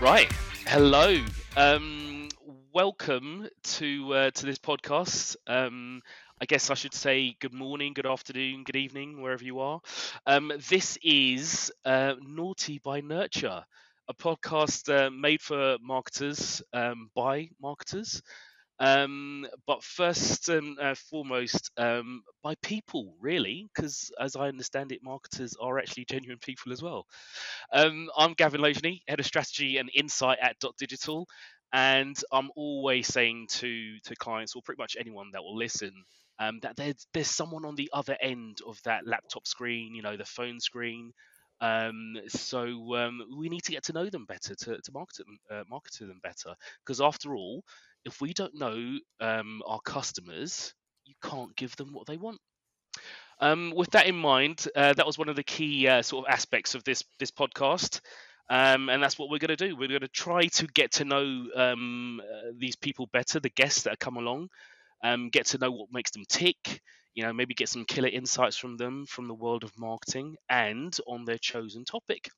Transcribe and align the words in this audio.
Right. 0.00 0.32
Hello. 0.66 1.22
Um, 1.58 2.30
welcome 2.72 3.46
to 3.62 4.14
uh, 4.14 4.30
to 4.30 4.46
this 4.46 4.58
podcast. 4.58 5.36
Um, 5.46 6.00
I 6.40 6.46
guess 6.46 6.70
I 6.70 6.74
should 6.74 6.94
say 6.94 7.36
good 7.38 7.52
morning, 7.52 7.92
good 7.92 8.06
afternoon, 8.06 8.64
good 8.64 8.76
evening, 8.76 9.20
wherever 9.20 9.44
you 9.44 9.60
are. 9.60 9.78
Um, 10.26 10.52
this 10.70 10.96
is 11.02 11.70
uh, 11.84 12.14
Naughty 12.18 12.80
by 12.82 13.02
Nurture, 13.02 13.62
a 14.08 14.14
podcast 14.14 14.88
uh, 14.88 15.10
made 15.10 15.42
for 15.42 15.76
marketers 15.82 16.62
um, 16.72 17.10
by 17.14 17.50
marketers. 17.60 18.22
Um, 18.80 19.46
but 19.66 19.84
first 19.84 20.48
and 20.48 20.78
uh, 20.80 20.94
foremost, 20.94 21.70
um, 21.76 22.22
by 22.42 22.54
people, 22.62 23.14
really, 23.20 23.68
because 23.74 24.10
as 24.20 24.36
I 24.36 24.48
understand 24.48 24.92
it, 24.92 25.00
marketers 25.04 25.54
are 25.60 25.78
actually 25.78 26.06
genuine 26.06 26.38
people 26.40 26.72
as 26.72 26.82
well. 26.82 27.06
Um, 27.72 28.08
I'm 28.16 28.32
Gavin 28.34 28.60
Laugenie, 28.62 29.02
head 29.08 29.20
of 29.20 29.26
strategy 29.26 29.78
and 29.78 29.90
insight 29.94 30.38
at 30.40 30.58
Dot 30.60 30.76
Digital, 30.78 31.26
and 31.72 32.16
I'm 32.32 32.50
always 32.56 33.06
saying 33.08 33.48
to 33.50 33.98
to 34.04 34.16
clients 34.16 34.56
or 34.56 34.62
pretty 34.62 34.80
much 34.80 34.96
anyone 34.98 35.30
that 35.32 35.42
will 35.42 35.56
listen 35.56 35.92
um, 36.38 36.58
that 36.62 36.76
there's 36.76 37.06
there's 37.12 37.28
someone 37.28 37.64
on 37.66 37.74
the 37.76 37.90
other 37.92 38.16
end 38.20 38.58
of 38.66 38.80
that 38.84 39.06
laptop 39.06 39.46
screen, 39.46 39.94
you 39.94 40.02
know, 40.02 40.16
the 40.16 40.24
phone 40.24 40.60
screen. 40.60 41.12
Um, 41.60 42.16
so 42.28 42.96
um, 42.96 43.20
we 43.38 43.50
need 43.50 43.64
to 43.64 43.72
get 43.72 43.84
to 43.84 43.92
know 43.92 44.08
them 44.08 44.24
better 44.24 44.54
to, 44.54 44.80
to 44.80 44.92
market 44.94 45.18
them, 45.26 45.38
uh, 45.50 45.64
market 45.68 45.92
to 45.98 46.06
them 46.06 46.18
better. 46.22 46.54
Because 46.84 47.02
after 47.02 47.36
all, 47.36 47.62
if 48.04 48.20
we 48.20 48.32
don't 48.32 48.54
know 48.54 48.98
um, 49.20 49.62
our 49.66 49.80
customers, 49.80 50.74
you 51.04 51.14
can't 51.22 51.54
give 51.56 51.76
them 51.76 51.92
what 51.92 52.06
they 52.06 52.16
want. 52.16 52.38
Um, 53.40 53.72
with 53.74 53.90
that 53.92 54.06
in 54.06 54.16
mind, 54.16 54.66
uh, 54.76 54.92
that 54.92 55.06
was 55.06 55.18
one 55.18 55.28
of 55.28 55.36
the 55.36 55.42
key 55.42 55.88
uh, 55.88 56.02
sort 56.02 56.26
of 56.26 56.32
aspects 56.32 56.74
of 56.74 56.84
this 56.84 57.04
this 57.18 57.30
podcast. 57.30 58.00
Um, 58.50 58.88
and 58.88 59.00
that's 59.00 59.18
what 59.18 59.30
we're 59.30 59.38
going 59.38 59.56
to 59.56 59.68
do. 59.68 59.76
We're 59.76 59.88
going 59.88 60.00
to 60.00 60.08
try 60.08 60.46
to 60.46 60.66
get 60.66 60.92
to 60.92 61.04
know 61.04 61.46
um, 61.54 62.20
uh, 62.20 62.50
these 62.58 62.74
people 62.74 63.08
better, 63.12 63.38
the 63.38 63.48
guests 63.48 63.82
that 63.82 64.00
come 64.00 64.16
along, 64.16 64.48
um, 65.04 65.28
get 65.30 65.46
to 65.46 65.58
know 65.58 65.70
what 65.70 65.92
makes 65.92 66.10
them 66.10 66.24
tick, 66.28 66.80
you 67.14 67.22
know, 67.22 67.32
maybe 67.32 67.54
get 67.54 67.68
some 67.68 67.84
killer 67.84 68.08
insights 68.08 68.56
from 68.56 68.76
them 68.76 69.06
from 69.06 69.28
the 69.28 69.34
world 69.34 69.62
of 69.62 69.78
marketing 69.78 70.36
and 70.48 70.96
on 71.06 71.24
their 71.24 71.38
chosen 71.38 71.84
topic. 71.84 72.28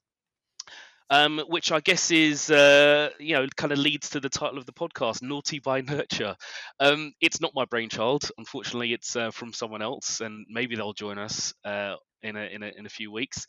Um, 1.12 1.40
which 1.46 1.70
I 1.72 1.80
guess 1.80 2.10
is, 2.10 2.50
uh, 2.50 3.10
you 3.20 3.34
know, 3.34 3.46
kind 3.58 3.70
of 3.70 3.76
leads 3.76 4.08
to 4.10 4.20
the 4.20 4.30
title 4.30 4.56
of 4.56 4.64
the 4.64 4.72
podcast, 4.72 5.20
Naughty 5.20 5.58
by 5.58 5.82
Nurture. 5.82 6.34
Um, 6.80 7.12
it's 7.20 7.38
not 7.38 7.52
my 7.54 7.66
brainchild. 7.66 8.30
Unfortunately, 8.38 8.94
it's 8.94 9.14
uh, 9.14 9.30
from 9.30 9.52
someone 9.52 9.82
else, 9.82 10.22
and 10.22 10.46
maybe 10.48 10.74
they'll 10.74 10.94
join 10.94 11.18
us 11.18 11.52
uh, 11.66 11.96
in, 12.22 12.34
a, 12.36 12.46
in, 12.46 12.62
a, 12.62 12.72
in 12.78 12.86
a 12.86 12.88
few 12.88 13.12
weeks. 13.12 13.44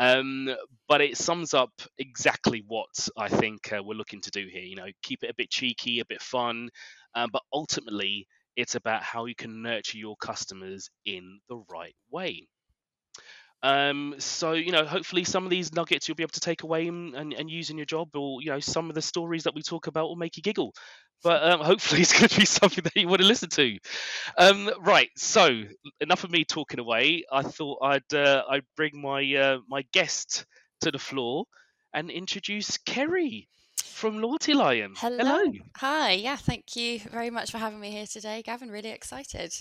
Um, 0.00 0.48
but 0.88 1.02
it 1.02 1.16
sums 1.16 1.54
up 1.54 1.70
exactly 1.98 2.64
what 2.66 3.08
I 3.16 3.28
think 3.28 3.72
uh, 3.72 3.80
we're 3.80 3.94
looking 3.94 4.22
to 4.22 4.32
do 4.32 4.48
here. 4.50 4.64
You 4.64 4.74
know, 4.74 4.88
keep 5.04 5.22
it 5.22 5.30
a 5.30 5.34
bit 5.36 5.50
cheeky, 5.50 6.00
a 6.00 6.04
bit 6.04 6.20
fun, 6.20 6.68
um, 7.14 7.30
but 7.32 7.42
ultimately, 7.52 8.26
it's 8.56 8.74
about 8.74 9.04
how 9.04 9.26
you 9.26 9.36
can 9.36 9.62
nurture 9.62 9.98
your 9.98 10.16
customers 10.16 10.90
in 11.06 11.38
the 11.48 11.62
right 11.70 11.94
way. 12.10 12.48
Um, 13.64 14.16
so 14.18 14.52
you 14.52 14.72
know, 14.72 14.84
hopefully, 14.84 15.24
some 15.24 15.44
of 15.44 15.50
these 15.50 15.72
nuggets 15.72 16.06
you'll 16.06 16.16
be 16.16 16.22
able 16.22 16.32
to 16.32 16.40
take 16.40 16.64
away 16.64 16.86
and, 16.86 17.14
and, 17.14 17.32
and, 17.32 17.50
use 17.50 17.70
in 17.70 17.78
your 17.78 17.86
job, 17.86 18.14
or 18.14 18.42
you 18.42 18.50
know, 18.50 18.60
some 18.60 18.90
of 18.90 18.94
the 18.94 19.00
stories 19.00 19.44
that 19.44 19.54
we 19.54 19.62
talk 19.62 19.86
about 19.86 20.06
will 20.06 20.16
make 20.16 20.36
you 20.36 20.42
giggle. 20.42 20.74
But 21.22 21.42
um, 21.42 21.60
hopefully, 21.64 22.02
it's 22.02 22.12
going 22.12 22.28
to 22.28 22.38
be 22.38 22.44
something 22.44 22.84
that 22.84 22.94
you 22.94 23.08
want 23.08 23.22
to 23.22 23.26
listen 23.26 23.48
to. 23.48 23.78
Um, 24.36 24.70
right. 24.80 25.08
So 25.16 25.62
enough 26.02 26.24
of 26.24 26.30
me 26.30 26.44
talking 26.44 26.78
away. 26.78 27.24
I 27.32 27.40
thought 27.40 27.78
I'd 27.82 28.14
uh, 28.14 28.42
I'd 28.50 28.66
bring 28.76 29.00
my 29.00 29.34
uh, 29.34 29.58
my 29.66 29.82
guest 29.94 30.44
to 30.82 30.90
the 30.90 30.98
floor 30.98 31.46
and 31.94 32.10
introduce 32.10 32.76
Kerry 32.76 33.48
from 33.82 34.20
Loyalty 34.20 34.52
Lion. 34.52 34.92
Hello. 34.98 35.24
Hello. 35.24 35.52
Hi. 35.78 36.12
Yeah. 36.12 36.36
Thank 36.36 36.76
you 36.76 36.98
very 36.98 37.30
much 37.30 37.50
for 37.50 37.56
having 37.56 37.80
me 37.80 37.90
here 37.90 38.06
today, 38.06 38.42
Gavin. 38.42 38.70
Really 38.70 38.90
excited. 38.90 39.54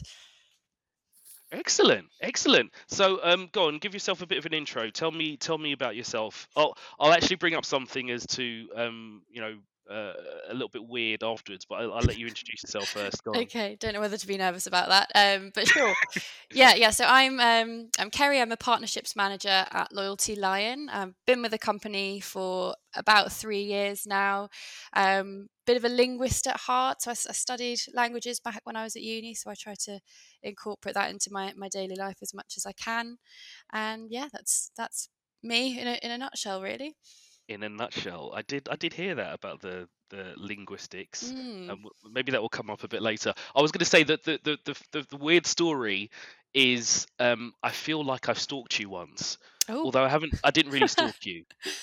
Excellent, 1.51 2.07
excellent. 2.19 2.71
So, 2.87 3.19
um, 3.23 3.47
go 3.51 3.67
on, 3.67 3.77
give 3.77 3.93
yourself 3.93 4.21
a 4.23 4.25
bit 4.25 4.39
of 4.39 4.45
an 4.47 4.53
intro. 4.53 4.89
Tell 4.89 5.11
me, 5.11 5.37
tell 5.37 5.57
me 5.57 5.71
about 5.71 5.95
yourself. 5.95 6.47
I'll, 6.55 6.75
I'll 6.99 7.13
actually 7.13 7.35
bring 7.35 7.53
up 7.53 7.63
something 7.63 8.09
as 8.09 8.25
to, 8.27 8.67
um, 8.75 9.21
you 9.29 9.39
know, 9.41 9.57
uh, 9.89 10.13
a 10.49 10.53
little 10.53 10.69
bit 10.69 10.87
weird 10.87 11.23
afterwards, 11.23 11.65
but 11.65 11.75
I'll, 11.75 11.93
I'll, 11.93 12.03
let 12.03 12.17
you 12.17 12.27
introduce 12.27 12.63
yourself 12.63 12.89
first. 12.89 13.21
okay, 13.27 13.75
don't 13.79 13.93
know 13.93 13.99
whether 13.99 14.17
to 14.17 14.27
be 14.27 14.37
nervous 14.37 14.65
about 14.65 14.89
that, 14.89 15.11
um, 15.15 15.51
but 15.53 15.67
sure. 15.67 15.93
yeah, 16.53 16.73
yeah. 16.75 16.89
So 16.91 17.05
I'm 17.05 17.39
um, 17.39 17.89
I'm 17.99 18.09
Kerry. 18.09 18.39
I'm 18.39 18.51
a 18.51 18.57
partnerships 18.57 19.15
manager 19.15 19.65
at 19.71 19.91
Loyalty 19.91 20.35
Lion. 20.35 20.89
I've 20.89 21.13
been 21.25 21.41
with 21.41 21.51
the 21.51 21.57
company 21.57 22.19
for 22.19 22.75
about 22.95 23.31
three 23.31 23.63
years 23.63 24.07
now. 24.07 24.49
Um, 24.93 25.47
bit 25.65 25.77
of 25.77 25.85
a 25.85 25.89
linguist 25.89 26.47
at 26.47 26.61
heart, 26.61 27.01
so 27.01 27.11
I, 27.11 27.13
I, 27.13 27.33
studied 27.33 27.79
languages 27.93 28.39
back 28.39 28.61
when 28.63 28.75
I 28.75 28.83
was 28.83 28.95
at 28.95 29.01
uni. 29.01 29.33
So 29.33 29.49
I 29.49 29.55
try 29.55 29.75
to 29.85 29.99
incorporate 30.41 30.95
that 30.95 31.09
into 31.09 31.29
my 31.31 31.53
my 31.57 31.67
daily 31.67 31.95
life 31.95 32.17
as 32.21 32.33
much 32.33 32.53
as 32.55 32.65
I 32.65 32.71
can. 32.71 33.17
And 33.71 34.09
yeah, 34.09 34.27
that's 34.31 34.71
that's 34.77 35.09
me 35.41 35.77
in 35.77 35.87
a 35.87 35.99
in 36.01 36.11
a 36.11 36.17
nutshell, 36.17 36.61
really 36.61 36.95
in 37.47 37.63
a 37.63 37.69
nutshell. 37.69 38.31
I 38.33 38.41
did 38.41 38.69
I 38.69 38.75
did 38.75 38.93
hear 38.93 39.15
that 39.15 39.33
about 39.33 39.61
the 39.61 39.87
the 40.09 40.33
linguistics. 40.37 41.31
Mm. 41.31 41.69
Um, 41.69 41.85
maybe 42.11 42.31
that 42.31 42.41
will 42.41 42.49
come 42.49 42.69
up 42.69 42.83
a 42.83 42.87
bit 42.87 43.01
later. 43.01 43.33
I 43.55 43.61
was 43.61 43.71
going 43.71 43.79
to 43.79 43.85
say 43.85 44.03
that 44.03 44.23
the 44.23 44.39
the, 44.43 44.57
the 44.65 44.81
the, 44.91 45.07
the 45.09 45.17
weird 45.17 45.45
story 45.45 46.11
is 46.53 47.07
um, 47.19 47.53
I 47.63 47.71
feel 47.71 48.03
like 48.03 48.29
I've 48.29 48.39
stalked 48.39 48.79
you 48.79 48.89
once, 48.89 49.37
oh. 49.69 49.85
although 49.85 50.03
I 50.03 50.09
haven't. 50.09 50.35
I 50.43 50.51
didn't 50.51 50.71
really 50.71 50.87
stalk 50.87 51.15
you. 51.25 51.45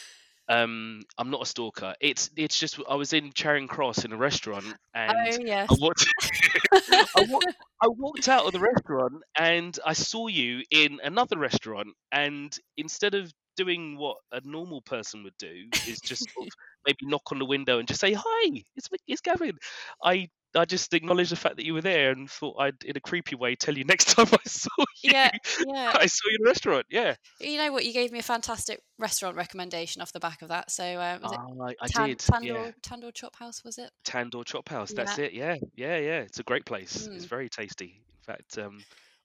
Um, 0.50 1.02
I'm 1.16 1.30
not 1.30 1.42
a 1.42 1.46
stalker. 1.46 1.94
It's 2.00 2.28
it's 2.36 2.58
just 2.58 2.80
I 2.88 2.96
was 2.96 3.12
in 3.12 3.32
Charing 3.32 3.68
Cross 3.68 4.04
in 4.04 4.12
a 4.12 4.16
restaurant 4.16 4.64
and 4.92 5.12
oh, 5.16 5.38
yes. 5.44 5.68
I, 5.70 5.76
walked, 5.78 6.06
I, 6.72 7.26
walked, 7.28 7.46
I 7.80 7.86
walked 7.86 8.28
out 8.28 8.46
of 8.46 8.52
the 8.52 8.58
restaurant 8.58 9.22
and 9.38 9.78
I 9.86 9.92
saw 9.92 10.26
you 10.26 10.64
in 10.72 10.98
another 11.04 11.38
restaurant 11.38 11.90
and 12.10 12.52
instead 12.76 13.14
of 13.14 13.32
doing 13.64 13.98
what 13.98 14.16
a 14.32 14.40
normal 14.44 14.80
person 14.80 15.22
would 15.22 15.36
do 15.38 15.66
is 15.86 16.00
just 16.00 16.30
sort 16.30 16.46
of 16.46 16.52
maybe 16.86 16.98
knock 17.02 17.30
on 17.30 17.38
the 17.38 17.44
window 17.44 17.78
and 17.78 17.86
just 17.86 18.00
say 18.00 18.14
hi 18.14 18.62
it's 18.74 18.88
it's 19.06 19.20
Gavin. 19.20 19.58
I 20.02 20.28
I 20.56 20.64
just 20.64 20.92
acknowledged 20.94 21.30
the 21.30 21.36
fact 21.36 21.56
that 21.56 21.66
you 21.66 21.74
were 21.74 21.82
there 21.82 22.10
and 22.10 22.28
thought 22.28 22.56
I'd 22.58 22.82
in 22.84 22.96
a 22.96 23.00
creepy 23.00 23.36
way 23.36 23.54
tell 23.54 23.76
you 23.76 23.84
next 23.94 24.16
time 24.16 24.28
I 24.32 24.48
saw 24.48 24.70
you. 25.02 25.10
Yeah 25.12 25.30
yeah. 25.66 25.92
I 25.94 26.06
saw 26.06 26.28
you 26.30 26.38
in 26.40 26.46
a 26.46 26.48
restaurant 26.48 26.86
yeah. 26.88 27.14
You 27.38 27.58
know 27.58 27.70
what? 27.70 27.84
You 27.84 27.92
gave 27.92 28.12
me 28.12 28.18
a 28.18 28.22
fantastic 28.22 28.80
restaurant 28.98 29.36
recommendation 29.36 30.00
off 30.00 30.12
the 30.12 30.20
back 30.20 30.40
of 30.40 30.48
that. 30.48 30.70
So 30.70 30.84
uh, 30.84 31.18
was 31.22 31.32
oh, 31.32 31.68
it 31.68 31.76
I, 31.80 31.84
I 31.84 31.88
Tan- 31.88 32.08
did 32.08 32.18
Tandoor 32.18 32.44
yeah. 32.44 32.70
Tandoor 32.82 33.12
Chop 33.12 33.36
House 33.36 33.62
was 33.62 33.76
it? 33.76 33.90
Tandoor 34.04 34.44
Chop 34.44 34.68
House 34.68 34.92
that's 34.92 35.18
yeah. 35.18 35.24
it 35.24 35.32
yeah 35.34 35.56
yeah 35.76 35.98
yeah. 35.98 36.20
It's 36.20 36.40
a 36.40 36.44
great 36.44 36.64
place. 36.64 37.06
Mm. 37.06 37.16
it's 37.16 37.26
very 37.26 37.50
tasty. 37.50 38.00
In 38.08 38.34
fact 38.34 38.56
um, 38.58 38.78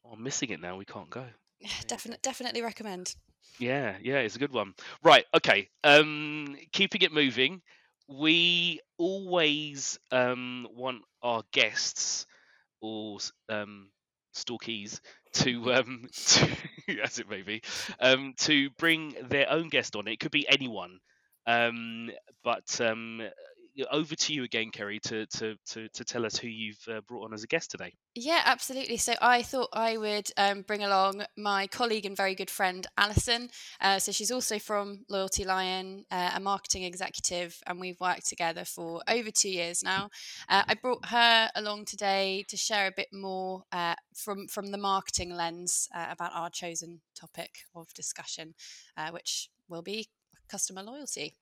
oh, 0.06 0.12
I'm 0.12 0.24
missing 0.24 0.50
it 0.50 0.60
now. 0.60 0.78
We 0.78 0.86
can't 0.86 1.10
go. 1.10 1.24
Yeah, 1.62 1.70
definitely 1.88 2.20
definitely 2.22 2.62
recommend 2.62 3.16
yeah, 3.60 3.98
yeah, 4.02 4.18
it's 4.20 4.36
a 4.36 4.40
good 4.40 4.52
one. 4.54 4.74
Right, 5.04 5.26
okay. 5.34 5.70
Um, 5.84 6.56
keeping 6.72 7.02
it 7.02 7.12
moving, 7.14 7.62
we 8.08 8.82
always 8.98 9.98
um, 10.12 10.68
want 10.76 11.02
our 11.24 11.44
guests 11.52 12.26
or 12.82 13.20
um, 13.50 13.90
stalkies 14.36 15.02
to, 15.34 15.74
um, 15.74 16.08
to 16.14 16.50
as 17.04 17.20
it 17.20 17.30
may 17.30 17.44
be, 17.44 17.62
um, 18.00 18.34
to 18.40 18.70
bring 18.72 19.16
their 19.30 19.50
own 19.52 19.70
guest 19.70 19.96
on. 19.96 20.08
It 20.08 20.20
could 20.20 20.32
be 20.32 20.48
anyone, 20.50 21.00
um, 21.48 22.12
but 22.44 22.82
um, 22.82 23.22
over 23.92 24.16
to 24.16 24.34
you 24.34 24.44
again, 24.44 24.72
Kerry, 24.72 25.00
to 25.02 25.26
to 25.26 25.56
to, 25.68 25.90
to 25.90 26.04
tell 26.04 26.26
us 26.26 26.38
who 26.38 26.48
you've 26.48 26.84
uh, 26.90 27.02
brought 27.08 27.26
on 27.26 27.34
as 27.34 27.44
a 27.44 27.48
guest 27.48 27.72
today. 27.72 27.94
Yeah, 28.16 28.42
absolutely. 28.46 28.98
So 28.98 29.14
I 29.22 29.42
thought 29.42 29.70
I 29.74 29.98
would 29.98 30.30
um, 30.38 30.62
bring 30.62 30.84
along 30.84 31.26
my 31.38 31.68
colleague 31.68 32.06
and 32.06 32.16
very 32.16 32.36
good 32.36 32.50
friend 32.50 32.88
Alison. 32.98 33.50
Uh, 33.82 34.00
so 34.00 34.12
she's 34.12 34.32
also 34.32 34.58
from 34.58 35.04
Loyalty 35.10 35.44
Lion, 35.44 36.06
uh, 36.12 36.32
a 36.36 36.40
marketing 36.40 36.84
executive, 36.84 37.58
and 37.68 37.80
we've 37.80 38.00
worked 38.00 38.28
together 38.28 38.64
for 38.64 39.02
over 39.08 39.32
two 39.32 39.50
years 39.50 39.84
now. 39.84 40.10
Uh, 40.48 40.64
I 40.68 40.76
brought 40.76 41.08
her 41.08 41.50
along 41.56 41.86
today 41.86 42.46
to 42.48 42.58
share 42.58 42.88
a 42.88 42.94
bit 42.96 43.10
more 43.12 43.64
uh, 43.72 43.96
from 44.16 44.48
from 44.48 44.72
the 44.72 44.78
marketing 44.78 45.36
lens 45.36 45.90
uh, 45.94 46.08
about 46.10 46.32
our 46.34 46.50
chosen 46.50 47.02
topic 47.20 47.60
of 47.76 47.94
discussion, 47.94 48.54
which 49.12 49.50
will 49.68 49.82
be 49.82 50.08
customer 50.48 50.84
loyalty. 50.84 51.36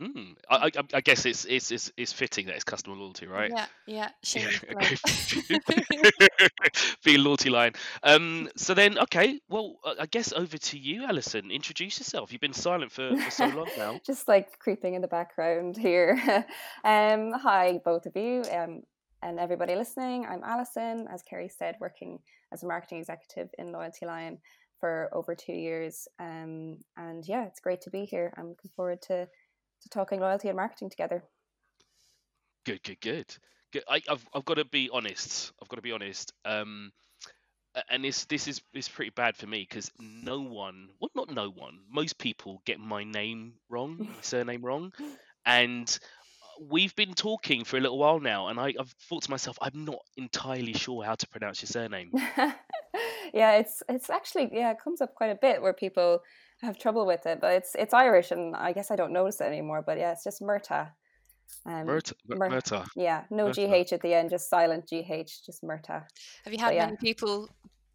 Mm-hmm. 0.00 0.32
I, 0.50 0.56
I, 0.56 0.70
I, 0.94 1.00
guess 1.00 1.24
it's, 1.24 1.44
it's 1.44 1.70
it's 1.70 1.92
it's 1.96 2.12
fitting 2.12 2.46
that 2.46 2.56
it's 2.56 2.64
customer 2.64 2.96
loyalty, 2.96 3.26
right? 3.26 3.52
Yeah, 3.54 3.66
yeah. 3.86 4.08
yeah 4.34 4.48
Be 7.04 7.16
loyalty 7.16 7.50
line. 7.50 7.72
Um. 8.02 8.48
So 8.56 8.72
then, 8.72 8.98
okay. 8.98 9.40
Well, 9.48 9.76
I 10.00 10.06
guess 10.06 10.32
over 10.32 10.56
to 10.56 10.78
you, 10.78 11.04
Alison. 11.04 11.50
Introduce 11.50 11.98
yourself. 11.98 12.32
You've 12.32 12.40
been 12.40 12.54
silent 12.54 12.92
for, 12.92 13.16
for 13.16 13.30
so 13.30 13.46
long 13.48 13.68
now. 13.76 14.00
Just 14.06 14.26
like 14.26 14.58
creeping 14.58 14.94
in 14.94 15.02
the 15.02 15.08
background 15.08 15.76
here. 15.76 16.18
um. 16.84 17.32
Hi, 17.32 17.80
both 17.84 18.06
of 18.06 18.16
you. 18.16 18.42
Um. 18.50 18.82
And 19.22 19.38
everybody 19.38 19.74
listening. 19.74 20.26
I'm 20.26 20.42
Alison, 20.42 21.08
as 21.10 21.22
Kerry 21.22 21.48
said, 21.48 21.76
working 21.80 22.18
as 22.52 22.62
a 22.62 22.66
marketing 22.66 22.98
executive 22.98 23.48
in 23.58 23.72
Loyalty 23.72 24.06
Lion 24.06 24.38
for 24.80 25.10
over 25.12 25.34
two 25.34 25.52
years. 25.52 26.08
Um. 26.18 26.78
And 26.96 27.26
yeah, 27.26 27.44
it's 27.44 27.60
great 27.60 27.82
to 27.82 27.90
be 27.90 28.04
here. 28.04 28.32
I'm 28.36 28.48
looking 28.48 28.70
forward 28.74 29.02
to 29.02 29.28
to 29.84 29.88
talking 29.88 30.20
loyalty 30.20 30.48
and 30.48 30.56
marketing 30.56 30.90
together. 30.90 31.22
Good, 32.66 32.82
good, 32.82 33.00
good. 33.00 33.36
good. 33.72 33.84
I, 33.88 34.02
I've 34.08 34.26
I've 34.34 34.44
got 34.44 34.54
to 34.54 34.64
be 34.64 34.90
honest. 34.92 35.52
I've 35.62 35.68
got 35.68 35.76
to 35.76 35.82
be 35.82 35.92
honest. 35.92 36.32
Um, 36.44 36.92
and 37.88 38.04
this 38.04 38.24
this 38.26 38.48
is 38.48 38.62
is 38.72 38.88
pretty 38.88 39.10
bad 39.10 39.36
for 39.36 39.46
me 39.46 39.66
because 39.68 39.90
no 39.98 40.40
one, 40.40 40.88
well, 41.00 41.10
not 41.14 41.30
no 41.30 41.50
one, 41.50 41.80
most 41.90 42.18
people 42.18 42.62
get 42.64 42.78
my 42.80 43.04
name 43.04 43.54
wrong, 43.68 43.98
my 44.00 44.22
surname 44.22 44.62
wrong, 44.62 44.92
and 45.44 45.98
we've 46.60 46.94
been 46.94 47.14
talking 47.14 47.64
for 47.64 47.76
a 47.76 47.80
little 47.80 47.98
while 47.98 48.20
now, 48.20 48.48
and 48.48 48.60
I, 48.60 48.74
have 48.78 48.90
thought 49.08 49.24
to 49.24 49.30
myself, 49.30 49.58
I'm 49.60 49.84
not 49.84 49.98
entirely 50.16 50.72
sure 50.72 51.04
how 51.04 51.16
to 51.16 51.28
pronounce 51.28 51.62
your 51.62 51.68
surname. 51.68 52.12
yeah, 53.34 53.56
it's 53.56 53.82
it's 53.88 54.10
actually 54.10 54.50
yeah, 54.52 54.70
it 54.70 54.78
comes 54.82 55.00
up 55.00 55.14
quite 55.14 55.30
a 55.30 55.34
bit 55.34 55.60
where 55.60 55.72
people 55.72 56.20
have 56.62 56.78
trouble 56.78 57.06
with 57.06 57.26
it, 57.26 57.40
but 57.40 57.52
it's 57.54 57.74
it's 57.74 57.94
Irish, 57.94 58.30
and 58.30 58.54
I 58.56 58.72
guess 58.72 58.90
I 58.90 58.96
don't 58.96 59.12
notice 59.12 59.40
it 59.40 59.44
anymore. 59.44 59.82
But 59.84 59.98
yeah, 59.98 60.12
it's 60.12 60.24
just 60.24 60.40
Murta. 60.40 60.90
Um, 61.66 61.86
Murta, 61.86 62.14
Murta. 62.28 62.86
Yeah, 62.96 63.24
no 63.30 63.46
Murta. 63.46 63.68
gh 63.68 63.92
at 63.92 64.02
the 64.02 64.14
end, 64.14 64.30
just 64.30 64.48
silent 64.48 64.86
gh, 64.90 65.44
just 65.44 65.62
Murta. 65.62 66.04
Have 66.44 66.52
you 66.52 66.58
had 66.58 66.76
but, 66.76 66.84
many 66.84 66.96
people 66.96 67.48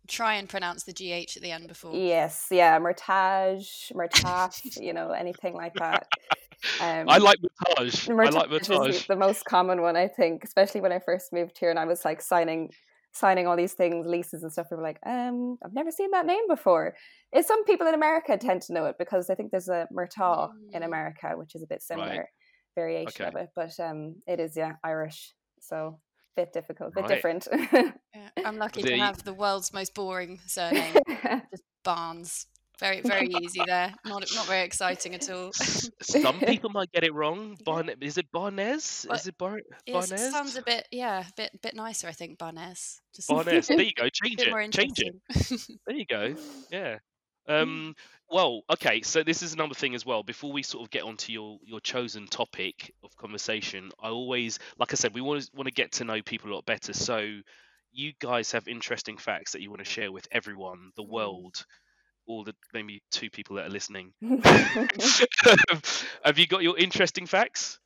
try 0.08 0.36
and 0.36 0.50
pronounce 0.50 0.84
the 0.84 0.94
gh 0.94 1.36
at 1.36 1.44
the 1.44 1.52
end 1.52 1.68
before? 1.68 1.96
Yes, 1.96 2.48
yeah, 2.52 2.80
Murtage, 2.80 3.92
Murtat, 3.94 4.82
you 4.82 4.94
know, 4.94 5.12
anything 5.12 5.54
like 5.54 5.74
that. 5.76 6.08
Um, 6.82 7.08
I 7.08 7.18
like 7.20 7.40
Murtage. 7.40 8.10
I 8.10 8.30
like 8.30 8.50
Murtage. 8.50 9.08
the 9.08 9.16
most 9.16 9.46
common 9.46 9.82
one, 9.82 9.96
I 9.96 10.08
think, 10.08 10.44
especially 10.44 10.82
when 10.82 10.92
I 10.92 11.00
first 11.00 11.32
moved 11.32 11.58
here 11.58 11.70
and 11.70 11.80
I 11.80 11.86
was 11.86 12.04
like 12.04 12.22
signing 12.22 12.72
signing 13.20 13.48
all 13.48 13.58
these 13.58 13.74
things, 13.74 14.08
leases 14.08 14.44
and 14.44 14.52
stuff. 14.52 14.68
We 14.72 14.78
were 14.78 14.84
like, 14.84 15.00
um, 15.06 15.58
I've 15.64 15.74
never 15.74 15.92
seen 15.92 16.12
that 16.12 16.26
name 16.26 16.48
before. 16.48 16.96
Is 17.36 17.46
some 17.46 17.66
people 17.66 17.88
in 17.88 17.94
America 17.94 18.38
tend 18.38 18.62
to 18.64 18.74
know 18.74 18.86
it 18.86 18.96
because 18.98 19.30
I 19.30 19.36
think 19.36 19.52
there's 19.52 19.70
a 19.70 19.88
Murtaugh 19.94 20.50
in 20.72 20.82
mm. 20.82 20.86
America, 20.86 21.34
which 21.36 21.56
is 21.56 21.64
a 21.64 21.68
bit 21.68 21.82
similar 21.82 22.08
right. 22.08 22.26
variation 22.76 23.26
okay. 23.26 23.30
of 23.30 23.44
it, 23.44 23.50
but 23.56 23.80
um, 23.80 24.16
it 24.26 24.40
is 24.40 24.56
yeah 24.56 24.74
Irish, 24.84 25.34
so 25.60 26.00
bit 26.36 26.54
difficult, 26.54 26.94
bit 26.94 27.02
right. 27.02 27.10
different. 27.10 27.48
yeah, 27.74 27.92
I'm 28.46 28.58
lucky 28.58 28.82
the... 28.82 28.90
to 28.90 28.98
have 28.98 29.24
the 29.24 29.34
world's 29.34 29.74
most 29.74 29.94
boring 29.94 30.40
surname, 30.48 30.96
just 31.52 31.64
Barnes. 31.84 32.48
Very, 32.80 33.02
very 33.06 33.28
easy 33.42 33.62
there. 33.66 33.94
Not, 34.06 34.26
not 34.34 34.46
very 34.48 34.64
exciting 34.64 35.14
at 35.14 35.30
all. 35.30 35.52
Some 36.02 36.40
people 36.40 36.70
might 36.70 36.92
get 36.92 37.04
it 37.04 37.14
wrong. 37.14 37.58
Barn, 37.64 37.92
is 38.02 38.18
it 38.18 38.32
Barnes? 38.32 39.06
Is 39.12 39.28
it 39.28 39.38
Bar, 39.38 39.60
Barnes? 39.92 40.12
It 40.12 40.32
sounds 40.32 40.56
a 40.56 40.62
bit, 40.62 40.88
yeah, 40.92 41.22
a 41.22 41.32
bit, 41.36 41.62
bit 41.62 41.76
nicer. 41.76 42.08
I 42.08 42.14
think 42.14 42.38
Barnes. 42.38 43.02
Just 43.14 43.28
Barnes. 43.30 43.68
There 43.68 43.82
you 43.82 43.94
go. 43.94 44.08
Change 44.10 44.42
it. 44.42 44.72
Change 44.72 45.00
it. 45.00 45.80
There 45.86 45.96
you 45.96 46.06
go. 46.06 46.36
Yeah. 46.72 46.98
Um, 47.48 47.96
well, 48.30 48.62
okay. 48.72 49.02
So 49.02 49.24
this 49.24 49.42
is 49.42 49.54
another 49.54 49.74
thing 49.74 49.96
as 49.96 50.06
well. 50.06 50.22
Before 50.22 50.52
we 50.52 50.62
sort 50.62 50.84
of 50.84 50.92
get 50.92 51.04
onto 51.04 51.34
your 51.34 51.58
your 51.64 51.80
chosen 51.80 52.28
topic 52.28 52.94
of 53.04 53.16
conversation, 53.18 53.92
I 54.00 54.10
always, 54.10 54.60
like 54.78 54.94
I 54.94 54.96
said, 54.96 55.16
we 55.16 55.22
want 55.22 55.42
to 55.42 55.50
want 55.56 55.68
to 55.68 55.74
get 55.74 55.94
to 55.94 56.04
know 56.04 56.22
people 56.22 56.52
a 56.52 56.54
lot 56.54 56.66
better. 56.66 56.94
So 56.94 57.40
you 57.92 58.14
guys 58.20 58.52
have 58.52 58.68
interesting 58.68 59.18
facts 59.18 59.54
that 59.54 59.62
you 59.62 59.72
want 59.72 59.84
to 59.84 59.90
share 59.90 60.12
with 60.12 60.28
everyone, 60.32 60.92
the 60.96 61.04
mm. 61.04 61.10
world 61.10 61.66
all 62.30 62.44
the 62.44 62.56
maybe 62.74 63.02
two 63.12 63.30
people 63.30 63.58
that 63.58 63.66
are 63.66 63.70
listening. 63.70 64.14
have 66.24 66.38
you 66.38 66.48
got 66.48 66.64
your 66.64 66.78
interesting 66.78 67.26
facts? 67.26 67.80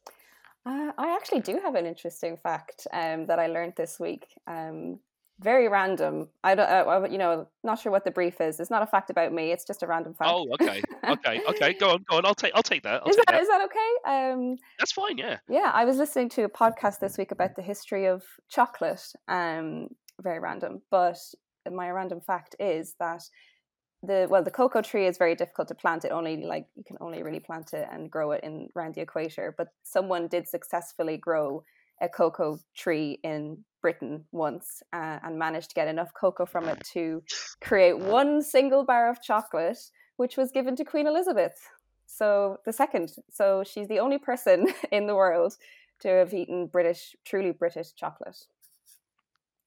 Uh, 0.66 0.92
I 0.98 1.16
actually 1.16 1.42
do 1.42 1.60
have 1.64 1.76
an 1.76 1.86
interesting 1.86 2.38
fact 2.38 2.86
um, 2.94 3.26
that 3.26 3.40
I 3.40 3.48
learned 3.48 3.74
this 3.76 4.00
week. 4.00 4.28
Um, 4.46 5.00
very 5.40 5.68
random. 5.68 6.30
I 6.44 6.56
don't, 6.56 6.70
uh, 6.70 7.08
you 7.10 7.18
know, 7.18 7.48
not 7.64 7.80
sure 7.80 7.92
what 7.92 8.06
the 8.06 8.12
brief 8.12 8.40
is. 8.40 8.60
It's 8.60 8.70
not 8.70 8.84
a 8.84 8.86
fact 8.86 9.10
about 9.10 9.34
me. 9.34 9.52
It's 9.52 9.66
just 9.66 9.82
a 9.82 9.88
random 9.88 10.14
fact. 10.14 10.30
Oh, 10.32 10.48
okay, 10.54 10.82
okay, 11.10 11.42
okay. 11.50 11.74
Go 11.74 11.92
on, 11.92 12.06
go 12.10 12.18
on. 12.18 12.26
I'll 12.26 12.36
take, 12.36 12.54
I'll 12.54 12.64
take 12.64 12.84
that. 12.84 13.02
I'll 13.02 13.10
is 13.10 13.16
take 13.16 13.26
that, 13.26 13.34
that 13.34 13.42
is 13.42 13.48
that 13.48 13.62
okay? 13.66 14.32
Um, 14.34 14.58
That's 14.78 14.92
fine. 14.92 15.18
Yeah. 15.18 15.38
Yeah, 15.50 15.72
I 15.74 15.86
was 15.86 15.98
listening 15.98 16.30
to 16.30 16.44
a 16.44 16.50
podcast 16.50 17.00
this 17.00 17.18
week 17.18 17.32
about 17.32 17.56
the 17.56 17.62
history 17.62 18.06
of 18.06 18.24
chocolate. 18.50 19.04
Um, 19.28 19.88
very 20.22 20.40
random, 20.40 20.82
but 20.92 21.18
my 21.70 21.90
random 21.90 22.22
fact 22.22 22.56
is 22.60 22.96
that 23.00 23.24
the 24.04 24.28
well 24.30 24.44
the 24.44 24.52
cocoa 24.52 24.82
tree 24.82 25.08
is 25.08 25.18
very 25.18 25.34
difficult 25.34 25.68
to 25.70 25.76
plant 25.76 26.04
it 26.04 26.12
only 26.12 26.44
like 26.44 26.68
you 26.76 26.84
can 26.84 26.98
only 27.00 27.24
really 27.24 27.40
plant 27.40 27.74
it 27.74 27.88
and 27.92 28.12
grow 28.12 28.32
it 28.32 28.44
in 28.44 28.68
around 28.76 28.94
the 28.94 29.02
equator 29.02 29.56
but 29.58 29.70
someone 29.84 30.28
did 30.28 30.48
successfully 30.48 31.18
grow 31.18 31.64
a 32.02 32.10
cocoa 32.10 32.60
tree 32.76 33.20
in 33.24 33.58
britain 33.82 34.26
once 34.32 34.84
uh, 34.92 35.20
and 35.24 35.40
managed 35.40 35.70
to 35.70 35.76
get 35.76 35.88
enough 35.88 36.14
cocoa 36.14 36.46
from 36.46 36.68
it 36.68 36.84
to 36.84 37.24
create 37.62 37.98
one 37.98 38.42
single 38.42 38.84
bar 38.84 39.10
of 39.10 39.22
chocolate 39.22 39.80
which 40.18 40.36
was 40.36 40.52
given 40.52 40.76
to 40.76 40.84
queen 40.84 41.08
elizabeth 41.08 41.70
so 42.06 42.60
the 42.66 42.74
second 42.74 43.14
so 43.32 43.64
she's 43.64 43.88
the 43.88 44.00
only 44.00 44.18
person 44.18 44.68
in 44.92 45.08
the 45.08 45.16
world 45.16 45.56
to 46.00 46.10
have 46.10 46.34
eaten 46.34 46.68
british 46.68 47.16
truly 47.24 47.52
british 47.52 47.94
chocolate 47.94 48.38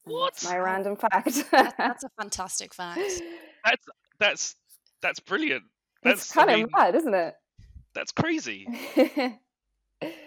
what? 0.07 0.35
That's 0.35 0.45
my 0.45 0.59
random 0.59 0.95
fact. 0.95 1.45
that's 1.51 2.05
a 2.05 2.09
fantastic 2.17 2.73
fact. 2.73 3.01
That's 3.65 3.85
that's 4.19 4.55
that's 5.03 5.21
brilliant. 5.21 5.65
That's 6.03 6.23
it's 6.23 6.33
kind 6.33 6.51
I 6.51 6.57
mean, 6.57 6.65
of 6.65 6.73
mad, 6.73 6.95
isn't 6.95 7.15
it? 7.15 7.35
That's 7.95 8.13
crazy. 8.13 8.69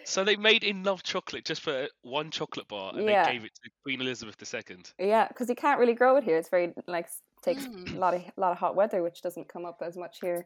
so 0.03 0.23
they 0.23 0.35
made 0.35 0.63
enough 0.63 1.03
chocolate 1.03 1.45
just 1.45 1.61
for 1.61 1.87
one 2.01 2.31
chocolate 2.31 2.67
bar, 2.67 2.93
and 2.95 3.07
yeah. 3.07 3.25
they 3.25 3.33
gave 3.33 3.45
it 3.45 3.51
to 3.63 3.69
Queen 3.83 4.01
Elizabeth 4.01 4.35
II. 4.41 4.77
Yeah, 4.99 5.27
because 5.27 5.49
you 5.49 5.55
can't 5.55 5.79
really 5.79 5.93
grow 5.93 6.17
it 6.17 6.23
here. 6.23 6.37
It's 6.37 6.49
very 6.49 6.73
like 6.87 7.07
takes 7.43 7.65
mm. 7.65 7.95
a 7.95 7.99
lot 7.99 8.13
of 8.13 8.21
a 8.21 8.39
lot 8.39 8.51
of 8.51 8.57
hot 8.57 8.75
weather, 8.75 9.03
which 9.03 9.21
doesn't 9.21 9.47
come 9.47 9.65
up 9.65 9.81
as 9.85 9.95
much 9.97 10.19
here. 10.21 10.45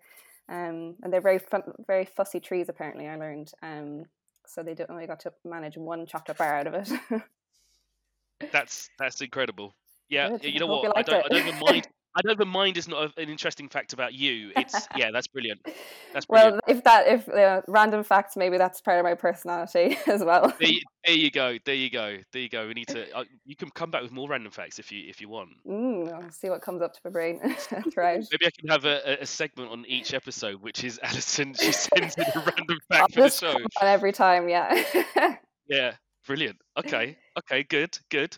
Um, 0.50 0.96
and 1.02 1.12
they're 1.12 1.22
very 1.22 1.40
fun, 1.40 1.64
very 1.88 2.06
fussy 2.06 2.40
trees. 2.40 2.68
Apparently, 2.70 3.08
I 3.08 3.16
learned. 3.16 3.52
Um, 3.62 4.06
so 4.46 4.62
they 4.62 4.74
don't 4.74 4.90
only 4.90 5.08
got 5.08 5.22
to 5.22 5.34
manage 5.46 5.78
one 5.78 6.06
chocolate 6.06 6.38
bar 6.38 6.56
out 6.56 6.68
of 6.68 6.74
it. 6.74 7.22
that's 8.52 8.90
that's 9.00 9.22
incredible. 9.22 9.74
Yeah, 10.10 10.38
you 10.42 10.60
know 10.60 10.68
what? 10.68 10.98
I 10.98 11.02
don't, 11.02 11.26
I 11.26 11.28
don't 11.30 11.48
even 11.48 11.60
mind. 11.60 11.88
I 12.16 12.22
don't 12.22 12.34
even 12.34 12.48
mind. 12.48 12.78
Is 12.78 12.88
not 12.88 13.18
an 13.18 13.30
interesting 13.30 13.70
fact 13.70 13.94
about 13.94 14.14
you. 14.14 14.52
It's 14.56 14.88
yeah, 14.96 15.12
that's 15.12 15.28
brilliant. 15.28 15.62
That's 16.14 16.26
brilliant. 16.26 16.62
well. 16.68 16.76
If 16.76 16.84
that 16.84 17.08
if 17.08 17.30
uh, 17.30 17.62
random 17.68 18.04
facts, 18.04 18.36
maybe 18.36 18.58
that's 18.58 18.82
part 18.82 19.00
of 19.00 19.04
my 19.04 19.16
personality 19.16 19.98
as 20.08 20.24
well. 20.24 20.54
There 20.60 20.70
you, 20.70 20.82
there 21.06 21.16
you 21.16 21.32
go. 21.32 21.58
There 21.66 21.76
you 21.76 21.90
go. 21.90 22.18
There 22.32 22.42
you 22.42 22.50
go. 22.50 22.68
We 22.68 22.74
need 22.74 22.88
to. 22.90 23.12
Uh, 23.16 23.24
you 23.46 23.56
can 23.56 23.70
come 23.72 23.90
back 23.92 24.04
with 24.04 24.12
more 24.12 24.30
random 24.30 24.52
facts 24.52 24.80
if 24.80 24.92
you 24.92 25.04
if 25.08 25.22
you 25.22 25.30
want. 25.30 25.50
Mm, 25.68 26.14
I'll 26.14 26.32
see 26.32 26.50
what 26.50 26.62
comes 26.62 26.82
up 26.82 26.94
to 26.94 27.00
my 27.04 27.10
brain. 27.10 27.40
that's 27.70 27.98
right. 27.98 28.24
Maybe 28.32 28.46
I 28.46 28.52
can 28.60 28.70
have 28.70 28.86
a, 28.86 29.22
a 29.22 29.26
segment 29.26 29.72
on 29.72 29.86
each 29.88 30.14
episode, 30.14 30.62
which 30.62 30.84
is 30.84 31.00
Alison. 31.02 31.54
She 31.54 31.72
sends 31.72 32.16
in 32.18 32.24
a 32.24 32.40
random 32.40 32.80
fact 32.90 33.02
I'll 33.02 33.08
for 33.08 33.22
the 33.22 33.30
show. 33.30 33.58
every 33.82 34.12
time, 34.12 34.48
yeah. 34.48 34.84
yeah. 35.68 35.94
Brilliant. 36.26 36.58
Okay. 36.78 37.18
Okay. 37.38 37.64
Good. 37.64 37.98
Good. 38.10 38.38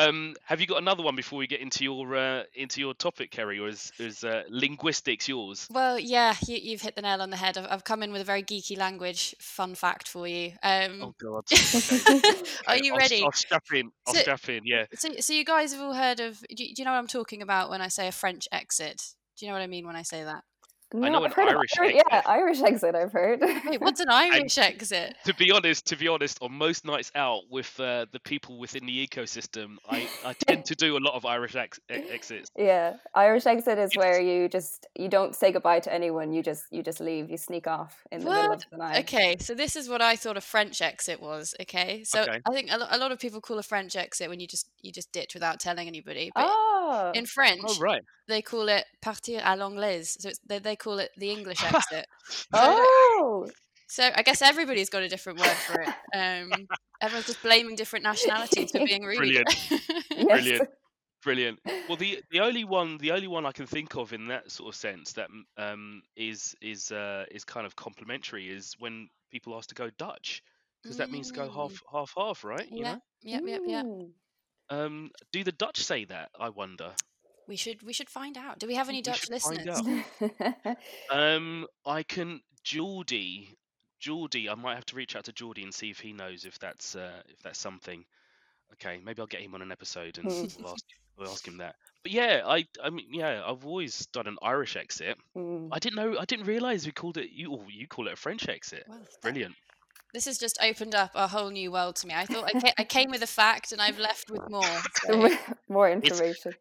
Um, 0.00 0.34
have 0.44 0.60
you 0.60 0.66
got 0.66 0.78
another 0.78 1.02
one 1.02 1.14
before 1.14 1.38
we 1.38 1.46
get 1.46 1.60
into 1.60 1.84
your 1.84 2.16
uh, 2.16 2.42
into 2.54 2.80
your 2.80 2.94
topic, 2.94 3.30
Kerry, 3.30 3.58
or 3.58 3.68
is, 3.68 3.92
is 3.98 4.24
uh, 4.24 4.44
linguistics 4.48 5.28
yours? 5.28 5.68
Well, 5.70 5.98
yeah, 5.98 6.34
you, 6.46 6.72
have 6.72 6.82
hit 6.82 6.96
the 6.96 7.02
nail 7.02 7.20
on 7.20 7.30
the 7.30 7.36
head. 7.36 7.58
I've, 7.58 7.66
I've, 7.70 7.84
come 7.84 8.02
in 8.02 8.12
with 8.12 8.22
a 8.22 8.24
very 8.24 8.42
geeky 8.42 8.78
language 8.78 9.34
fun 9.40 9.74
fact 9.74 10.08
for 10.08 10.26
you. 10.26 10.52
Um, 10.62 11.02
oh 11.02 11.14
God! 11.18 11.44
Okay. 11.50 12.42
Are 12.66 12.76
you 12.76 12.96
ready? 12.96 13.20
I'll, 13.20 13.26
I'll 13.26 13.32
strap 13.32 13.64
in. 13.74 13.90
I'll 14.06 14.14
so, 14.14 14.20
strap 14.20 14.48
in. 14.48 14.62
Yeah. 14.64 14.86
So, 14.94 15.08
so 15.20 15.32
you 15.32 15.44
guys 15.44 15.72
have 15.72 15.82
all 15.82 15.94
heard 15.94 16.20
of? 16.20 16.40
Do, 16.40 16.56
do 16.56 16.64
you 16.76 16.84
know 16.84 16.92
what 16.92 16.98
I'm 16.98 17.06
talking 17.06 17.42
about 17.42 17.70
when 17.70 17.80
I 17.80 17.88
say 17.88 18.08
a 18.08 18.12
French 18.12 18.48
exit? 18.52 19.02
Do 19.36 19.46
you 19.46 19.50
know 19.50 19.56
what 19.56 19.62
I 19.62 19.66
mean 19.66 19.86
when 19.86 19.96
I 19.96 20.02
say 20.02 20.24
that? 20.24 20.44
No, 20.92 21.06
I 21.06 21.10
know 21.10 21.24
I've 21.24 21.38
an 21.38 21.48
Irish, 21.48 21.70
exit. 21.78 22.02
Yeah, 22.10 22.22
Irish 22.26 22.60
exit. 22.62 22.94
I've 22.96 23.12
heard. 23.12 23.40
Wait, 23.40 23.80
what's 23.80 24.00
an 24.00 24.08
Irish 24.08 24.58
and 24.58 24.66
exit? 24.66 25.16
To 25.24 25.34
be 25.34 25.52
honest, 25.52 25.86
to 25.86 25.96
be 25.96 26.08
honest, 26.08 26.38
on 26.42 26.52
most 26.52 26.84
nights 26.84 27.12
out 27.14 27.42
with 27.48 27.78
uh, 27.78 28.06
the 28.12 28.18
people 28.18 28.58
within 28.58 28.86
the 28.86 29.06
ecosystem, 29.06 29.76
I, 29.88 30.08
I 30.24 30.32
tend 30.32 30.64
to 30.66 30.74
do 30.74 30.96
a 30.96 31.00
lot 31.00 31.14
of 31.14 31.24
Irish 31.24 31.54
ex- 31.54 31.78
exits. 31.88 32.50
Yeah, 32.56 32.94
Irish 33.14 33.46
exit 33.46 33.78
is 33.78 33.92
where 33.94 34.20
you 34.20 34.48
just 34.48 34.88
you 34.96 35.08
don't 35.08 35.34
say 35.36 35.52
goodbye 35.52 35.80
to 35.80 35.94
anyone. 35.94 36.32
You 36.32 36.42
just 36.42 36.64
you 36.72 36.82
just 36.82 37.00
leave. 37.00 37.30
You 37.30 37.36
sneak 37.36 37.68
off 37.68 38.02
in 38.10 38.20
the 38.20 38.26
what? 38.26 38.36
middle 38.36 38.52
of 38.54 38.64
the 38.72 38.76
night. 38.76 38.98
Okay, 39.04 39.36
so 39.38 39.54
this 39.54 39.76
is 39.76 39.88
what 39.88 40.02
I 40.02 40.16
thought 40.16 40.36
a 40.36 40.40
French 40.40 40.82
exit 40.82 41.20
was. 41.20 41.54
Okay, 41.60 42.02
so 42.02 42.22
okay. 42.22 42.40
I 42.44 42.52
think 42.52 42.70
a, 42.70 42.78
a 42.90 42.98
lot 42.98 43.12
of 43.12 43.20
people 43.20 43.40
call 43.40 43.60
a 43.60 43.62
French 43.62 43.94
exit 43.94 44.28
when 44.28 44.40
you 44.40 44.48
just 44.48 44.68
you 44.82 44.90
just 44.90 45.12
ditch 45.12 45.34
without 45.34 45.60
telling 45.60 45.86
anybody. 45.86 46.32
But 46.34 46.46
oh. 46.48 47.12
in 47.14 47.26
French, 47.26 47.62
oh, 47.64 47.78
right. 47.80 48.02
they 48.26 48.42
call 48.42 48.68
it 48.68 48.86
partir 49.00 49.40
à 49.40 49.56
l'anglaise. 49.56 50.16
So 50.20 50.30
they 50.46 50.58
they 50.58 50.76
call 50.80 50.98
it 50.98 51.10
the 51.16 51.30
English 51.30 51.62
exit. 51.74 52.06
oh. 52.52 53.48
So 53.88 54.08
I 54.14 54.22
guess 54.22 54.40
everybody's 54.40 54.88
got 54.88 55.02
a 55.02 55.08
different 55.08 55.40
word 55.40 55.48
for 55.48 55.80
it. 55.80 55.88
Um, 56.14 56.68
everyone's 57.00 57.26
just 57.26 57.42
blaming 57.42 57.74
different 57.74 58.04
nationalities 58.04 58.70
for 58.70 58.84
being 58.84 59.02
rude. 59.02 59.18
Brilliant. 59.18 59.48
Brilliant. 60.28 60.68
Brilliant. 61.22 61.58
Well, 61.88 61.96
the 61.96 62.22
the 62.30 62.40
only 62.40 62.64
one 62.64 62.98
the 62.98 63.10
only 63.10 63.26
one 63.26 63.44
I 63.44 63.52
can 63.52 63.66
think 63.66 63.96
of 63.96 64.12
in 64.12 64.28
that 64.28 64.50
sort 64.50 64.68
of 64.68 64.76
sense 64.76 65.12
that 65.14 65.28
um, 65.58 66.02
is 66.16 66.54
is 66.62 66.92
uh, 66.92 67.24
is 67.30 67.44
kind 67.44 67.66
of 67.66 67.76
complimentary 67.76 68.48
is 68.48 68.74
when 68.78 69.08
people 69.30 69.56
ask 69.56 69.68
to 69.68 69.74
go 69.74 69.90
Dutch 69.98 70.42
because 70.82 70.96
that 70.96 71.10
means 71.10 71.28
to 71.28 71.34
go 71.34 71.50
half 71.50 71.72
mm. 71.72 71.78
half 71.92 72.12
half, 72.16 72.44
right? 72.44 72.70
You 72.70 72.84
yeah. 72.84 72.92
Know? 72.92 73.00
Yep. 73.22 73.42
Yep. 73.44 73.60
Yep. 73.66 73.86
Um, 74.70 75.10
do 75.32 75.44
the 75.44 75.52
Dutch 75.52 75.82
say 75.82 76.04
that? 76.06 76.30
I 76.38 76.48
wonder. 76.48 76.92
We 77.50 77.56
should 77.56 77.82
we 77.82 77.92
should 77.92 78.08
find 78.08 78.38
out. 78.38 78.60
Do 78.60 78.68
we 78.68 78.76
have 78.76 78.88
any 78.88 79.02
Dutch 79.02 79.28
listeners? 79.28 79.80
um, 81.10 81.66
I 81.84 82.04
can. 82.04 82.40
Geordie 82.62 83.48
Geordie, 83.98 84.48
I 84.48 84.54
might 84.54 84.74
have 84.76 84.86
to 84.86 84.96
reach 84.96 85.16
out 85.16 85.24
to 85.24 85.32
Geordie 85.32 85.62
and 85.64 85.74
see 85.74 85.90
if 85.90 85.98
he 85.98 86.12
knows 86.12 86.44
if 86.44 86.58
that's 86.58 86.94
uh, 86.94 87.22
if 87.28 87.42
that's 87.42 87.58
something. 87.58 88.04
Okay, 88.74 89.00
maybe 89.04 89.20
I'll 89.20 89.26
get 89.26 89.40
him 89.40 89.54
on 89.54 89.62
an 89.62 89.72
episode 89.72 90.18
and 90.18 90.26
we'll 90.60 90.70
ask 90.72 90.84
we'll 91.18 91.28
ask 91.28 91.46
him 91.46 91.58
that. 91.58 91.74
But 92.04 92.12
yeah, 92.12 92.42
I 92.46 92.66
I 92.82 92.90
mean 92.90 93.06
yeah, 93.12 93.42
I've 93.46 93.66
always 93.66 94.06
done 94.12 94.26
an 94.28 94.36
Irish 94.42 94.76
exit. 94.76 95.18
Mm. 95.36 95.70
I 95.72 95.78
didn't 95.78 95.96
know 95.96 96.18
I 96.18 96.24
didn't 96.24 96.46
realize 96.46 96.86
we 96.86 96.92
called 96.92 97.18
it 97.18 97.30
you 97.32 97.52
oh, 97.52 97.66
you 97.68 97.88
call 97.88 98.06
it 98.06 98.12
a 98.12 98.16
French 98.16 98.48
exit. 98.48 98.84
Well, 98.88 98.98
that- 98.98 99.20
Brilliant. 99.22 99.54
This 100.12 100.24
has 100.24 100.38
just 100.38 100.58
opened 100.60 100.96
up 100.96 101.12
a 101.14 101.28
whole 101.28 101.50
new 101.50 101.70
world 101.70 101.94
to 101.96 102.06
me. 102.08 102.14
I 102.14 102.26
thought 102.26 102.50
I, 102.52 102.58
ca- 102.58 102.72
I 102.78 102.82
came 102.82 103.10
with 103.12 103.22
a 103.22 103.28
fact 103.28 103.70
and 103.70 103.80
I've 103.80 104.00
left 104.00 104.28
with 104.28 104.42
more. 104.50 104.64
so- 105.04 105.28
More 105.68 105.88
information. 105.88 106.52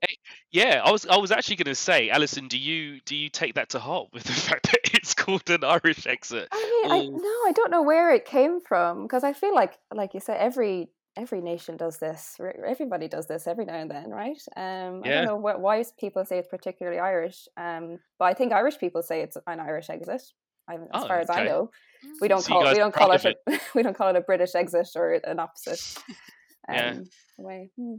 Yeah, 0.52 0.82
I 0.84 0.92
was 0.92 1.06
I 1.06 1.18
was 1.18 1.32
actually 1.32 1.58
going 1.58 1.66
to 1.66 1.76
say, 1.76 2.10
Alison, 2.10 2.48
do 2.48 2.58
you 2.58 3.00
do 3.06 3.16
you 3.16 3.30
take 3.30 3.56
that 3.56 3.70
to 3.70 3.80
heart 3.80 4.10
with 4.14 4.24
the 4.24 4.32
fact 4.48 4.72
that 4.72 4.94
it's 4.94 5.14
called 5.14 5.50
an 5.50 5.64
Irish 5.64 6.08
exit? 6.08 6.50
I 6.52 6.58
mean, 6.58 6.92
I, 6.92 7.06
no, 7.06 7.30
I 7.48 7.52
don't 7.54 7.72
know 7.72 7.84
where 7.84 8.12
it 8.14 8.26
came 8.26 8.60
from 8.60 9.04
because 9.04 9.24
I 9.24 9.34
feel 9.34 9.54
like, 9.54 9.78
like 9.94 10.14
you 10.14 10.20
said, 10.20 10.38
every 10.40 10.90
every 11.16 11.42
nation 11.42 11.78
does 11.78 11.98
this. 11.98 12.38
Everybody 12.66 13.08
does 13.08 13.28
this 13.28 13.46
every 13.46 13.66
now 13.66 13.76
and 13.76 13.92
then, 13.92 14.10
right? 14.10 14.42
Um, 14.56 15.02
I 15.04 15.10
don't 15.10 15.26
know 15.26 15.38
wh- 15.38 15.60
why 15.60 15.84
people 16.00 16.24
say 16.26 16.40
it's 16.40 16.48
particularly 16.48 17.00
Irish, 17.00 17.48
um, 17.58 18.00
but 18.18 18.26
I 18.26 18.34
think 18.34 18.54
Irish 18.54 18.80
people 18.80 19.04
say 19.04 19.22
it's 19.22 19.38
an 19.46 19.60
Irish 19.60 19.90
exit. 19.90 20.22
I, 20.68 20.76
as 20.76 20.80
Oh, 20.94 21.08
far 21.08 21.20
as 21.20 21.30
I 21.30 21.46
know, 21.46 21.72
we 22.22 22.28
don't 22.28 22.42
So 22.42 22.50
call 22.50 22.62
we 22.62 22.76
don't 22.76 22.94
call 22.94 23.10
proud 23.10 23.26
it 23.26 23.38
a, 23.48 23.60
we 23.76 23.84
don't 23.84 23.96
call 23.96 24.10
it 24.10 24.16
a 24.16 24.22
British 24.22 24.56
exit 24.56 24.90
or 24.96 25.14
an 25.24 25.40
opposite. 25.40 25.80
Um, 26.68 26.76
Yeah. 26.76 27.00
way. 27.40 27.72
Hmm. 27.78 27.96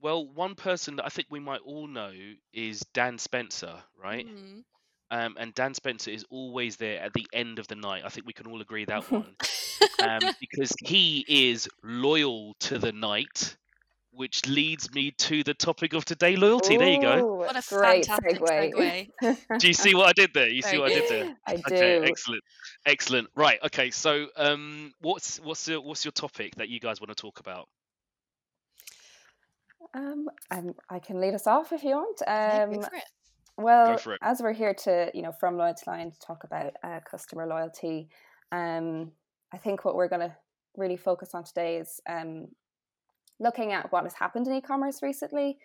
Well, 0.00 0.26
one 0.26 0.54
person 0.54 0.96
that 0.96 1.06
I 1.06 1.08
think 1.08 1.28
we 1.30 1.40
might 1.40 1.60
all 1.64 1.86
know 1.86 2.12
is 2.52 2.80
Dan 2.92 3.18
Spencer, 3.18 3.74
right? 4.02 4.26
Mm. 4.26 4.62
Um, 5.10 5.36
and 5.38 5.54
Dan 5.54 5.74
Spencer 5.74 6.10
is 6.10 6.24
always 6.30 6.76
there 6.76 7.00
at 7.00 7.12
the 7.12 7.26
end 7.32 7.58
of 7.58 7.68
the 7.68 7.76
night. 7.76 8.02
I 8.04 8.08
think 8.08 8.26
we 8.26 8.32
can 8.32 8.46
all 8.46 8.60
agree 8.60 8.84
that 8.86 9.10
one. 9.10 9.36
um, 10.02 10.20
because 10.40 10.72
he 10.84 11.24
is 11.28 11.68
loyal 11.82 12.54
to 12.60 12.78
the 12.78 12.92
night, 12.92 13.56
which 14.10 14.46
leads 14.46 14.92
me 14.92 15.12
to 15.12 15.44
the 15.44 15.54
topic 15.54 15.92
of 15.92 16.04
today 16.04 16.36
loyalty. 16.36 16.76
There 16.76 16.88
you 16.88 17.00
go. 17.00 17.34
What 17.34 17.56
a 17.56 17.62
great 17.68 18.06
fantastic 18.06 18.40
segue. 18.40 19.10
segue. 19.22 19.58
Do 19.60 19.68
you 19.68 19.74
see 19.74 19.94
what 19.94 20.08
I 20.08 20.12
did 20.12 20.30
there? 20.34 20.48
You 20.48 20.62
see 20.62 20.78
what 20.78 20.90
I 20.90 20.94
did 20.94 21.08
there? 21.08 21.36
I 21.46 21.56
do. 21.56 22.04
Excellent, 22.04 22.42
excellent. 22.84 23.28
Right, 23.34 23.58
okay. 23.66 23.90
So, 23.90 24.26
um, 24.36 24.92
what's 25.00 25.38
what's 25.40 25.68
your, 25.68 25.80
what's 25.80 26.04
your 26.04 26.12
topic 26.12 26.56
that 26.56 26.68
you 26.68 26.80
guys 26.80 27.00
want 27.00 27.10
to 27.10 27.14
talk 27.14 27.40
about? 27.40 27.68
Um, 29.96 30.28
um, 30.50 30.74
I 30.90 30.98
can 30.98 31.20
lead 31.20 31.34
us 31.34 31.46
off 31.46 31.72
if 31.72 31.82
you 31.82 31.90
want. 31.90 32.18
Yeah, 32.26 32.66
go 32.66 32.74
Um, 32.74 32.82
for 32.82 32.96
it. 32.96 33.04
Well, 33.58 33.98
as 34.20 34.42
we're 34.42 34.52
here 34.52 34.74
to, 34.74 35.10
you 35.14 35.22
know, 35.22 35.32
from 35.32 35.56
Loyalty 35.56 35.84
Lion 35.86 36.10
to 36.10 36.18
talk 36.18 36.44
about 36.44 36.74
uh, 36.84 37.00
customer 37.10 37.46
loyalty, 37.46 38.10
um, 38.52 39.12
I 39.52 39.56
think 39.56 39.84
what 39.84 39.94
we're 39.94 40.08
going 40.08 40.28
to 40.28 40.36
really 40.76 40.98
focus 40.98 41.30
on 41.34 41.42
today 41.42 41.78
is 41.78 41.98
um, 42.06 42.48
looking 43.40 43.72
at 43.72 43.90
what 43.92 44.04
has 44.04 44.12
happened 44.12 44.46
in 44.46 44.52
e-commerce 44.52 45.02
recently, 45.02 45.56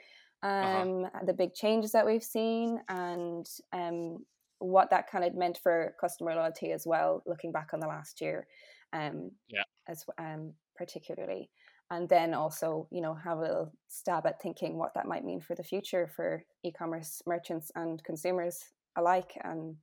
um, 0.41 1.05
the 1.25 1.33
big 1.33 1.53
changes 1.53 1.91
that 1.91 2.05
we've 2.05 2.23
seen, 2.23 2.79
and 2.87 3.45
um, 3.73 4.19
what 4.59 4.89
that 4.91 5.09
kind 5.11 5.25
of 5.25 5.35
meant 5.35 5.59
for 5.61 5.93
customer 5.99 6.33
loyalty 6.33 6.71
as 6.71 6.87
well. 6.87 7.21
Looking 7.25 7.51
back 7.51 7.71
on 7.73 7.81
the 7.81 7.87
last 7.87 8.21
year, 8.21 8.47
um, 8.93 9.31
Yeah. 9.47 9.63
as 9.87 10.05
um, 10.17 10.53
particularly 10.75 11.49
and 11.91 12.07
then 12.07 12.33
also 12.33 12.87
you 12.91 13.01
know 13.01 13.13
have 13.13 13.37
a 13.37 13.41
little 13.41 13.73
stab 13.87 14.25
at 14.25 14.41
thinking 14.41 14.77
what 14.77 14.93
that 14.93 15.05
might 15.07 15.25
mean 15.25 15.39
for 15.41 15.55
the 15.55 15.63
future 15.63 16.07
for 16.07 16.43
e-commerce 16.63 17.21
merchants 17.25 17.71
and 17.75 18.03
consumers 18.03 18.63
alike 18.95 19.37
and 19.43 19.75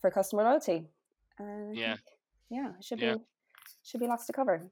for 0.00 0.10
customer 0.10 0.42
loyalty 0.42 0.86
I 1.38 1.70
Yeah. 1.72 1.96
yeah 2.50 2.72
it 2.78 2.84
should 2.84 3.00
Yeah. 3.00 3.14
be 3.14 3.20
should 3.82 4.00
be 4.00 4.06
lots 4.06 4.26
to 4.26 4.32
cover 4.32 4.62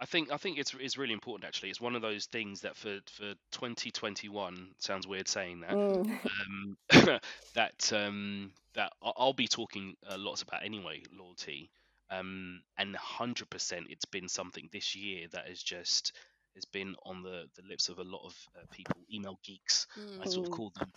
I 0.00 0.06
think 0.06 0.32
I 0.32 0.36
think 0.36 0.58
it's 0.58 0.74
it's 0.74 0.98
really 0.98 1.12
important 1.12 1.46
actually. 1.46 1.70
It's 1.70 1.80
one 1.80 1.94
of 1.94 2.02
those 2.02 2.26
things 2.26 2.62
that 2.62 2.76
for 2.76 2.98
for 3.12 3.34
2021 3.52 4.74
sounds 4.78 5.06
weird 5.06 5.28
saying 5.28 5.60
that. 5.60 5.70
Mm. 5.70 6.18
um, 6.26 6.76
that 7.54 7.92
um, 7.92 8.52
that 8.74 8.92
I'll 9.02 9.32
be 9.32 9.46
talking 9.46 9.96
uh, 10.08 10.16
lots 10.18 10.42
about 10.42 10.64
anyway, 10.64 11.04
loyalty, 11.16 11.70
um, 12.10 12.62
and 12.78 12.94
hundred 12.96 13.50
percent, 13.50 13.86
it's 13.90 14.04
been 14.04 14.28
something 14.28 14.68
this 14.72 14.94
year 14.94 15.28
that 15.32 15.48
has 15.48 15.62
just 15.62 16.12
has 16.54 16.64
been 16.66 16.94
on 17.04 17.22
the, 17.22 17.46
the 17.56 17.62
lips 17.68 17.88
of 17.88 17.98
a 17.98 18.04
lot 18.04 18.24
of 18.26 18.36
uh, 18.56 18.64
people, 18.70 19.02
email 19.12 19.38
geeks, 19.44 19.86
I 20.20 20.26
Mm. 20.26 20.26
sort 20.26 20.46
of 20.46 20.50
called 20.50 20.74
them. 20.76 20.92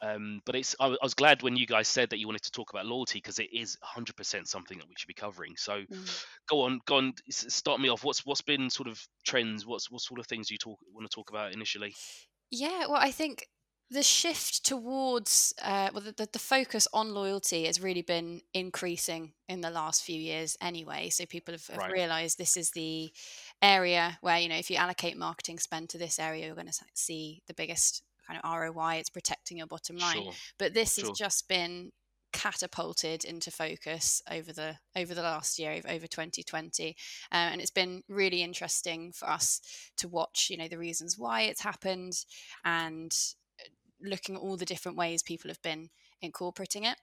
Um, 0.00 0.40
but 0.46 0.56
it's 0.56 0.74
I, 0.80 0.86
I 0.86 0.96
was 1.02 1.14
glad 1.14 1.42
when 1.42 1.56
you 1.56 1.66
guys 1.66 1.86
said 1.88 2.10
that 2.10 2.18
you 2.18 2.26
wanted 2.26 2.42
to 2.42 2.50
talk 2.50 2.72
about 2.72 2.86
loyalty 2.86 3.18
because 3.18 3.38
it 3.38 3.52
is 3.52 3.78
hundred 3.82 4.16
percent 4.16 4.48
something 4.48 4.78
that 4.78 4.88
we 4.88 4.94
should 4.98 5.08
be 5.08 5.14
covering. 5.14 5.56
So 5.56 5.84
Mm. 5.88 6.22
go 6.48 6.62
on, 6.62 6.80
go 6.86 6.96
on, 6.96 7.14
start 7.30 7.80
me 7.80 7.88
off. 7.90 8.04
What's 8.04 8.24
what's 8.26 8.42
been 8.42 8.70
sort 8.70 8.88
of 8.88 9.00
trends? 9.26 9.66
What's 9.66 9.90
what 9.90 10.02
sort 10.02 10.20
of 10.20 10.26
things 10.26 10.50
you 10.50 10.58
talk 10.58 10.78
want 10.92 11.10
to 11.10 11.14
talk 11.14 11.30
about 11.30 11.52
initially? 11.52 11.96
Yeah, 12.50 12.86
well, 12.86 13.00
I 13.00 13.10
think 13.10 13.48
the 13.92 14.02
shift 14.02 14.64
towards, 14.64 15.52
uh, 15.62 15.90
well, 15.92 16.02
the, 16.02 16.28
the, 16.32 16.38
focus 16.38 16.88
on 16.94 17.12
loyalty 17.12 17.66
has 17.66 17.80
really 17.80 18.02
been 18.02 18.40
increasing 18.54 19.32
in 19.48 19.60
the 19.60 19.70
last 19.70 20.02
few 20.02 20.18
years 20.18 20.56
anyway. 20.62 21.10
So 21.10 21.26
people 21.26 21.52
have, 21.52 21.66
have 21.66 21.78
Right. 21.78 21.92
realized 21.92 22.38
this 22.38 22.56
is 22.56 22.70
the 22.70 23.12
area 23.60 24.18
where, 24.22 24.38
you 24.38 24.48
know, 24.48 24.56
if 24.56 24.70
you 24.70 24.76
allocate 24.76 25.18
marketing 25.18 25.58
spend 25.58 25.90
to 25.90 25.98
this 25.98 26.18
area, 26.18 26.46
you're 26.46 26.54
going 26.54 26.68
to 26.68 26.84
see 26.94 27.42
the 27.46 27.54
biggest 27.54 28.02
kind 28.26 28.40
of 28.42 28.50
ROI. 28.50 28.96
It's 28.96 29.10
protecting 29.10 29.58
your 29.58 29.66
bottom 29.66 29.96
line. 29.96 30.22
Sure. 30.22 30.32
But 30.58 30.72
this 30.72 30.94
Sure. 30.94 31.08
has 31.08 31.18
just 31.18 31.46
been 31.46 31.92
catapulted 32.32 33.26
into 33.26 33.50
focus 33.50 34.22
over 34.30 34.54
the 34.54 34.74
over 34.96 35.14
the 35.14 35.20
last 35.20 35.58
year 35.58 35.72
over, 35.72 35.90
over 35.90 36.06
2020 36.06 36.96
uh, 37.30 37.34
and 37.34 37.60
it's 37.60 37.70
been 37.70 38.02
really 38.08 38.42
interesting 38.42 39.12
for 39.12 39.28
us 39.28 39.60
to 39.98 40.08
watch 40.08 40.48
you 40.48 40.56
know 40.56 40.66
the 40.66 40.78
reasons 40.78 41.18
why 41.18 41.42
it's 41.42 41.60
happened 41.60 42.24
and 42.64 43.34
looking 44.04 44.36
at 44.36 44.40
all 44.40 44.56
the 44.56 44.64
different 44.66 44.98
ways 44.98 45.22
people 45.22 45.48
have 45.50 45.62
been 45.62 45.88
incorporating 46.20 46.84
it 46.84 46.98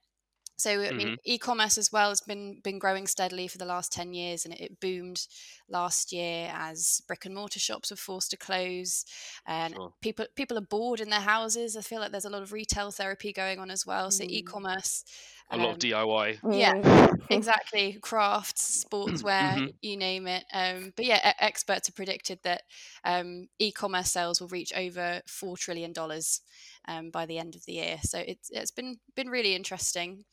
so 0.58 0.82
I 0.84 0.92
mean, 0.92 1.10
e-commerce 1.24 1.78
as 1.78 1.92
well 1.92 2.10
has 2.10 2.20
been 2.20 2.60
been 2.62 2.80
growing 2.80 3.08
steadily 3.08 3.48
for 3.48 3.58
the 3.58 3.66
last 3.66 3.94
ten 3.94 4.14
years, 4.14 4.44
and 4.44 4.54
it, 4.54 4.60
it 4.62 4.80
boomed 4.82 5.26
last 5.70 6.12
year 6.12 6.52
as 6.54 7.02
brick 7.08 7.26
and 7.26 7.34
mortar 7.34 7.60
shops 7.60 7.92
were 7.92 7.96
forced 7.98 8.32
to 8.32 8.38
close, 8.38 9.06
and 9.46 9.76
Sure. 9.76 9.94
people 10.02 10.26
people 10.36 10.58
are 10.58 10.62
bored 10.62 11.00
in 11.00 11.10
their 11.10 11.22
houses. 11.22 11.78
I 11.78 11.82
feel 11.82 12.02
like 12.02 12.12
there's 12.12 12.26
a 12.26 12.30
lot 12.30 12.42
of 12.42 12.52
retail 12.52 12.92
therapy 12.92 13.32
going 13.32 13.60
on 13.60 13.72
as 13.72 13.86
well. 13.86 14.12
So 14.12 14.26
Mm. 14.26 14.28
e-commerce, 14.28 15.06
A 15.52 15.58
lot 15.58 15.72
um, 15.72 15.74
of 15.74 15.80
DIY. 15.80 16.42
Yeah, 16.52 16.74
Mm. 16.74 16.84
exactly 17.30 17.98
crafts 18.02 18.86
sportswear 18.86 19.62
Mhm. 19.62 19.80
you 19.82 19.96
name 19.96 20.26
it 20.28 20.46
um, 20.54 20.92
but 20.96 21.06
yeah 21.06 21.34
experts 21.40 21.88
have 21.88 21.96
predicted 21.96 22.40
that 22.44 22.64
um, 23.04 23.48
e-commerce 23.60 24.12
sales 24.12 24.42
will 24.42 24.48
reach 24.48 24.74
over 24.74 25.22
four 25.28 25.56
trillion 25.58 25.94
dollars 25.94 26.42
um, 26.90 27.12
by 27.12 27.26
the 27.28 27.40
end 27.40 27.56
of 27.56 27.66
the 27.66 27.74
year 27.74 28.00
so 28.04 28.20
it's 28.20 28.50
it's 28.52 28.72
been 28.72 29.00
been 29.16 29.30
really 29.30 29.56
interesting 29.56 30.26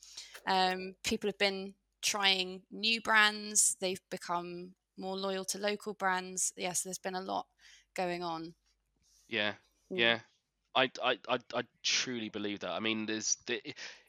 um, 0.47 0.95
people 1.03 1.29
have 1.29 1.37
been 1.39 1.75
trying 2.01 2.63
new 2.71 3.01
brands 3.01 3.77
they've 3.81 4.01
become 4.11 4.75
more 4.97 5.17
loyal 5.17 5.45
to 5.45 5.59
local 5.59 5.93
brands 5.93 6.53
yes 6.57 6.83
there's 6.83 6.99
been 6.99 7.15
a 7.15 7.21
lot 7.21 7.47
going 7.95 8.23
on 8.23 8.55
Yeah. 9.27 9.55
Mm. 9.91 9.95
Yeah, 9.95 10.19
I, 10.75 10.91
I, 11.03 11.19
I, 11.29 11.39
I 11.53 11.63
truly 11.83 12.29
believe 12.29 12.59
that. 12.61 12.71
I 12.71 12.79
mean, 12.79 13.05
there's 13.07 13.37
the, 13.47 13.55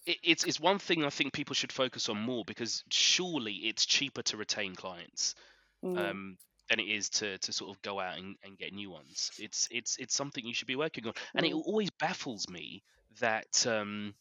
it, 0.06 0.18
it's 0.22 0.44
it's 0.44 0.60
one 0.60 0.78
thing 0.78 1.04
I 1.04 1.10
think 1.10 1.32
people 1.32 1.54
should 1.54 1.72
focus 1.72 2.08
on 2.08 2.18
more 2.18 2.44
because 2.46 2.84
surely 2.90 3.54
it's 3.68 3.86
cheaper 3.86 4.22
to 4.24 4.36
retain 4.36 4.74
clients 4.74 5.34
Mm. 5.82 6.10
um, 6.10 6.38
than 6.68 6.80
it 6.80 6.88
is 6.88 7.08
to, 7.10 7.38
to 7.38 7.52
sort 7.52 7.70
of 7.74 7.80
go 7.82 7.98
out 8.00 8.18
and, 8.18 8.36
and 8.44 8.58
get 8.58 8.72
new 8.72 8.90
ones. 8.90 9.30
It's 9.38 9.68
it's 9.70 9.96
it's 9.98 10.14
something 10.14 10.44
you 10.44 10.54
should 10.54 10.68
be 10.68 10.76
working 10.76 11.06
on, 11.06 11.12
and 11.34 11.46
it 11.46 11.52
Mm. 11.52 11.62
always 11.64 11.90
baffles 11.98 12.48
me 12.48 12.82
that 13.20 13.66
um, 13.66 14.14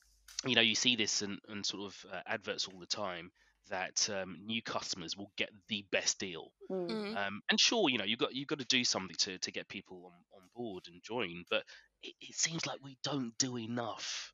you 0.46 0.56
know 0.56 0.62
you 0.62 0.75
see 0.75 0.96
this 0.96 1.22
and, 1.22 1.39
and 1.50 1.66
sort 1.66 1.84
of 1.84 2.06
uh, 2.12 2.22
adverts 2.27 2.68
all 2.68 2.80
the 2.80 2.86
time 2.86 3.32
that 3.70 4.10
um, 4.10 4.38
new 4.46 4.62
customers 4.62 5.18
will 5.18 5.32
get 5.38 5.50
the 5.68 5.86
best 5.92 6.20
deal 6.20 6.51
Mm. 6.72 6.89
Mm. 6.89 7.18
um, 7.18 7.42
and 7.50 7.60
sure, 7.60 7.89
you 7.89 7.98
know, 7.98 8.04
you've 8.06 8.20
got 8.20 8.34
you've 8.34 8.48
got 8.48 8.60
to 8.60 8.66
do 8.66 8.84
something 8.84 9.16
to, 9.20 9.38
to 9.39 9.51
get 9.51 9.68
people 9.70 10.06
on, 10.06 10.42
on 10.42 10.48
board 10.56 10.84
and 10.92 11.01
join, 11.04 11.44
but 11.50 11.63
it, 12.04 12.13
it 12.22 12.36
seems 12.36 12.66
like 12.66 12.80
we 12.84 12.98
don't 13.04 13.34
do 13.39 13.58
enough 13.58 14.34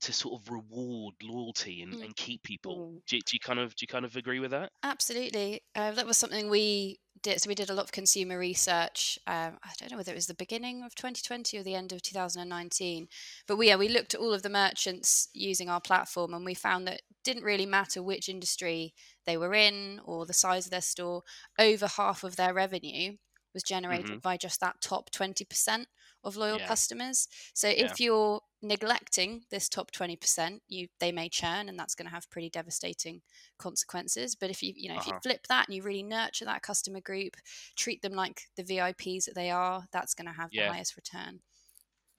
to 0.00 0.12
sort 0.12 0.40
of 0.40 0.50
reward 0.50 1.14
loyalty 1.22 1.82
and, 1.82 1.94
Mm. 1.94 2.04
and 2.04 2.16
keep 2.16 2.42
people. 2.42 2.76
Mm. 2.76 3.00
Do, 3.06 3.16
you- 3.16 3.22
do 3.22 3.30
you 3.34 3.40
kind 3.40 3.58
of 3.58 3.74
do 3.74 3.82
you 3.84 3.86
kind 3.86 4.04
of 4.04 4.16
agree 4.16 4.40
with 4.40 4.50
that? 4.52 4.70
Absolutely. 4.82 5.60
Uh, 5.74 5.92
that 5.92 6.06
was 6.06 6.16
something 6.16 6.48
we 6.50 6.98
did. 7.24 7.40
So 7.40 7.48
we 7.48 7.54
did 7.56 7.70
a 7.70 7.74
lot 7.74 7.84
of 7.86 7.92
consumer 7.92 8.38
research. 8.38 9.18
Um, 9.26 9.58
I 9.64 9.72
don't 9.78 9.90
know 9.90 9.96
whether 9.98 10.12
it 10.12 10.16
was 10.16 10.28
the 10.28 10.34
beginning 10.34 10.82
of 10.84 10.94
2020 10.94 11.58
or 11.58 11.62
the 11.64 11.74
end 11.74 11.92
of 11.92 12.02
2019, 12.02 13.08
but 13.48 13.56
we 13.56 13.68
yeah 13.68 13.76
we 13.76 13.88
looked 13.88 14.14
at 14.14 14.20
all 14.20 14.32
of 14.34 14.42
the 14.42 14.48
merchants 14.50 15.28
using 15.34 15.68
our 15.68 15.80
platform, 15.80 16.34
and 16.34 16.44
we 16.44 16.54
found 16.54 16.86
that 16.86 16.94
it 16.96 17.02
didn't 17.24 17.44
really 17.44 17.66
matter 17.66 18.02
which 18.02 18.28
industry 18.28 18.94
they 19.26 19.36
were 19.36 19.54
in 19.54 20.00
or 20.04 20.26
the 20.26 20.32
size 20.32 20.66
of 20.66 20.70
their 20.70 20.80
store. 20.82 21.22
Over 21.58 21.86
half 21.88 22.24
of 22.24 22.36
their 22.36 22.54
revenue 22.54 23.16
was 23.52 23.62
generated 23.62 24.20
by 24.22 24.36
just 24.36 24.60
that 24.60 24.80
top 24.80 25.10
20% 25.10 25.86
of 26.24 26.36
loyal 26.36 26.58
Yeah. 26.58 26.68
customers. 26.68 27.28
So 27.54 27.68
Yeah. 27.76 27.94
if 27.94 28.00
you're 28.00 28.40
neglecting 28.64 29.44
this 29.50 29.68
top 29.68 29.90
20% 29.92 30.62
you 30.68 30.88
they 31.00 31.12
may 31.12 31.28
churn 31.28 31.68
and 31.68 31.78
that's 31.78 31.94
going 31.94 32.06
to 32.06 32.14
have 32.14 32.30
pretty 32.30 32.50
devastating 32.50 33.22
consequences 33.58 34.34
but 34.34 34.50
if 34.50 34.62
you 34.62 34.72
you 34.76 34.88
know 34.88 34.96
if 34.96 35.06
you 35.06 35.12
Uh-huh. 35.12 35.20
flip 35.22 35.46
that 35.48 35.68
and 35.68 35.76
you 35.76 35.82
really 35.82 36.02
nurture 36.02 36.44
that 36.44 36.62
customer 36.62 37.00
group 37.00 37.36
treat 37.76 38.02
them 38.02 38.14
like 38.14 38.42
the 38.56 38.64
vips 38.64 39.26
that 39.26 39.34
they 39.34 39.50
are 39.50 39.86
that's 39.92 40.14
going 40.14 40.26
to 40.26 40.32
have 40.32 40.50
Yeah. 40.50 40.62
the 40.66 40.72
highest 40.72 40.96
return 40.96 41.40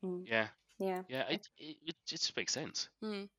Mm, 0.04 0.26
Yeah, 0.26 0.50
yeah. 0.80 1.04
yeah, 1.08 1.28
it, 1.30 1.50
it, 1.58 1.78
it 1.86 1.96
just 2.06 2.36
makes 2.38 2.54
sense. 2.54 2.90
Mm. 3.02 3.30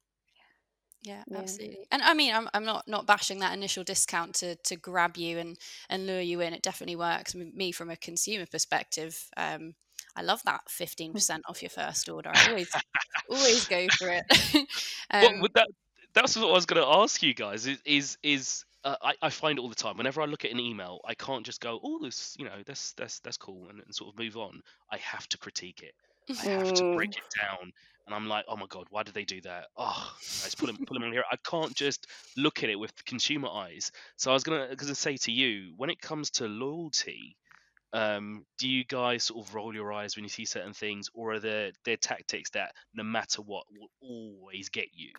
Yeah, 1.02 1.24
Yeah. 1.26 1.34
absolutely. 1.34 1.86
And 1.92 2.02
I 2.02 2.14
mean, 2.14 2.34
I'm, 2.34 2.48
I'm 2.54 2.64
not 2.64 2.88
not 2.88 3.06
bashing 3.06 3.38
that 3.40 3.52
initial 3.52 3.84
discount 3.84 4.34
to 4.36 4.56
to 4.56 4.76
grab 4.76 5.16
you 5.16 5.38
and 5.38 5.58
and 5.88 6.06
lure 6.06 6.20
you 6.20 6.40
in. 6.40 6.52
It 6.52 6.62
definitely 6.62 6.96
works. 6.96 7.34
I 7.34 7.38
mean, 7.38 7.52
me 7.54 7.70
from 7.72 7.90
a 7.90 7.96
consumer 7.96 8.46
perspective, 8.46 9.28
um, 9.36 9.74
I 10.16 10.22
love 10.22 10.42
that 10.44 10.62
15% 10.68 11.44
off 11.48 11.62
your 11.62 11.70
first 11.70 12.08
order. 12.08 12.32
I 12.34 12.48
always 12.48 12.70
always 13.30 13.66
go 13.66 13.88
for 13.90 14.08
it. 14.10 14.24
Um, 15.10 15.40
would 15.40 15.52
that? 15.54 15.68
That's 16.14 16.36
what 16.36 16.48
I 16.48 16.52
was 16.52 16.66
going 16.66 16.82
to 16.82 16.88
ask 16.88 17.22
you 17.22 17.34
guys. 17.34 17.66
Is 17.66 17.80
is, 17.84 18.18
is 18.22 18.64
uh, 18.84 18.96
I, 19.02 19.14
I 19.22 19.30
find 19.30 19.58
it 19.58 19.62
all 19.62 19.68
the 19.68 19.74
time. 19.74 19.96
Whenever 19.98 20.22
I 20.22 20.26
look 20.26 20.44
at 20.44 20.50
an 20.50 20.60
email, 20.60 21.00
I 21.04 21.14
can't 21.14 21.44
just 21.44 21.60
go, 21.60 21.80
"Oh, 21.82 21.98
this, 22.02 22.34
you 22.38 22.44
know, 22.44 22.62
that's 22.64 22.92
that's 22.94 23.20
that's 23.20 23.36
cool," 23.36 23.68
and, 23.68 23.80
and 23.80 23.94
sort 23.94 24.14
of 24.14 24.18
move 24.18 24.36
on. 24.36 24.62
I 24.90 24.96
have 24.98 25.28
to 25.28 25.38
critique 25.38 25.82
it. 25.82 25.94
I 26.38 26.44
have 26.44 26.72
to 26.74 26.84
break 26.92 27.10
Mm. 27.10 27.18
it 27.18 27.24
down, 27.40 27.72
and 28.06 28.14
I'm 28.14 28.28
like, 28.28 28.44
"Oh 28.48 28.56
my 28.56 28.66
god, 28.68 28.86
why 28.90 29.02
did 29.02 29.14
they 29.14 29.24
do 29.24 29.40
that?" 29.42 29.66
Oh, 29.76 30.16
let's 30.42 30.54
put 30.54 30.66
them 30.66 30.78
put 30.86 30.94
them 30.94 31.02
on 31.04 31.12
here. 31.12 31.24
I 31.30 31.36
can't 31.48 31.74
just 31.74 32.06
look 32.36 32.62
at 32.62 32.70
it 32.70 32.76
with 32.78 33.04
consumer 33.04 33.48
eyes. 33.48 33.92
So 34.16 34.30
I 34.30 34.34
was 34.34 34.44
gonna 34.44 34.74
gonna 34.76 34.94
say 34.94 35.16
to 35.18 35.32
you, 35.32 35.74
when 35.76 35.90
it 35.90 36.00
comes 36.00 36.30
to 36.32 36.46
loyalty, 36.48 37.36
um, 37.92 38.44
do 38.58 38.68
you 38.68 38.84
guys 38.84 39.24
sort 39.24 39.46
of 39.46 39.54
roll 39.54 39.74
your 39.74 39.92
eyes 39.92 40.16
when 40.16 40.24
you 40.24 40.28
see 40.28 40.44
certain 40.44 40.72
things, 40.72 41.08
or 41.14 41.34
are 41.34 41.40
there 41.40 41.72
there 41.84 41.96
tactics 41.96 42.50
that 42.50 42.72
no 42.94 43.02
matter 43.02 43.42
what 43.42 43.64
will 43.70 43.88
always 44.00 44.68
get 44.68 44.88
you, 44.92 45.10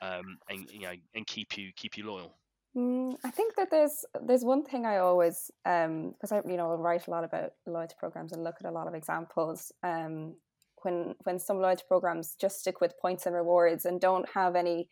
um, 0.00 0.38
and 0.48 0.70
you 0.70 0.80
know, 0.80 0.92
and 1.14 1.26
keep 1.26 1.56
you 1.56 1.70
keep 1.76 1.96
you 1.96 2.06
loyal? 2.06 2.34
Mm, 2.76 3.16
I 3.24 3.30
think 3.30 3.56
that 3.56 3.70
there's 3.70 4.04
there's 4.22 4.44
one 4.44 4.64
thing 4.64 4.86
I 4.86 4.98
always 4.98 5.50
um 5.64 6.12
because 6.12 6.32
I 6.32 6.42
you 6.48 6.56
know 6.56 6.74
write 6.74 7.06
a 7.06 7.10
lot 7.10 7.24
about 7.24 7.52
loyalty 7.66 7.96
programs 7.98 8.32
and 8.32 8.44
look 8.44 8.56
at 8.60 8.68
a 8.68 8.72
lot 8.72 8.86
of 8.86 8.94
examples. 8.94 9.72
Um, 9.82 10.36
when 10.82 11.14
when 11.24 11.38
some 11.38 11.58
loyalty 11.58 11.84
programs 11.88 12.36
just 12.40 12.60
stick 12.60 12.80
with 12.80 12.98
points 13.00 13.26
and 13.26 13.34
rewards 13.34 13.84
and 13.84 14.00
don't 14.00 14.28
have 14.30 14.54
any 14.54 14.88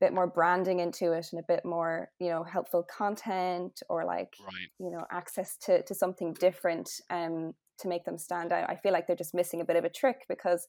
bit 0.00 0.12
more 0.12 0.26
branding 0.26 0.80
into 0.80 1.12
it 1.12 1.28
and 1.32 1.40
a 1.40 1.44
bit 1.46 1.64
more 1.64 2.10
you 2.20 2.28
know 2.28 2.44
helpful 2.44 2.82
content 2.82 3.82
or 3.88 4.04
like 4.04 4.36
Right. 4.38 4.70
you 4.78 4.90
know 4.90 5.06
access 5.10 5.56
to 5.58 5.82
to 5.84 5.94
something 5.94 6.34
different 6.34 6.90
um 7.10 7.54
to 7.78 7.88
make 7.88 8.04
them 8.06 8.16
stand 8.18 8.52
out. 8.52 8.70
I 8.70 8.76
feel 8.76 8.92
like 8.92 9.06
they're 9.06 9.16
just 9.16 9.34
missing 9.34 9.60
a 9.60 9.64
bit 9.64 9.76
of 9.76 9.84
a 9.84 9.90
trick 9.90 10.24
because 10.28 10.66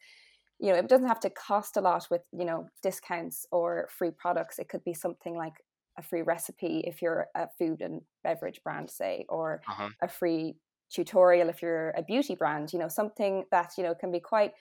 you 0.59 0.71
know 0.71 0.77
it 0.77 0.87
doesn't 0.89 1.07
have 1.07 1.19
to 1.21 1.29
cost 1.29 1.77
a 1.77 1.81
lot 1.81 2.07
with 2.09 2.21
you 2.31 2.45
know 2.45 2.69
discounts 2.81 3.45
or 3.51 3.89
free 3.91 4.11
products. 4.11 4.59
It 4.59 4.69
could 4.69 4.83
be 4.83 4.93
something 4.93 5.35
like 5.35 5.53
a 5.97 6.03
free 6.03 6.21
recipe 6.21 6.81
if 6.85 7.01
you're 7.01 7.27
a 7.35 7.49
food 7.57 7.81
and 7.81 8.01
beverage 8.23 8.61
brand, 8.63 8.89
say, 8.89 9.25
or 9.29 9.61
Uh 9.67 9.73
huh. 9.73 9.89
a 10.01 10.07
free 10.07 10.57
tutorial 10.89 11.49
if 11.49 11.61
you're 11.61 11.91
a 11.91 12.03
beauty 12.03 12.35
brand. 12.35 12.73
You 12.73 12.79
know 12.79 12.87
something 12.87 13.45
that 13.51 13.73
you 13.77 13.83
know 13.83 13.95
can 13.95 14.11
be 14.11 14.19
quite 14.19 14.53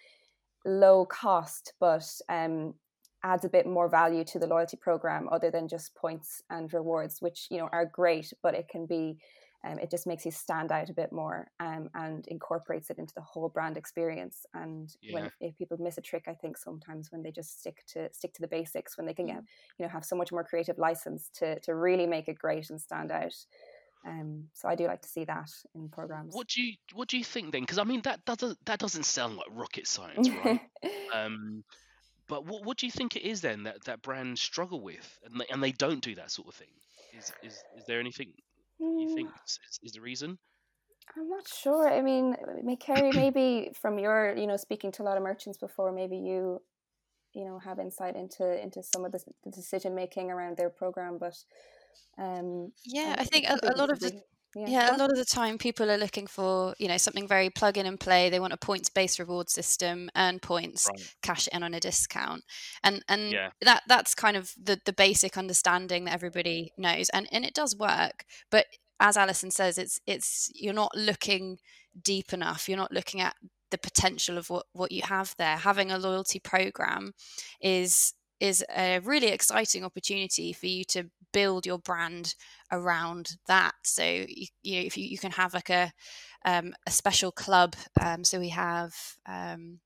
low 0.65 1.07
cost, 1.07 1.75
but 1.81 2.07
um 2.29 2.75
adds 3.23 3.45
a 3.45 3.49
bit 3.49 3.67
more 3.67 3.89
value 3.89 4.25
to 4.25 4.39
the 4.39 4.47
loyalty 4.47 4.77
program 4.77 5.29
other 5.33 5.51
than 5.51 5.69
just 5.69 5.95
points 5.95 6.43
and 6.51 6.73
rewards 6.73 7.21
which 7.21 7.49
you 7.51 7.59
know 7.59 7.69
are 7.73 7.87
great 7.87 8.33
but 8.43 8.55
it 8.55 8.69
can 8.69 8.87
be 8.87 9.19
um, 9.67 9.79
it 9.79 9.91
just 9.91 10.07
makes 10.07 10.25
you 10.25 10.31
stand 10.31 10.71
out 10.71 10.91
a 10.91 10.95
bit 10.95 11.13
more 11.13 11.49
um, 11.61 11.89
and 11.95 12.27
incorporates 12.29 12.91
it 12.91 12.99
into 12.99 13.15
the 13.15 13.23
whole 13.23 13.49
brand 13.49 13.77
experience. 13.77 14.47
And 14.55 14.95
when 15.11 15.31
if 15.41 15.57
people 15.57 15.77
miss 15.81 15.99
a 15.99 16.03
trick 16.03 16.25
i 16.29 16.35
think 16.35 16.57
sometimes 16.57 17.11
when 17.11 17.23
they 17.23 17.31
just 17.31 17.61
stick 17.61 17.83
to 17.89 18.09
stick 18.13 18.33
to 18.35 18.43
the 18.43 18.49
basics 18.49 18.97
when 18.97 19.07
they 19.07 19.15
can 19.15 19.27
get 19.27 19.43
you 19.79 19.85
know 19.85 19.89
have 19.89 20.05
so 20.05 20.17
much 20.17 20.31
more 20.31 20.45
creative 20.45 20.79
license 20.79 21.31
to 21.35 21.59
to 21.61 21.75
really 21.75 22.07
make 22.07 22.29
it 22.29 22.39
great 22.39 22.71
and 22.71 22.81
stand 22.81 23.11
out. 23.11 23.35
Um, 24.07 24.45
so 24.53 24.69
i 24.69 24.77
do 24.77 24.87
like 24.87 25.03
to 25.03 25.09
see 25.09 25.25
that 25.25 25.51
in 25.75 25.89
programs. 25.89 26.35
What 26.35 26.49
do 26.49 26.63
you 26.63 26.75
what 26.95 27.09
do 27.09 27.19
you 27.19 27.25
think 27.25 27.51
then? 27.51 27.63
Because 27.63 27.79
I 27.79 27.85
mean 27.85 28.03
that 28.03 28.25
doesn't 28.25 28.59
that 28.67 28.79
doesn't 28.79 29.05
sound 29.05 29.37
like 29.37 29.47
rocket 29.51 29.89
science, 29.89 30.29
right? 30.45 30.61
um, 31.15 31.65
but 32.29 32.45
what 32.47 32.65
what 32.65 32.77
do 32.79 32.87
you 32.87 32.93
think 32.93 33.17
it 33.17 33.23
is 33.23 33.41
then 33.41 33.65
that 33.65 33.85
that 33.85 34.03
brands 34.03 34.41
struggle 34.41 34.81
with, 34.81 35.19
and 35.25 35.41
they, 35.41 35.47
and 35.51 35.63
they 35.63 35.73
don't 35.73 36.03
do 36.03 36.15
that 36.17 36.31
sort 36.31 36.49
of 36.49 36.55
thing? 36.55 36.69
Is 37.13 37.33
is 37.43 37.65
is 37.77 37.85
there 37.87 38.01
anything 38.01 38.33
you 38.99 39.07
Mm, 39.07 39.15
think 39.15 39.31
is, 39.47 39.59
is- 39.69 39.81
is 39.83 39.93
the 39.93 40.01
reason? 40.01 40.39
I'm 41.17 41.29
not 41.29 41.49
sure. 41.49 41.89
I 41.89 42.03
mean, 42.03 42.37
may 42.63 42.77
Kerry, 42.77 43.13
maybe 43.13 43.71
from 43.81 43.99
your, 43.99 44.37
you 44.37 44.47
know, 44.47 44.57
speaking 44.57 44.93
to 44.93 45.03
a 45.03 45.05
lot 45.05 45.17
of 45.17 45.23
merchants 45.23 45.59
before, 45.59 45.93
maybe 45.93 46.17
you, 46.17 46.61
you 47.33 47.45
know, 47.45 47.59
have 47.59 47.79
insight 47.79 48.17
into 48.17 48.61
into 48.63 48.83
some 48.83 49.05
of 49.05 49.13
the, 49.13 49.21
the 49.45 49.51
decision 49.51 49.95
making 49.95 50.31
around 50.31 50.57
their 50.57 50.71
program. 50.71 51.19
But 51.19 51.37
um, 52.19 52.73
yeah, 52.85 53.15
I 53.19 53.25
it 53.25 53.29
think 53.31 53.47
a, 53.49 53.59
a 53.63 53.77
lot 53.77 53.91
of 53.91 54.01
the 54.01 54.11
be- 54.11 54.23
yeah, 54.57 54.71
Yeah, 54.71 54.97
a 54.97 54.99
lot 54.99 55.11
of 55.11 55.17
the 55.19 55.25
time 55.25 55.59
people 55.59 55.91
are 55.91 55.99
looking 55.99 56.27
for, 56.27 56.75
you 56.79 56.89
know, 56.89 56.97
something 56.99 57.29
very 57.29 57.51
plug 57.51 57.79
in 57.79 57.87
and 57.87 58.01
play. 58.01 58.31
They 58.31 58.41
want 58.41 58.55
a 58.55 58.59
points 58.59 58.89
based 58.91 59.19
reward 59.19 59.51
system, 59.51 60.11
earn 60.17 60.41
points, 60.41 60.89
Right. 60.89 61.15
cash 61.23 61.49
in 61.53 61.63
on 61.63 61.75
a 61.75 61.81
discount. 61.81 62.45
And 62.85 63.05
and 63.09 63.33
Yeah. 63.33 63.51
that 63.63 63.83
that's 63.89 64.15
kind 64.15 64.37
of 64.37 64.55
the 64.63 64.81
the 64.85 64.93
basic 64.95 65.39
understanding 65.39 66.05
that 66.07 66.15
everybody 66.15 66.73
knows. 66.79 67.11
And 67.11 67.29
and 67.33 67.45
it 67.45 67.55
does 67.55 67.77
work, 67.77 68.25
but 68.51 68.67
as 69.01 69.17
Alison 69.17 69.51
says, 69.51 69.79
it's 69.79 70.01
it's 70.07 70.51
you're 70.55 70.75
not 70.75 70.95
looking 70.97 71.59
deep 72.03 72.33
enough. 72.33 72.69
You're 72.69 72.79
not 72.79 72.93
looking 72.93 73.21
at 73.21 73.37
the 73.71 73.79
potential 73.79 74.39
of 74.39 74.51
what 74.51 74.67
what 74.73 74.93
you 74.93 75.03
have 75.03 75.35
there. 75.39 75.57
Having 75.59 75.93
a 75.93 75.99
loyalty 75.99 76.41
program 76.41 77.13
is 77.61 78.15
is 78.41 78.65
a 78.77 78.99
really 79.01 79.29
exciting 79.29 79.85
opportunity 79.85 80.53
for 80.53 80.67
you 80.67 80.85
to 80.85 81.11
build 81.37 81.67
your 81.67 81.79
brand 81.79 82.35
around 82.73 83.37
that. 83.47 83.75
So 83.85 84.03
you, 84.05 84.47
you 84.63 84.75
know 84.81 84.87
if 84.87 84.97
you, 84.97 85.05
you 85.05 85.19
can 85.19 85.33
have 85.33 85.55
like 85.55 85.71
a 85.71 85.93
um, 86.45 86.75
a 86.87 86.91
special 86.91 87.33
club. 87.33 87.75
Um, 88.01 88.25
so 88.25 88.39
we 88.41 88.51
have 88.51 88.93
um, 89.27 89.81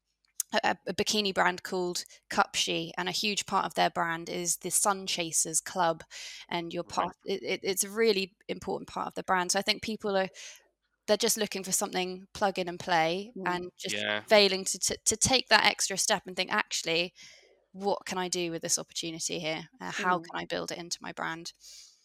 a, 0.65 0.77
a 0.89 0.95
bikini 0.95 1.33
brand 1.35 1.63
called 1.63 2.05
Cupshe, 2.31 2.91
and 2.99 3.09
a 3.09 3.13
huge 3.25 3.47
part 3.47 3.67
of 3.67 3.75
their 3.75 3.91
brand 3.91 4.29
is 4.29 4.57
the 4.59 4.71
Sun 4.71 5.07
Chasers 5.07 5.61
Club, 5.61 6.03
and 6.49 6.73
you're 6.75 6.85
part. 6.99 7.15
It, 7.25 7.43
it, 7.43 7.61
it's 7.63 7.85
a 7.85 7.91
really 7.91 8.35
important 8.49 8.89
part 8.89 9.09
of 9.09 9.15
the 9.15 9.25
brand. 9.25 9.53
So 9.53 9.59
I 9.59 9.63
think 9.63 9.83
people 9.83 10.17
are 10.17 10.29
they're 11.07 11.17
just 11.27 11.39
looking 11.39 11.65
for 11.65 11.73
something 11.73 12.27
plug 12.35 12.59
in 12.59 12.69
and 12.69 12.79
play, 12.79 13.33
Mm. 13.37 13.47
and 13.47 13.71
just 13.79 13.97
Yeah. 13.97 14.23
failing 14.29 14.65
to, 14.65 14.79
to 14.79 14.97
to 15.05 15.17
take 15.17 15.49
that 15.49 15.67
extra 15.67 15.97
step 15.97 16.23
and 16.27 16.37
think 16.37 16.53
actually. 16.53 17.13
What 17.73 18.05
can 18.07 18.19
I 18.19 18.29
do 18.29 18.51
with 18.53 18.63
this 18.63 18.79
opportunity 18.79 19.39
here? 19.41 19.69
Uh, 19.81 19.91
how 19.91 20.19
Mm. 20.19 20.31
can 20.31 20.41
I 20.41 20.45
build 20.47 20.71
it 20.73 20.79
into 20.79 20.99
my 21.01 21.13
brand? 21.13 21.53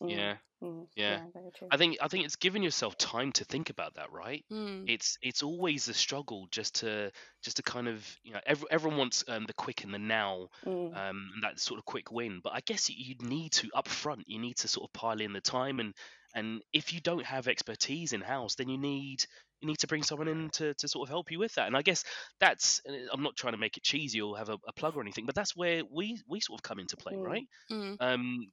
Mm, 0.01 0.27
Yeah. 0.27 0.37
mm, 0.61 0.87
Yeah. 0.95 1.21
very 1.33 1.51
true. 1.51 1.71
I 1.71 1.77
think 1.77 1.97
I 2.01 2.07
think 2.09 2.25
it's 2.25 2.35
giving 2.37 2.63
yourself 2.63 2.97
time 2.97 3.31
to 3.33 3.45
think 3.45 3.69
about 3.71 3.95
that, 3.95 4.11
right? 4.11 4.45
Mm, 4.51 4.87
It's 4.87 5.17
it's 5.21 5.43
always 5.43 5.87
a 5.89 5.93
struggle 5.95 6.47
just 6.51 6.75
to 6.77 7.11
just 7.43 7.57
to 7.57 7.63
kind 7.63 7.87
of 7.87 8.19
you 8.23 8.33
know 8.33 8.41
every, 8.45 8.67
everyone 8.71 8.99
wants 8.99 9.23
um, 9.27 9.45
the 9.45 9.53
quick 9.53 9.83
and 9.83 9.93
the 9.93 9.99
now 9.99 10.49
Mm, 10.65 10.95
um, 10.95 11.31
that 11.41 11.59
sort 11.59 11.79
of 11.79 11.85
quick 11.85 12.11
win. 12.11 12.41
But 12.43 12.53
I 12.53 12.61
guess 12.61 12.89
you 12.89 12.97
you 12.97 13.15
need 13.27 13.53
to 13.53 13.69
upfront. 13.75 14.23
You 14.27 14.39
need 14.39 14.57
to 14.57 14.67
sort 14.67 14.89
of 14.89 14.93
pile 14.93 15.21
in 15.21 15.33
the 15.33 15.41
time, 15.41 15.79
and 15.79 15.95
and 16.35 16.61
if 16.73 16.93
you 16.93 17.01
don't 17.01 17.25
have 17.25 17.47
expertise 17.47 18.13
in 18.13 18.21
house, 18.21 18.55
then 18.55 18.69
you 18.69 18.77
need 18.77 19.25
you 19.61 19.67
need 19.69 19.79
to 19.79 19.87
bring 19.87 20.03
someone 20.03 20.27
in 20.27 20.49
to, 20.51 20.73
to 20.75 20.87
sort 20.87 21.07
of 21.07 21.09
help 21.11 21.31
you 21.31 21.39
with 21.39 21.55
that. 21.55 21.67
And 21.67 21.77
I 21.77 21.81
guess 21.81 22.03
that's 22.39 22.81
I'm 23.11 23.23
not 23.23 23.37
trying 23.37 23.53
to 23.53 23.59
make 23.59 23.77
it 23.77 23.83
cheesy 23.83 24.21
or 24.21 24.37
have 24.37 24.49
a, 24.49 24.57
a 24.67 24.73
plug 24.73 24.97
or 24.97 25.01
anything, 25.01 25.25
but 25.25 25.35
that's 25.35 25.55
where 25.55 25.83
we 25.89 26.21
we 26.27 26.41
sort 26.41 26.59
of 26.59 26.63
come 26.63 26.79
into 26.79 26.97
play, 26.97 27.17
Mm. 27.17 27.21
right? 27.21 27.47
mm, 27.71 27.97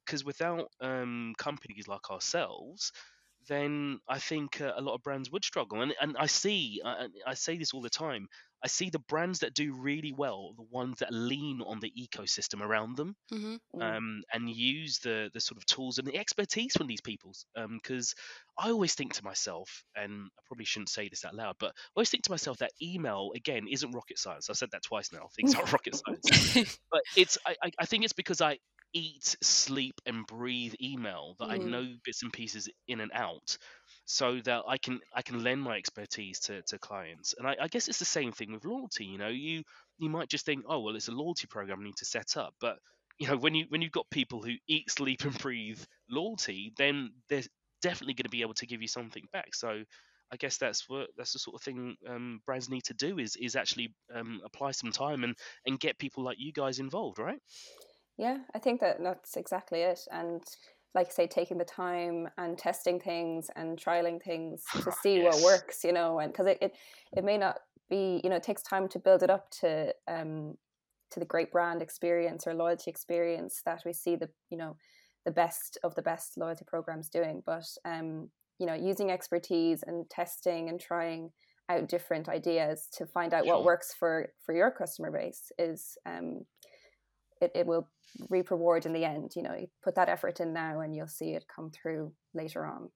Because 0.05 0.23
without 0.25 0.69
um, 0.81 1.33
companies 1.37 1.87
like 1.87 2.09
ourselves. 2.09 2.91
Then 3.47 3.99
I 4.07 4.19
think 4.19 4.61
uh, 4.61 4.71
a 4.75 4.81
lot 4.81 4.95
of 4.95 5.03
brands 5.03 5.29
would 5.31 5.43
struggle, 5.43 5.81
and 5.81 5.93
and 5.99 6.15
I 6.17 6.27
see 6.27 6.81
I, 6.85 7.09
I 7.27 7.33
say 7.33 7.57
this 7.57 7.73
all 7.73 7.81
the 7.81 7.89
time. 7.89 8.27
I 8.63 8.67
see 8.67 8.89
the 8.89 8.99
brands 8.99 9.39
that 9.39 9.53
do 9.53 9.73
really 9.73 10.13
well, 10.13 10.53
the 10.55 10.63
ones 10.63 10.99
that 10.99 11.13
lean 11.13 11.61
on 11.61 11.79
the 11.79 11.91
ecosystem 11.91 12.61
around 12.61 12.97
them, 12.97 13.15
hmm 13.29 13.57
mm, 13.73 13.97
um, 13.97 14.23
and 14.33 14.49
use 14.49 14.99
the 14.99 15.29
the 15.33 15.41
sort 15.41 15.57
of 15.57 15.65
tools 15.65 15.97
and 15.97 16.07
the 16.07 16.17
expertise 16.17 16.73
from 16.77 16.87
these 16.87 17.01
people. 17.01 17.33
Because 17.55 18.13
I 18.57 18.69
always 18.71 18.95
think 18.95 19.13
to 19.15 19.23
myself, 19.23 19.83
and 19.95 20.29
I 20.37 20.41
probably 20.47 20.65
shouldn't 20.65 20.89
say 20.89 21.09
this 21.09 21.25
out 21.25 21.35
loud, 21.35 21.55
but 21.59 21.71
I 21.75 21.89
always 21.97 22.09
think 22.09 22.23
to 22.25 22.31
myself 22.31 22.59
that 22.59 22.71
email 22.81 23.31
again 23.35 23.67
isn't 23.67 23.91
rocket 23.91 24.19
science. 24.19 24.49
I've 24.49 24.57
said 24.57 24.71
that 24.71 24.83
twice 24.83 25.11
now. 25.11 25.27
Things 25.35 25.55
aren't 25.55 25.71
rocket 25.73 25.95
science, 25.95 26.31
but 26.91 27.01
it's 27.15 27.37
I, 27.45 27.55
I- 27.63 27.71
I 27.79 27.85
think 27.85 28.03
it's 28.03 28.13
because 28.13 28.41
I 28.41 28.59
eat, 28.93 29.35
sleep, 29.41 29.99
and 30.05 30.25
breathe 30.27 30.75
email 30.81 31.35
that 31.39 31.47
I 31.49 31.57
Mm. 31.57 31.57
know 31.57 31.95
bits 32.05 32.21
and 32.21 32.31
pieces 32.31 32.69
in 32.87 32.99
and 33.01 33.11
out, 33.13 33.57
so 34.05 34.39
that 34.43 34.63
I 34.67 34.77
can 34.77 34.99
I 35.15 35.21
can 35.21 35.43
lend 35.43 35.61
my 35.61 35.77
expertise 35.77 36.39
to, 36.41 36.61
to 36.63 36.79
clients. 36.79 37.33
And 37.37 37.47
I, 37.47 37.55
I 37.61 37.67
guess 37.67 37.87
it's 37.87 37.99
the 37.99 38.05
same 38.05 38.31
thing 38.31 38.51
with 38.51 38.65
loyalty. 38.65 39.05
You 39.05 39.17
know, 39.17 39.29
you 39.29 39.63
you 39.97 40.09
might 40.09 40.29
just 40.29 40.45
think, 40.45 40.65
oh 40.67 40.79
well, 40.79 40.95
it's 40.95 41.07
a 41.07 41.13
loyalty 41.13 41.47
program 41.47 41.79
I 41.81 41.85
need 41.85 41.97
to 41.97 42.05
set 42.05 42.37
up, 42.37 42.53
but 42.59 42.77
you 43.19 43.27
know, 43.27 43.37
when 43.37 43.55
you 43.55 43.65
when 43.69 43.81
you've 43.81 43.91
got 43.91 44.09
people 44.09 44.41
who 44.41 44.53
eat, 44.67 44.89
sleep, 44.91 45.23
and 45.23 45.37
breathe 45.37 45.81
loyalty, 46.09 46.73
then 46.77 47.11
they're 47.29 47.43
definitely 47.81 48.15
going 48.15 48.25
to 48.25 48.29
be 48.29 48.41
able 48.41 48.55
to 48.55 48.67
give 48.67 48.81
you 48.81 48.87
something 48.87 49.23
back. 49.31 49.55
So. 49.55 49.83
I 50.31 50.35
guess 50.35 50.57
that's 50.57 50.89
what 50.89 51.09
that's 51.15 51.33
the 51.33 51.37
sort 51.37 51.57
of 51.57 51.61
thing 51.61 51.95
um, 52.09 52.41
brands 52.47 52.67
need 52.67 52.85
to 52.85 52.95
do 52.95 53.19
is 53.19 53.35
is 53.35 53.55
actually 53.55 53.93
um, 54.15 54.41
apply 54.43 54.71
some 54.71 54.91
time 54.91 55.23
and 55.23 55.35
and 55.67 55.79
get 55.79 55.99
people 55.99 56.23
like 56.23 56.37
you 56.39 56.51
guys 56.51 56.79
involved, 56.79 57.19
right? 57.19 57.37
Yeah, 58.17 58.39
I 58.55 58.57
think 58.57 58.81
that 58.81 58.97
that's 59.03 59.37
exactly 59.37 59.81
it. 59.81 59.99
And 60.11 60.41
like 60.95 61.07
I 61.07 61.11
say, 61.11 61.27
taking 61.27 61.57
the 61.57 61.65
time 61.65 62.29
and 62.37 62.57
testing 62.57 62.99
things 62.99 63.49
and 63.55 63.77
trialing 63.77 64.21
things 64.21 64.63
to 64.83 64.91
see 65.01 65.17
yes. 65.17 65.41
what 65.41 65.43
works, 65.43 65.83
you 65.83 65.93
know, 65.93 66.19
and 66.19 66.31
because 66.31 66.47
it, 66.47 66.57
it 66.61 66.75
it 67.15 67.23
may 67.23 67.37
not 67.37 67.59
be, 67.89 68.21
you 68.23 68.29
know, 68.29 68.35
it 68.35 68.43
takes 68.43 68.61
time 68.61 68.87
to 68.89 68.99
build 68.99 69.23
it 69.23 69.29
up 69.29 69.49
to 69.61 69.93
um 70.07 70.55
to 71.11 71.19
the 71.19 71.25
great 71.25 71.51
brand 71.51 71.81
experience 71.81 72.47
or 72.47 72.53
loyalty 72.53 72.89
experience 72.89 73.61
that 73.65 73.81
we 73.85 73.93
see 73.93 74.15
the 74.15 74.29
you 74.49 74.57
know 74.57 74.75
the 75.25 75.31
best 75.31 75.77
of 75.83 75.95
the 75.95 76.01
best 76.01 76.37
loyalty 76.37 76.65
programs 76.65 77.09
doing. 77.09 77.41
But 77.45 77.65
um, 77.85 78.29
you 78.59 78.65
know, 78.65 78.73
using 78.73 79.11
expertise 79.11 79.83
and 79.85 80.09
testing 80.09 80.69
and 80.69 80.79
trying 80.79 81.31
out 81.69 81.87
different 81.87 82.27
ideas 82.27 82.87
to 82.97 83.05
find 83.05 83.33
out 83.33 83.45
sure. 83.45 83.55
what 83.55 83.63
works 83.63 83.93
for 83.97 84.29
for 84.45 84.53
your 84.53 84.71
customer 84.71 85.11
base 85.11 85.51
is 85.57 85.97
um, 86.05 86.45
it, 87.43 87.51
it 87.55 87.65
will 87.65 87.87
reap 88.29 88.51
reward 88.51 88.85
in 88.85 88.93
the 88.93 89.05
end. 89.05 89.31
You 89.35 89.43
know, 89.43 89.55
you 89.55 89.67
put 89.83 89.95
that 89.95 90.09
effort 90.09 90.39
in 90.39 90.53
now 90.53 90.79
and 90.79 90.95
you'll 90.95 91.07
see 91.07 91.31
it 91.33 91.45
come 91.53 91.71
through 91.71 92.13
later 92.33 92.65
on. 92.65 92.89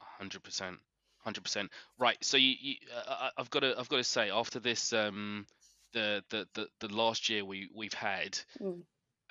Hundred 0.00 0.42
percent, 0.42 0.76
hundred 1.18 1.42
percent. 1.42 1.70
Right. 1.98 2.18
So 2.22 2.36
you, 2.36 2.54
you 2.60 2.74
uh, 3.08 3.30
I've 3.36 3.50
got 3.50 3.60
to, 3.60 3.74
I've 3.78 3.88
got 3.88 3.96
to 3.96 4.04
say, 4.04 4.30
after 4.30 4.60
this, 4.60 4.92
um, 4.92 5.46
the, 5.92 6.22
the, 6.30 6.46
the, 6.54 6.66
the 6.80 6.94
last 6.94 7.28
year 7.28 7.44
we 7.44 7.68
we've 7.74 7.94
had, 7.94 8.38
mm. 8.60 8.80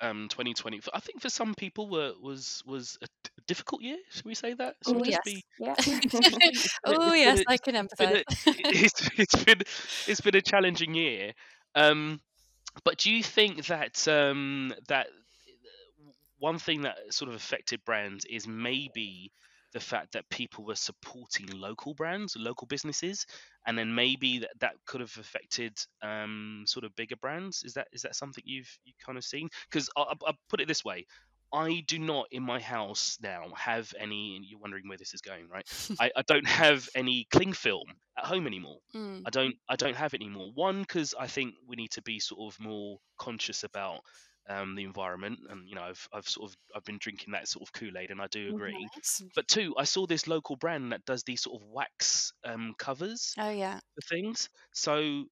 um, 0.00 0.28
2020. 0.28 0.80
I 0.92 1.00
think 1.00 1.20
for 1.20 1.30
some 1.30 1.54
people 1.54 1.88
were 1.88 2.12
was 2.20 2.62
was 2.66 2.98
a 3.02 3.06
difficult 3.46 3.82
year. 3.82 3.98
Should 4.10 4.24
we 4.24 4.34
say 4.34 4.54
that? 4.54 4.76
oh 4.86 5.02
yes, 5.04 5.18
be... 5.24 5.44
yeah. 5.58 5.74
oh 6.86 7.14
yes, 7.14 7.42
I 7.46 7.56
can 7.56 7.74
empathise. 7.74 8.24
It's, 8.46 9.10
it's 9.16 9.44
been 9.44 9.60
it's 10.06 10.20
been 10.20 10.36
a 10.36 10.42
challenging 10.42 10.94
year. 10.94 11.32
Um, 11.74 12.20
but 12.84 12.98
do 12.98 13.10
you 13.10 13.22
think 13.22 13.66
that 13.66 14.06
um, 14.08 14.72
that 14.88 15.08
one 16.38 16.58
thing 16.58 16.82
that 16.82 16.96
sort 17.10 17.28
of 17.28 17.34
affected 17.34 17.84
brands 17.84 18.24
is 18.24 18.48
maybe 18.48 19.32
the 19.72 19.80
fact 19.80 20.12
that 20.12 20.28
people 20.30 20.64
were 20.64 20.74
supporting 20.74 21.46
local 21.54 21.94
brands, 21.94 22.34
local 22.36 22.66
businesses, 22.66 23.26
and 23.66 23.78
then 23.78 23.94
maybe 23.94 24.40
that, 24.40 24.50
that 24.58 24.72
could 24.84 25.00
have 25.00 25.16
affected 25.18 25.78
um, 26.02 26.64
sort 26.66 26.84
of 26.84 26.96
bigger 26.96 27.16
brands. 27.16 27.62
Is 27.64 27.74
that 27.74 27.88
is 27.92 28.02
that 28.02 28.16
something 28.16 28.42
you've 28.46 28.78
you 28.84 28.92
kind 29.04 29.16
of 29.16 29.24
seen? 29.24 29.48
Because 29.70 29.88
I'll, 29.96 30.12
I'll, 30.26 30.38
put 30.48 30.60
it 30.60 30.66
this 30.66 30.84
way: 30.84 31.06
I 31.52 31.82
do 31.86 31.98
not 31.98 32.26
in 32.30 32.42
my 32.42 32.60
house 32.60 33.18
now 33.20 33.48
have 33.56 33.92
any, 33.98 34.36
and 34.36 34.44
you're 34.44 34.60
wondering 34.60 34.88
where 34.88 34.98
this 34.98 35.14
is 35.14 35.20
going, 35.20 35.48
right? 35.48 35.66
I, 36.00 36.10
I, 36.16 36.22
don't 36.22 36.46
have 36.46 36.88
any 36.94 37.26
cling 37.30 37.52
film 37.52 37.86
at 38.18 38.24
home 38.24 38.46
anymore. 38.46 38.78
Mm. 38.94 39.22
I 39.26 39.30
don't 39.30 39.56
I 39.68 39.76
don't 39.76 39.96
have 39.96 40.14
it 40.14 40.20
anymore. 40.20 40.50
One 40.54 40.80
because 40.80 41.14
I 41.18 41.26
think 41.26 41.54
we 41.66 41.76
need 41.76 41.90
to 41.92 42.02
be 42.02 42.20
sort 42.20 42.52
of 42.52 42.60
more 42.60 42.98
conscious 43.18 43.64
about 43.64 44.00
um, 44.48 44.74
the 44.74 44.84
environment, 44.84 45.38
and 45.48 45.68
you 45.68 45.74
know 45.74 45.82
I've 45.82 46.08
I've 46.12 46.28
sort 46.28 46.50
of 46.50 46.56
I've 46.74 46.84
been 46.84 46.98
drinking 46.98 47.32
that 47.32 47.48
sort 47.48 47.62
of 47.62 47.72
Kool 47.72 47.96
Aid, 47.96 48.10
and 48.10 48.20
I 48.20 48.26
do 48.28 48.48
agree. 48.54 48.88
Nice. 48.96 49.22
But 49.34 49.48
two, 49.48 49.74
I 49.78 49.84
saw 49.84 50.06
this 50.06 50.26
local 50.26 50.56
brand 50.56 50.92
that 50.92 51.04
does 51.04 51.22
these 51.22 51.42
sort 51.42 51.60
of 51.60 51.68
wax 51.68 52.32
um, 52.44 52.74
covers. 52.78 53.34
Oh 53.38 53.50
yeah. 53.50 53.78
For 53.94 54.14
things, 54.14 54.48
so 54.72 55.24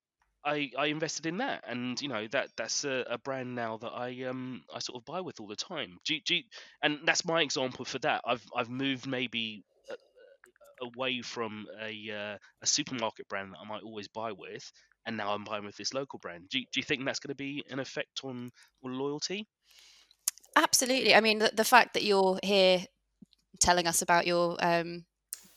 I, 0.44 0.70
I 0.78 0.86
invested 0.86 1.26
in 1.26 1.38
that, 1.38 1.64
and 1.66 2.00
you 2.00 2.08
know 2.08 2.26
that 2.28 2.48
that's 2.56 2.84
a, 2.84 3.04
a, 3.10 3.18
brand 3.18 3.54
now 3.54 3.76
that 3.78 3.90
I 3.90 4.24
um 4.24 4.62
I 4.72 4.78
sort 4.78 4.96
of 5.00 5.04
buy 5.04 5.20
with 5.20 5.40
all 5.40 5.46
the 5.46 5.56
time. 5.56 5.98
Do, 6.04 6.16
do, 6.24 6.40
and 6.82 7.00
that's 7.04 7.24
my 7.24 7.42
example 7.42 7.84
for 7.84 7.98
that. 8.00 8.22
I've 8.24 8.44
I've 8.56 8.70
moved 8.70 9.06
maybe 9.06 9.64
away 10.80 11.22
from 11.22 11.66
a 11.80 12.10
uh, 12.10 12.38
a 12.62 12.66
supermarket 12.66 13.28
brand 13.28 13.52
that 13.52 13.58
I 13.58 13.68
might 13.68 13.82
always 13.82 14.08
buy 14.08 14.32
with, 14.32 14.70
and 15.06 15.16
now 15.16 15.32
I'm 15.32 15.44
buying 15.44 15.64
with 15.64 15.76
this 15.76 15.94
local 15.94 16.18
brand. 16.18 16.48
Do, 16.50 16.58
do 16.60 16.80
you 16.80 16.82
think 16.82 17.04
that's 17.04 17.20
going 17.20 17.30
to 17.30 17.34
be 17.34 17.64
an 17.70 17.78
effect 17.78 18.20
on, 18.24 18.50
on 18.84 18.98
loyalty? 18.98 19.46
Absolutely. 20.56 21.14
I 21.14 21.20
mean, 21.20 21.38
the, 21.38 21.52
the 21.54 21.64
fact 21.64 21.94
that 21.94 22.04
you're 22.04 22.38
here 22.42 22.84
telling 23.60 23.86
us 23.86 24.02
about 24.02 24.26
your 24.26 24.56
um, 24.60 25.04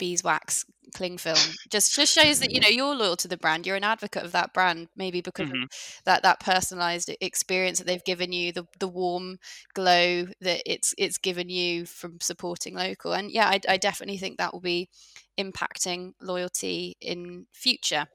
beeswax 0.01 0.65
cling 0.95 1.17
film 1.17 1.37
just 1.69 1.93
just 1.93 2.11
shows 2.11 2.39
that 2.39 2.51
you 2.51 2.59
know 2.59 2.67
you're 2.67 2.95
loyal 2.95 3.15
to 3.15 3.27
the 3.27 3.37
brand 3.37 3.65
you're 3.65 3.75
an 3.75 3.83
advocate 3.83 4.23
of 4.23 4.31
that 4.31 4.51
brand 4.51 4.87
maybe 4.95 5.21
because 5.21 5.47
mm-hmm. 5.47 5.63
of 5.63 5.69
that 6.05 6.23
that 6.23 6.39
personalized 6.39 7.11
experience 7.21 7.77
that 7.77 7.85
they've 7.85 8.03
given 8.03 8.31
you 8.31 8.51
the 8.51 8.65
the 8.79 8.87
warm 8.87 9.37
glow 9.75 10.25
that 10.41 10.61
it's 10.65 10.95
it's 10.97 11.17
given 11.17 11.49
you 11.49 11.85
from 11.85 12.19
supporting 12.19 12.75
local. 12.75 13.13
And 13.13 13.31
yeah 13.31 13.47
I, 13.47 13.59
I 13.69 13.77
definitely 13.77 14.17
think 14.17 14.37
that 14.37 14.53
will 14.53 14.59
be 14.59 14.89
impacting 15.37 16.13
loyalty 16.19 16.97
in 16.99 17.45
future. 17.51 18.07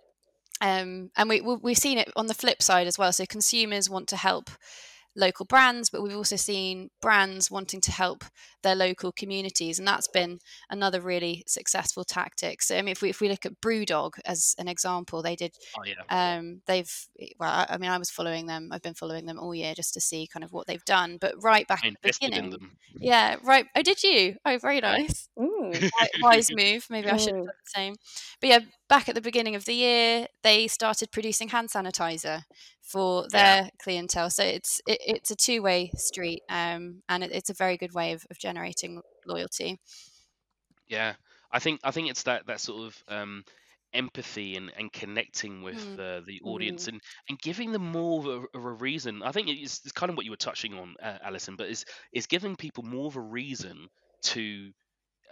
Um, 0.61 1.11
and 1.17 1.29
we, 1.29 1.41
we've 1.41 1.77
seen 1.77 1.99
it 1.99 2.11
on 2.17 2.29
the 2.29 2.35
flip 2.35 2.63
side 2.63 2.87
as 2.87 2.99
well. 2.99 3.13
So 3.13 3.27
consumers 3.27 3.91
want 3.91 4.09
to 4.09 4.17
help 4.17 4.51
local 5.17 5.47
brands, 5.47 5.91
but 5.91 6.03
we've 6.03 6.17
also 6.17 6.37
seen 6.37 6.91
brands 7.01 7.51
wanting 7.51 7.81
to 7.83 7.93
help 7.93 8.25
their 8.63 8.75
local 8.75 9.13
communities, 9.13 9.79
and 9.79 9.89
that's 9.89 10.09
been 10.09 10.39
another 10.71 11.01
really 11.01 11.43
successful 11.47 12.05
tactic. 12.05 12.63
So, 12.63 12.77
I 12.77 12.83
mean, 12.83 12.93
if 12.93 13.03
we 13.03 13.11
if 13.11 13.21
we 13.21 13.29
look 13.29 13.47
at 13.47 13.61
BrewDog 13.61 14.15
as 14.25 14.55
an 14.59 14.69
example, 14.69 15.23
they 15.23 15.37
did. 15.37 15.55
Oh 15.79 15.85
yeah. 15.85 16.37
Um, 16.37 16.63
they've 16.67 16.93
well, 17.39 17.67
I 17.69 17.79
mean, 17.79 17.91
I 17.91 17.99
was 17.99 18.11
following 18.11 18.47
them. 18.47 18.71
I've 18.73 18.83
been 18.83 18.95
following 18.95 19.27
them 19.27 19.39
all 19.39 19.55
year 19.55 19.75
just 19.75 19.95
to 19.95 20.01
see 20.01 20.27
kind 20.27 20.45
of 20.45 20.53
what 20.53 20.67
they've 20.67 20.85
done. 20.85 21.19
But 21.21 21.35
right 21.43 21.67
back 21.67 21.85
at 21.85 21.95
the 22.03 22.13
beginning, 22.31 22.55
yeah, 22.99 23.37
right. 23.43 23.67
Oh, 23.75 23.83
did 23.83 24.03
you? 24.03 24.37
Oh, 24.45 24.59
very 24.59 24.81
nice. 24.81 25.29
Wise 26.21 26.51
move. 26.53 26.87
Maybe 26.91 27.09
I 27.09 27.17
should 27.17 27.35
have 27.35 27.45
done 27.45 27.47
the 27.47 27.71
same. 27.75 27.95
But 28.41 28.51
yeah, 28.51 28.59
back 28.89 29.09
at 29.09 29.15
the 29.15 29.21
beginning 29.21 29.55
of 29.55 29.65
the 29.65 29.75
year, 29.75 30.27
they 30.43 30.69
started 30.69 31.11
producing 31.13 31.49
hand 31.49 31.71
sanitizer 31.71 32.43
for 32.83 33.27
their 33.29 33.63
yeah. 33.63 33.69
clientele. 33.83 34.31
So 34.31 34.45
it's 34.45 34.81
it, 34.87 34.99
it's 35.07 35.31
a 35.31 35.37
two 35.37 35.63
way 35.63 35.91
street, 35.97 36.43
um, 36.49 37.03
and 37.09 37.25
it, 37.25 37.33
it's 37.33 37.51
a 37.51 37.55
very 37.55 37.77
good 37.77 37.95
way 37.95 38.13
of, 38.13 38.27
of 38.31 38.39
generating 38.39 39.03
loyalty. 39.27 39.81
Yeah, 40.89 41.15
I 41.51 41.59
think 41.59 41.81
I 41.83 41.91
think 41.91 42.11
it's 42.11 42.23
that 42.25 42.47
that 42.47 42.61
sort 42.61 42.87
of 42.87 43.05
um, 43.09 43.45
empathy 43.93 44.57
and, 44.57 44.71
and 44.79 44.93
connecting 44.93 45.63
with 45.63 45.77
mm. 45.77 45.99
uh, 45.99 46.21
the 46.27 46.41
audience 46.45 46.85
mm. 46.85 46.89
and, 46.89 47.01
and 47.29 47.39
giving 47.41 47.73
them 47.73 47.91
more 47.91 48.21
of 48.21 48.27
a, 48.27 48.59
of 48.59 48.65
a 48.65 48.73
reason. 48.73 49.23
I 49.23 49.33
think 49.33 49.49
it's, 49.49 49.81
it's, 49.85 49.93
kind 49.93 50.11
of 50.11 50.17
what 50.17 50.25
you 50.25 50.31
were 50.31 50.37
touching 50.37 50.75
on, 50.75 50.95
uh, 51.03 51.19
Alison, 51.23 51.57
but 51.57 51.69
is 51.69 51.85
is 52.13 52.27
giving 52.27 52.57
people 52.57 52.85
more 52.85 53.07
of 53.07 53.17
a 53.17 53.21
reason 53.21 53.89
to 54.23 54.71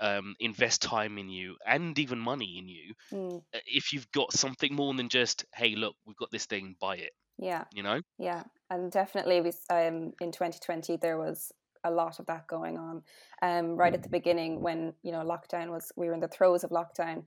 um, 0.00 0.34
invest 0.40 0.82
time 0.82 1.18
in 1.18 1.28
you 1.28 1.56
and 1.66 1.98
even 1.98 2.18
money 2.18 2.58
in 2.58 2.68
you 2.68 2.94
mm. 3.12 3.42
if 3.66 3.92
you've 3.92 4.10
got 4.12 4.32
something 4.32 4.74
more 4.74 4.92
than 4.94 5.08
just 5.08 5.44
hey 5.54 5.74
look 5.74 5.94
we've 6.06 6.16
got 6.16 6.30
this 6.30 6.46
thing 6.46 6.74
buy 6.80 6.96
it 6.96 7.12
yeah 7.38 7.64
you 7.72 7.82
know 7.82 8.00
yeah 8.18 8.42
and 8.70 8.90
definitely 8.92 9.40
we 9.40 9.50
um 9.70 10.12
in 10.20 10.30
2020 10.30 10.96
there 10.96 11.18
was 11.18 11.52
a 11.84 11.90
lot 11.90 12.18
of 12.18 12.26
that 12.26 12.46
going 12.46 12.78
on 12.78 13.02
um 13.42 13.76
right 13.76 13.94
at 13.94 14.02
the 14.02 14.08
beginning 14.08 14.60
when 14.60 14.92
you 15.02 15.12
know 15.12 15.20
lockdown 15.20 15.70
was 15.70 15.92
we 15.96 16.06
were 16.06 16.14
in 16.14 16.20
the 16.20 16.28
throes 16.28 16.64
of 16.64 16.70
lockdown 16.70 17.22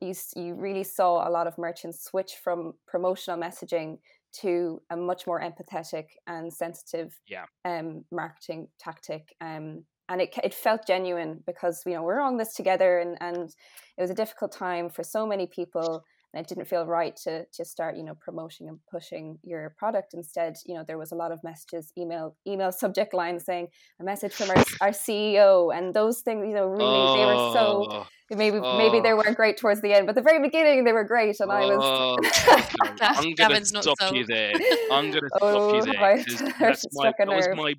you 0.00 0.14
you 0.36 0.54
really 0.54 0.84
saw 0.84 1.28
a 1.28 1.30
lot 1.30 1.46
of 1.46 1.58
merchants 1.58 2.04
switch 2.04 2.34
from 2.42 2.72
promotional 2.86 3.38
messaging 3.38 3.98
to 4.32 4.80
a 4.90 4.96
much 4.96 5.26
more 5.26 5.40
empathetic 5.40 6.06
and 6.26 6.52
sensitive 6.52 7.18
yeah. 7.26 7.44
um, 7.64 8.04
marketing 8.12 8.68
tactic 8.78 9.34
um, 9.40 9.84
and 10.08 10.20
it, 10.20 10.34
it 10.42 10.54
felt 10.54 10.86
genuine 10.86 11.42
because 11.46 11.82
you 11.86 11.92
know 11.92 12.02
we're 12.02 12.20
on 12.20 12.36
this 12.36 12.54
together 12.54 12.98
and, 12.98 13.16
and 13.20 13.50
it 13.96 14.00
was 14.00 14.10
a 14.10 14.14
difficult 14.14 14.52
time 14.52 14.88
for 14.88 15.02
so 15.02 15.26
many 15.26 15.46
people 15.46 16.04
and 16.34 16.44
it 16.44 16.48
didn't 16.48 16.66
feel 16.66 16.86
right 16.86 17.16
to 17.16 17.44
to 17.52 17.64
start 17.64 17.96
you 17.96 18.02
know 18.02 18.14
promoting 18.20 18.68
and 18.68 18.78
pushing 18.90 19.38
your 19.42 19.74
product. 19.78 20.14
Instead 20.14 20.56
you 20.66 20.74
know 20.74 20.84
there 20.86 20.98
was 20.98 21.12
a 21.12 21.14
lot 21.14 21.32
of 21.32 21.42
messages 21.42 21.92
email 21.96 22.36
email 22.46 22.72
subject 22.84 23.14
lines 23.14 23.44
saying 23.44 23.68
a 24.00 24.04
message 24.04 24.32
from 24.34 24.50
our, 24.50 24.64
our 24.80 24.90
ceo 24.90 25.76
and 25.76 25.94
those 25.94 26.20
things 26.20 26.46
you 26.46 26.54
know 26.54 26.66
really 26.66 26.84
oh, 26.84 27.16
they 27.16 27.24
were 27.24 27.52
so 27.52 27.86
oh, 27.90 28.06
maybe 28.36 28.58
oh. 28.62 28.78
maybe 28.78 29.00
they 29.00 29.12
oh. 29.12 29.16
weren't 29.16 29.36
great 29.36 29.56
towards 29.56 29.80
the 29.80 29.92
end 29.92 30.06
but 30.06 30.14
the 30.14 30.22
very 30.22 30.40
beginning 30.40 30.84
they 30.84 30.92
were 30.92 31.04
great 31.04 31.38
and 31.40 31.50
i 31.50 31.60
was 31.60 31.78
oh, 31.80 32.16
i'm 33.00 33.34
gonna 33.34 33.64
stop 33.64 34.14
you 34.14 34.26
there. 34.26 34.52
I'm 34.90 35.10
gonna 35.10 35.28
stop 35.36 35.42
you 35.42 35.48
oh, 35.48 35.80
there 35.80 36.22
that's 36.60 36.84
my, 36.92 37.12
that 37.18 37.28
was 37.28 37.48
my 37.56 37.74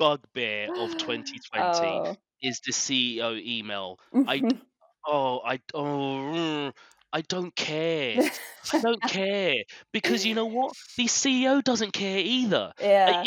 bugbear 0.00 0.68
of 0.74 0.96
2020 0.96 1.38
oh. 1.54 2.16
is 2.42 2.60
the 2.60 2.72
ceo 2.72 3.38
email 3.38 3.98
i 4.26 4.40
oh 5.06 5.40
i 5.44 5.60
oh 5.74 6.72
I 7.12 7.22
don't 7.22 7.54
care. 7.56 8.30
I 8.72 8.78
don't 8.82 9.02
care 9.02 9.64
because 9.92 10.24
you 10.24 10.34
know 10.34 10.46
what? 10.46 10.74
The 10.96 11.06
CEO 11.06 11.62
doesn't 11.62 11.92
care 11.92 12.18
either. 12.18 12.72
Yeah. 12.80 13.24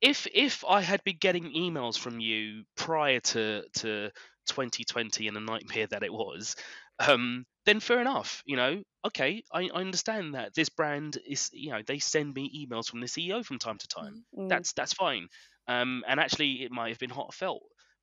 If 0.00 0.28
if 0.32 0.64
I 0.68 0.80
had 0.80 1.02
been 1.02 1.16
getting 1.18 1.52
emails 1.52 1.98
from 1.98 2.20
you 2.20 2.62
prior 2.76 3.18
to 3.18 3.64
to 3.78 4.10
2020 4.46 5.26
and 5.26 5.36
the 5.36 5.40
nightmare 5.40 5.88
that 5.88 6.04
it 6.04 6.12
was, 6.12 6.54
um, 7.00 7.44
then 7.66 7.80
fair 7.80 8.00
enough. 8.00 8.42
You 8.46 8.56
know, 8.56 8.82
okay, 9.06 9.42
I, 9.52 9.68
I 9.74 9.80
understand 9.80 10.34
that 10.34 10.54
this 10.54 10.68
brand 10.68 11.18
is, 11.26 11.50
you 11.52 11.70
know, 11.70 11.82
they 11.84 11.98
send 11.98 12.34
me 12.34 12.66
emails 12.66 12.86
from 12.88 13.00
the 13.00 13.06
CEO 13.06 13.44
from 13.44 13.58
time 13.58 13.78
to 13.78 13.88
time. 13.88 14.24
Mm-hmm. 14.36 14.48
That's 14.48 14.72
that's 14.72 14.92
fine. 14.92 15.28
Um, 15.68 16.04
and 16.08 16.20
actually, 16.20 16.64
it 16.64 16.72
might 16.72 16.90
have 16.90 16.98
been 16.98 17.10
heartfelt. 17.10 17.62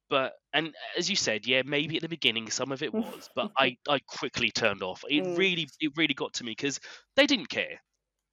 but 0.10 0.34
and 0.54 0.76
as 0.98 1.10
you 1.10 1.16
said, 1.16 1.48
yeah, 1.48 1.64
maybe 1.66 1.96
at 1.98 2.02
the 2.04 2.10
beginning 2.10 2.50
some 2.52 2.72
of 2.72 2.84
it 2.84 2.94
was, 2.96 3.30
but 3.36 3.50
I 3.58 3.78
I 3.90 4.00
quickly 4.00 4.52
turned 4.52 4.84
off. 4.84 5.04
It 5.10 5.24
Mm. 5.24 5.38
really 5.38 5.68
it 5.80 5.94
really 5.98 6.14
got 6.14 6.34
to 6.36 6.44
me 6.46 6.52
because 6.52 6.80
they 7.16 7.28
didn't 7.28 7.50
care. 7.50 7.80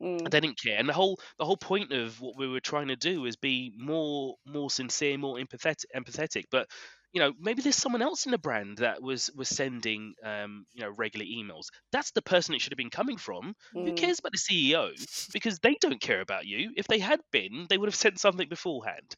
Mm, 0.01 0.31
They 0.31 0.41
didn't 0.41 0.61
care, 0.61 0.79
and 0.79 0.89
the 0.89 0.93
whole 0.93 1.19
the 1.39 1.45
whole 1.45 1.57
point 1.57 1.93
of 1.93 2.21
what 2.21 2.37
we 2.39 2.47
were 2.49 2.61
trying 2.61 2.89
to 2.89 2.97
do 2.97 3.25
is 3.27 3.37
be 3.37 3.73
more 3.77 4.37
more 4.47 4.71
sincere, 4.71 5.19
more 5.19 5.37
empathetic. 5.39 5.85
Empathetic, 5.97 6.45
but 6.51 6.69
you 7.13 7.21
know 7.21 7.33
maybe 7.39 7.63
there's 7.63 7.77
someone 7.77 8.03
else 8.03 8.27
in 8.27 8.33
the 8.33 8.39
brand 8.39 8.79
that 8.79 9.03
was 9.03 9.31
was 9.37 9.49
sending 9.49 10.15
um 10.25 10.67
you 10.73 10.83
know 10.83 10.91
regular 10.97 11.27
emails. 11.27 11.67
That's 11.93 12.11
the 12.13 12.23
person 12.23 12.55
it 12.55 12.61
should 12.61 12.73
have 12.73 12.79
been 12.79 12.91
coming 12.91 13.19
from. 13.19 13.55
Who 13.73 13.85
mm. 13.85 13.97
cares 13.97 14.19
about 14.19 14.33
the 14.33 14.39
CEO? 14.39 14.91
Because 15.33 15.59
they 15.59 15.77
don't 15.81 16.01
care 16.01 16.21
about 16.21 16.47
you. 16.47 16.73
If 16.77 16.87
they 16.87 16.99
had 16.99 17.21
been, 17.31 17.67
they 17.69 17.79
would 17.79 17.89
have 17.89 17.95
sent 17.95 18.19
something 18.19 18.49
beforehand. 18.49 19.17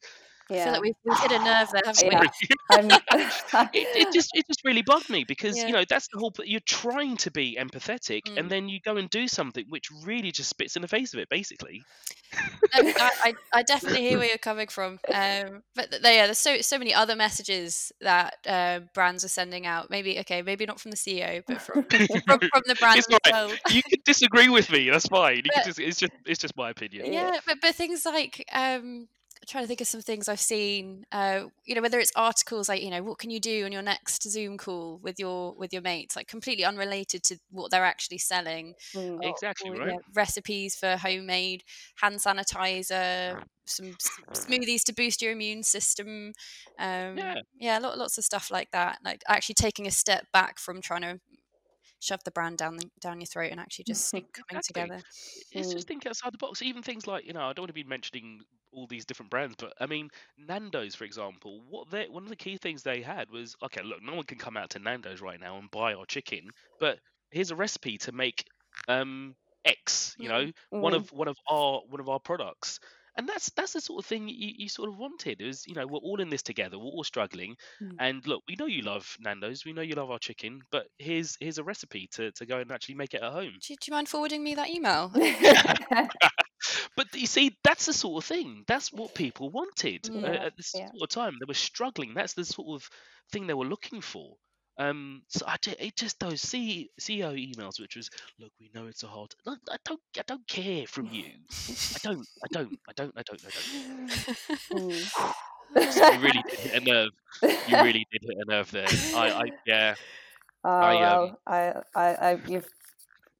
I 0.49 0.53
feel 0.53 0.57
Yeah. 0.65 0.71
like 0.73 0.81
we've, 0.81 0.95
we've 1.03 1.19
hit 1.19 1.31
a 1.31 1.43
nerve 1.43 1.69
there, 1.71 1.81
haven't 1.85 2.03
Yeah. 2.03 2.99
we? 3.15 3.69
It, 3.81 3.87
it 4.07 4.13
just 4.13 4.29
it 4.33 4.45
just 4.47 4.63
really 4.63 4.81
bugged 4.81 5.09
me 5.09 5.23
because 5.27 5.57
Yeah. 5.57 5.67
you 5.67 5.73
know 5.73 5.83
that's 5.87 6.07
the 6.13 6.19
whole. 6.19 6.33
You're 6.43 6.59
trying 6.61 7.17
to 7.17 7.31
be 7.31 7.57
empathetic 7.59 8.23
Mm. 8.25 8.37
and 8.37 8.49
then 8.49 8.69
you 8.69 8.79
go 8.79 8.97
and 8.97 9.09
do 9.09 9.27
something 9.27 9.65
which 9.69 9.87
really 10.03 10.31
just 10.31 10.49
spits 10.49 10.75
in 10.75 10.81
the 10.81 10.87
face 10.87 11.13
of 11.13 11.19
it 11.19 11.29
basically 11.29 11.83
No, 12.33 12.39
I, 12.97 13.11
I, 13.23 13.33
I 13.53 13.63
definitely 13.63 14.01
hear 14.01 14.17
where 14.17 14.27
you're 14.27 14.37
coming 14.37 14.67
from. 14.67 14.99
Um, 15.13 15.63
but 15.75 15.91
th- 15.91 16.01
yeah, 16.03 16.25
there's 16.25 16.37
so 16.37 16.61
so 16.61 16.77
many 16.77 16.93
other 16.93 17.15
messages 17.15 17.91
that 18.01 18.35
uh, 18.47 18.79
brands 18.93 19.23
are 19.23 19.29
sending 19.29 19.65
out. 19.65 19.89
Maybe 19.89 20.19
okay, 20.19 20.41
maybe 20.41 20.65
not 20.65 20.79
from 20.79 20.91
the 20.91 20.97
CEO, 20.97 21.43
but 21.47 21.61
from 21.61 21.83
from, 21.83 22.39
from 22.39 22.63
the 22.65 22.75
brand 22.79 22.99
It's 22.99 23.07
right. 23.09 23.23
themselves. 23.23 23.53
you 23.71 23.81
can 23.83 23.99
disagree 24.05 24.49
with 24.49 24.69
me 24.71 24.89
that's 24.89 25.07
fine 25.07 25.43
But- 25.53 25.65
just, 25.65 25.79
it's 25.79 25.99
just 25.99 26.13
it's 26.25 26.39
just 26.39 26.55
my 26.57 26.69
opinion 26.71 27.05
Yeah. 27.13 27.33
Yeah, 27.33 27.39
but 27.45 27.57
but 27.61 27.75
things 27.75 28.05
like 28.05 28.43
um, 28.51 29.07
trying 29.47 29.63
to 29.63 29.67
think 29.67 29.81
of 29.81 29.87
some 29.87 30.01
things 30.01 30.27
I've 30.27 30.39
seen. 30.39 31.05
Uh, 31.11 31.45
you 31.65 31.75
know, 31.75 31.81
whether 31.81 31.99
it's 31.99 32.11
articles 32.15 32.67
like 32.69 32.81
you 32.81 32.89
know, 32.89 33.03
what 33.03 33.17
can 33.19 33.29
you 33.29 33.39
do 33.39 33.65
on 33.65 33.71
your 33.71 33.81
next 33.81 34.23
Zoom 34.29 34.57
call 34.57 34.99
with 35.03 35.19
your 35.19 35.53
with 35.53 35.71
your 35.73 35.81
mates, 35.81 36.15
like 36.15 36.27
completely 36.27 36.65
unrelated 36.65 37.23
to 37.23 37.37
what 37.51 37.71
they're 37.71 37.85
actually 37.85 38.17
selling. 38.17 38.73
Mm. 38.93 39.19
or- 39.23 39.29
Exactly, 39.29 39.69
or, 39.71 39.77
right. 39.77 39.89
yeah, 39.89 39.97
recipes 40.13 40.75
for 40.75 40.97
homemade 40.97 41.63
hand 42.01 42.15
sanitizer, 42.17 43.41
some 43.65 43.93
smoothies 44.33 44.83
to 44.83 44.93
boost 44.93 45.21
your 45.21 45.31
immune 45.31 45.63
system. 45.63 46.33
Um, 46.79 47.17
Yeah. 47.17 47.35
yeah, 47.59 47.77
lot, 47.79 47.97
lots 47.97 48.17
of 48.17 48.23
stuff 48.23 48.51
like 48.51 48.71
that. 48.71 48.99
Like 49.03 49.21
actually 49.27 49.55
taking 49.55 49.87
a 49.87 49.91
step 49.91 50.25
back 50.33 50.59
from 50.59 50.81
trying 50.81 51.01
to 51.01 51.19
shove 52.05 52.23
the 52.25 52.31
brand 52.31 52.57
down 52.57 52.91
down 52.99 53.19
your 53.21 53.27
throat 53.27 53.51
and 53.51 53.59
actually 53.59 53.85
just 53.85 54.07
sneak 54.09 54.27
coming 54.33 54.61
Exactly. 54.61 54.63
together. 54.63 55.03
it's 55.51 55.71
Mm. 55.73 55.73
just 55.73 55.87
think 55.87 56.05
outside 56.05 56.33
the 56.33 56.37
box 56.37 56.61
even 56.61 56.83
things 56.83 57.07
like 57.07 57.25
you 57.25 57.33
know 57.33 57.41
i 57.47 57.53
don't 57.53 57.63
want 57.63 57.69
to 57.69 57.73
be 57.73 57.83
mentioning 57.83 58.41
all 58.73 58.87
these 58.87 59.05
different 59.05 59.29
brands 59.31 59.55
but 59.57 59.73
i 59.81 59.85
mean 59.85 60.09
nando's 60.37 60.95
for 60.95 61.05
example 61.05 61.61
what 61.69 61.89
they 61.91 62.07
one 62.09 62.23
of 62.23 62.29
the 62.29 62.35
key 62.35 62.57
things 62.57 62.83
they 62.83 63.01
had 63.01 63.29
was 63.31 63.55
okay 63.63 63.81
look 63.83 64.01
no 64.03 64.15
one 64.15 64.25
can 64.25 64.37
come 64.37 64.57
out 64.57 64.69
to 64.71 64.79
nando's 64.79 65.21
right 65.21 65.39
now 65.39 65.57
and 65.57 65.71
buy 65.71 65.93
our 65.93 66.05
chicken 66.05 66.49
but 66.79 66.99
here's 67.31 67.51
a 67.51 67.55
recipe 67.55 67.97
to 67.97 68.11
make 68.11 68.45
um 68.87 69.35
x 69.65 70.15
you 70.19 70.29
Mm. 70.29 70.29
know 70.29 70.51
one 70.79 70.93
Mm. 70.93 70.95
of 70.95 71.11
one 71.11 71.27
of 71.27 71.37
our 71.49 71.81
one 71.87 71.99
of 72.01 72.09
our 72.09 72.19
products 72.19 72.79
and 73.17 73.27
that's 73.29 73.49
that's 73.51 73.73
the 73.73 73.81
sort 73.81 74.03
of 74.03 74.05
thing 74.05 74.27
you, 74.27 74.51
you 74.57 74.69
sort 74.69 74.89
of 74.89 74.97
wanted 74.97 75.39
it 75.41 75.45
was 75.45 75.65
you 75.67 75.73
know 75.75 75.85
we're 75.87 75.99
all 75.99 76.19
in 76.21 76.29
this 76.29 76.43
together 76.43 76.77
we're 76.77 76.85
all 76.85 77.03
struggling 77.03 77.55
Mm. 77.81 77.95
and 77.99 78.27
look 78.27 78.41
we 78.47 78.55
know 78.57 78.65
you 78.67 78.81
love 78.83 79.15
nando's 79.19 79.65
we 79.65 79.73
know 79.73 79.81
you 79.81 79.95
love 79.95 80.09
our 80.11 80.19
chicken 80.19 80.61
but 80.71 80.85
here's 80.97 81.37
here's 81.39 81.57
a 81.57 81.63
recipe 81.63 82.07
to, 82.13 82.31
to 82.31 82.45
go 82.45 82.59
and 82.59 82.71
actually 82.71 82.95
make 82.95 83.13
it 83.13 83.21
at 83.21 83.31
home 83.31 83.53
Do, 83.61 83.73
you- 83.73 83.77
do 83.77 83.87
you 83.87 83.93
mind 83.93 84.07
forwarding 84.09 84.43
me 84.43 84.55
that 84.55 84.69
email? 84.69 85.11
but 86.97 87.13
you 87.13 87.27
see, 87.27 87.55
that's 87.63 87.85
the 87.85 87.93
sort 87.93 88.23
of 88.23 88.27
thing. 88.27 88.63
That's 88.67 88.91
what 88.91 89.13
people 89.13 89.49
wanted 89.49 90.09
uh, 90.09 90.17
Yeah, 90.19 90.45
at 90.45 90.57
this 90.57 90.71
yeah. 90.75 90.87
sort 90.91 91.01
of 91.03 91.09
time. 91.09 91.33
They 91.39 91.45
were 91.47 91.53
struggling. 91.53 92.13
That's 92.13 92.33
the 92.33 92.45
sort 92.45 92.81
of 92.81 92.89
thing 93.31 93.47
they 93.47 93.53
were 93.53 93.65
looking 93.65 94.01
for. 94.01 94.35
Um, 94.77 95.21
so 95.29 95.45
I 95.47 95.55
ju- 95.61 95.75
it 95.79 95.95
just 95.95 96.19
those 96.19 96.41
C- 96.41 96.89
CEO 96.99 97.33
emails, 97.33 97.79
which 97.79 97.95
was, 97.95 98.09
look, 98.39 98.51
we 98.59 98.69
know 98.73 98.87
it's 98.87 99.03
a 99.03 99.07
hard. 99.07 99.33
No, 99.45 99.55
I 99.71 99.77
don't, 99.85 100.01
I 100.17 100.23
don't 100.27 100.45
care 100.47 100.85
from 100.87 101.09
you. 101.11 101.31
I 101.95 101.97
don't, 102.03 102.27
I 102.43 102.47
don't, 102.51 102.79
I 102.89 102.93
don't, 102.93 103.13
I 103.17 103.21
don't, 103.23 103.41
I 103.45 103.49
don't. 104.79 105.05
So 105.91 106.11
you 106.11 106.19
really 106.19 106.43
did 106.49 106.59
hit 106.59 106.83
a 106.83 106.85
nerve. 106.85 107.09
You 107.41 107.77
really 107.83 108.07
did 108.11 108.21
hit 108.21 108.37
a 108.37 108.49
nerve 108.49 108.71
there. 108.71 108.87
I, 109.13 109.29
I 109.29 109.43
yeah. 109.65 109.95
Oh 110.63 110.69
I, 110.69 110.93
um, 110.95 111.01
well, 111.01 111.37
I, 111.45 111.73
I, 111.95 112.13
I, 112.13 112.39
you've 112.47 112.67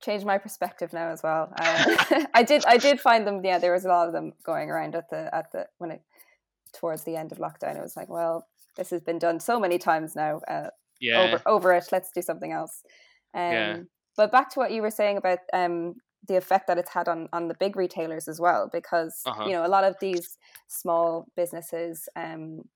changed 0.02 0.26
my 0.26 0.38
perspective 0.38 0.92
now 0.92 1.10
as 1.10 1.24
well. 1.24 1.54
Uh, 1.58 2.26
I 2.34 2.44
did, 2.44 2.66
I 2.66 2.78
did 2.78 3.00
find 3.00 3.26
them. 3.26 3.44
Yeah, 3.44 3.60
there 3.60 3.72
was 3.72 3.86
a 3.86 3.88
lot 3.88 4.08
of 4.08 4.14
them 4.14 4.34
going 4.44 4.70
around 4.70 4.96
at 4.96 5.10
the 5.10 5.34
at 5.34 5.52
the 5.52 5.68
when 5.78 5.92
it 5.92 6.02
towards 6.74 7.04
the 7.04 7.16
end 7.16 7.32
of 7.32 7.38
lockdown. 7.38 7.78
It 7.78 7.82
was 7.82 7.96
like, 7.96 8.10
well, 8.10 8.48
this 8.76 8.90
has 8.90 9.02
been 9.02 9.20
done 9.20 9.40
so 9.40 9.60
many 9.60 9.78
times 9.78 10.16
now. 10.16 10.42
Uh, 10.48 10.70
Yeah. 11.00 11.22
over 11.22 11.42
over 11.46 11.74
it. 11.74 11.86
Let's 11.92 12.12
do 12.12 12.22
something 12.22 12.52
else. 12.52 12.84
Um, 13.34 13.52
Yeah. 13.52 13.78
But 14.18 14.32
back 14.32 14.50
to 14.52 14.60
what 14.60 14.72
you 14.72 14.82
were 14.82 14.92
saying 14.92 15.18
about 15.18 15.40
um, 15.54 15.96
the 16.28 16.38
effect 16.38 16.68
that 16.68 16.78
it's 16.78 16.90
had 16.92 17.08
on 17.08 17.28
on 17.34 17.48
the 17.50 17.56
big 17.60 17.76
retailers 17.76 18.28
as 18.28 18.40
well, 18.40 18.70
because 18.72 19.22
Uh-huh. 19.26 19.48
you 19.48 19.54
know 19.54 19.66
a 19.66 19.68
lot 19.76 19.84
of 19.84 19.96
these 20.00 20.38
small 20.68 21.26
businesses 21.36 22.08
um, 22.16 22.70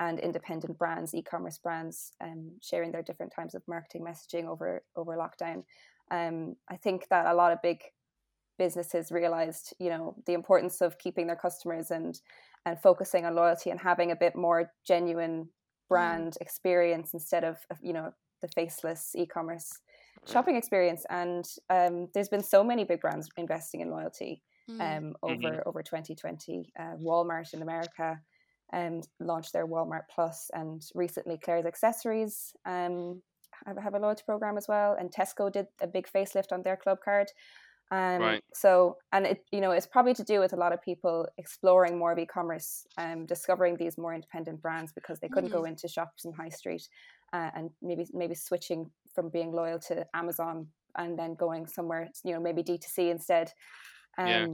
and 0.00 0.18
independent 0.20 0.78
brands, 0.78 1.14
e-commerce 1.14 1.58
brands, 1.58 2.12
um, 2.20 2.58
sharing 2.62 2.92
their 2.92 3.02
different 3.02 3.32
types 3.32 3.54
of 3.54 3.62
marketing 3.68 4.04
messaging 4.04 4.46
over 4.46 4.82
over 4.96 5.16
lockdown. 5.16 5.64
Um, 6.10 6.56
I 6.68 6.76
think 6.76 7.08
that 7.10 7.26
a 7.26 7.34
lot 7.34 7.52
of 7.52 7.62
big 7.62 7.82
businesses 8.58 9.12
realized, 9.12 9.74
you 9.78 9.88
know, 9.90 10.16
the 10.26 10.32
importance 10.34 10.80
of 10.80 10.98
keeping 10.98 11.26
their 11.26 11.36
customers 11.36 11.90
and 11.90 12.20
and 12.66 12.80
focusing 12.80 13.24
on 13.24 13.34
loyalty 13.34 13.70
and 13.70 13.80
having 13.80 14.10
a 14.10 14.16
bit 14.16 14.34
more 14.36 14.72
genuine 14.84 15.50
brand 15.88 16.36
experience 16.40 17.14
instead 17.14 17.44
of 17.44 17.56
of, 17.70 17.78
you 17.82 17.92
know 17.92 18.12
the 18.40 18.48
faceless 18.48 19.12
e-commerce 19.16 19.68
shopping 20.26 20.54
experience. 20.56 21.04
And 21.10 21.44
um, 21.70 22.08
there's 22.14 22.28
been 22.28 22.42
so 22.42 22.62
many 22.62 22.84
big 22.84 23.00
brands 23.00 23.28
investing 23.36 23.80
in 23.80 23.90
loyalty 23.90 24.42
Mm. 24.70 24.98
um, 24.98 25.16
over 25.22 25.62
over 25.66 25.82
2020. 25.82 26.72
Uh, 26.78 26.96
Walmart 27.00 27.54
in 27.54 27.62
America 27.62 28.20
um, 28.72 29.00
launched 29.18 29.54
their 29.54 29.66
Walmart 29.66 30.02
Plus, 30.14 30.50
and 30.52 30.82
recently 30.94 31.38
Claire's 31.38 31.64
Accessories 31.64 32.52
um, 32.66 33.22
have, 33.64 33.78
have 33.78 33.94
a 33.94 33.98
loyalty 33.98 34.24
program 34.26 34.58
as 34.58 34.68
well. 34.68 34.94
And 34.98 35.10
Tesco 35.10 35.50
did 35.50 35.68
a 35.80 35.86
big 35.86 36.06
facelift 36.14 36.52
on 36.52 36.62
their 36.62 36.76
club 36.76 36.98
card. 37.02 37.28
Um, 37.90 38.36
Right. 38.36 38.42
So, 38.52 38.98
and 39.12 39.26
it 39.26 39.44
you 39.52 39.60
know 39.60 39.70
it's 39.72 39.86
probably 39.86 40.14
to 40.14 40.24
do 40.24 40.40
with 40.40 40.52
a 40.52 40.56
lot 40.56 40.72
of 40.72 40.82
people 40.82 41.26
exploring 41.38 41.98
more 41.98 42.12
of 42.12 42.18
e-commerce, 42.18 42.86
um, 42.96 43.26
discovering 43.26 43.76
these 43.76 43.96
more 43.98 44.14
independent 44.14 44.60
brands 44.62 44.92
because 44.92 45.20
they 45.20 45.28
couldn't 45.28 45.50
go 45.50 45.64
into 45.64 45.88
shops 45.88 46.24
in 46.24 46.32
high 46.32 46.48
street, 46.50 46.88
uh, 47.32 47.50
and 47.54 47.70
maybe 47.82 48.06
maybe 48.12 48.34
switching 48.34 48.90
from 49.14 49.30
being 49.30 49.52
loyal 49.52 49.78
to 49.80 50.06
Amazon 50.14 50.68
and 50.96 51.18
then 51.18 51.34
going 51.34 51.66
somewhere 51.66 52.08
you 52.24 52.32
know 52.34 52.40
maybe 52.40 52.62
D2C 52.62 53.10
instead. 53.10 53.52
Um, 54.18 54.44
Yeah. 54.44 54.48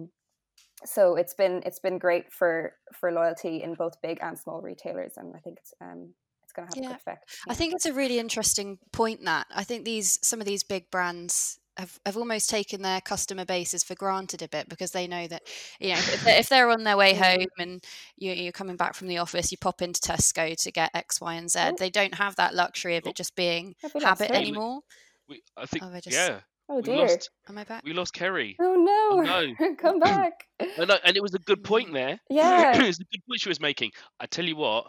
So 0.86 1.16
it's 1.16 1.34
been 1.34 1.62
it's 1.66 1.80
been 1.80 1.98
great 1.98 2.32
for 2.32 2.76
for 2.94 3.12
loyalty 3.12 3.62
in 3.62 3.74
both 3.76 4.00
big 4.02 4.18
and 4.22 4.38
small 4.38 4.62
retailers, 4.62 5.16
and 5.16 5.34
I 5.36 5.40
think 5.40 5.58
it's 5.60 5.74
um 5.80 6.14
it's 6.44 6.52
going 6.54 6.66
to 6.66 6.70
have 6.70 6.80
a 6.80 6.82
Yeah. 6.82 6.90
good 6.90 6.98
effect. 6.98 7.24
I 7.48 7.54
think 7.54 7.74
it's 7.74 7.86
a 7.86 7.92
really 7.92 8.18
interesting 8.18 8.78
point 8.92 9.24
that 9.24 9.46
I 9.50 9.64
think 9.64 9.84
these 9.84 10.18
some 10.26 10.40
of 10.40 10.46
these 10.46 10.62
big 10.64 10.90
brands 10.90 11.60
have, 11.76 11.98
have 12.06 12.16
almost 12.16 12.48
taken 12.50 12.82
their 12.82 13.00
customer 13.00 13.44
bases 13.44 13.82
for 13.82 13.94
granted 13.94 14.42
a 14.42 14.48
bit 14.48 14.68
because 14.68 14.92
they 14.92 15.06
know 15.06 15.26
that 15.26 15.42
you 15.80 15.88
know 15.88 15.94
if 15.98 16.24
they're, 16.24 16.38
if 16.40 16.48
they're 16.48 16.70
on 16.70 16.84
their 16.84 16.96
way 16.96 17.14
Mm. 17.14 17.18
home 17.38 17.46
and 17.58 17.84
you, 18.16 18.32
you're 18.32 18.52
coming 18.52 18.76
back 18.76 18.94
from 18.94 19.08
the 19.08 19.18
office 19.18 19.50
you 19.52 19.58
pop 19.58 19.82
into 19.82 20.00
Tesco 20.00 20.56
to 20.56 20.72
get 20.72 20.90
X 20.94 21.20
Y 21.20 21.34
and 21.34 21.50
Z 21.50 21.58
Oh. 21.62 21.74
they 21.78 21.90
don't 21.90 22.14
have 22.14 22.36
that 22.36 22.54
luxury 22.54 22.96
of 22.96 23.04
Oh. 23.06 23.10
it 23.10 23.16
just 23.16 23.34
being 23.34 23.74
Have 23.82 24.02
habit 24.02 24.28
her? 24.30 24.34
anymore 24.36 24.80
We, 25.28 25.42
I 25.56 25.66
think 25.66 25.84
Oh, 25.84 25.92
I 25.92 26.00
just- 26.00 26.16
yeah. 26.16 26.40
Oh 26.68 26.76
we 26.76 26.82
dear! 26.82 26.96
lost 26.96 27.30
am 27.48 27.58
I 27.58 27.64
back 27.64 27.82
we 27.84 27.92
lost 27.92 28.14
Kerry. 28.14 28.56
Oh 28.60 28.74
no! 28.74 29.20
no. 29.60 29.74
Come 29.76 29.98
back! 30.00 30.46
I 30.60 30.84
know, 30.86 30.96
and 31.04 31.14
it 31.16 31.22
was 31.22 31.34
a 31.34 31.38
good 31.40 31.62
point 31.62 31.92
there. 31.92 32.18
Yeah. 32.30 32.74
it 32.80 32.86
was 32.86 32.98
a 33.00 33.04
good 33.04 33.20
point 33.28 33.40
she 33.40 33.50
was 33.50 33.60
making. 33.60 33.90
I 34.18 34.24
tell 34.26 34.46
you 34.46 34.56
what, 34.56 34.86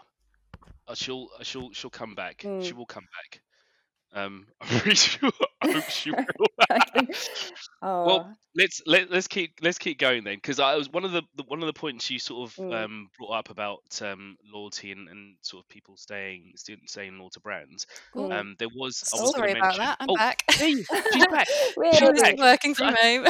uh, 0.87 0.95
she'll 0.95 1.27
uh, 1.37 1.43
she'll 1.43 1.71
she'll 1.73 1.89
come 1.89 2.15
back. 2.15 2.41
She 2.43 2.47
Mm. 2.47 2.73
will 2.73 2.85
come 2.85 3.03
back. 3.03 3.41
Um, 4.15 4.47
I'm 4.61 4.79
pretty 4.79 4.95
sure. 4.95 5.31
I 5.61 5.71
hope 5.71 5.83
she 5.89 6.11
will. 6.11 6.25
Oh, 7.81 8.05
Well, 8.05 8.37
let's 8.55 8.81
let, 8.85 9.09
let's 9.11 9.27
keep 9.27 9.53
let's 9.61 9.77
keep 9.77 9.97
going 9.99 10.23
then 10.23 10.35
because 10.35 10.59
I 10.59 10.75
was 10.75 10.89
one 10.89 11.03
of 11.05 11.11
the, 11.11 11.23
the 11.35 11.43
one 11.47 11.61
of 11.61 11.67
the 11.67 11.73
points 11.73 12.09
you 12.09 12.19
sort 12.19 12.49
of 12.49 12.55
Mm. 12.55 12.73
um, 12.85 13.09
brought 13.17 13.31
up 13.31 13.49
about 13.49 13.81
um, 14.01 14.37
loyalty 14.53 14.91
and, 14.91 15.09
and 15.09 15.35
sort 15.41 15.63
of 15.63 15.69
people 15.69 15.97
staying 15.97 16.53
staying 16.55 16.81
staying 16.85 17.17
loyal 17.17 17.29
to 17.31 17.39
brands. 17.39 17.85
Um, 18.15 18.55
there 18.59 18.69
was 18.73 19.03
I 19.13 19.21
was 19.21 19.31
sorry 19.35 19.51
about 19.51 19.63
mention- 19.63 19.79
that 19.83 19.97
I'm 19.99 20.09
oh, 20.09 20.15
back 20.15 20.43
hey, 20.51 20.73
she's 20.73 21.27
back. 21.27 21.47
Really? 21.75 21.97
She's 21.97 22.21
back. 22.21 22.37
working 22.37 22.75
from 22.75 22.95
home 22.99 23.25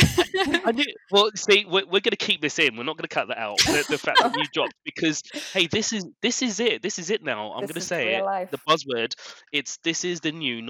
I 0.65 0.71
knew. 0.71 0.86
Well, 1.12 1.32
see, 1.36 1.65
we're, 1.65 1.86
we're 1.86 2.02
going 2.02 2.12
to 2.12 2.15
keep 2.17 2.41
this 2.41 2.60
in. 2.60 2.76
We're 2.78 2.84
not 2.84 2.98
going 2.98 3.08
to 3.08 3.13
cut 3.13 3.30
that 3.30 3.38
out. 3.38 3.58
The, 3.60 3.86
the 3.89 3.98
fact 3.98 4.19
that 4.21 4.36
you 4.36 4.43
dropped 4.54 4.74
because 4.84 5.24
hey, 5.54 5.67
this 5.67 5.93
is 5.93 6.06
this 6.21 6.41
is 6.41 6.60
it. 6.60 6.82
This 6.82 7.00
is 7.00 7.10
it 7.10 7.24
now. 7.24 7.52
I'm 7.54 7.62
going 7.62 7.74
to 7.76 7.82
say 7.82 8.15
it. 8.15 8.24
life. 8.24 8.52
The 8.52 8.60
buzzword. 8.60 9.13
It's 9.52 9.78
this 9.78 10.04
is 10.04 10.19
the 10.19 10.32
new 10.32 10.62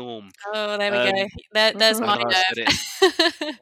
Oh, 0.53 0.77
there 0.77 0.91
we 0.91 0.97
um, 0.97 1.15
go. 1.15 1.27
There, 1.53 1.73
there's 1.73 1.99
my 1.99 2.15
I, 2.15 2.23
nerve. 2.23 3.57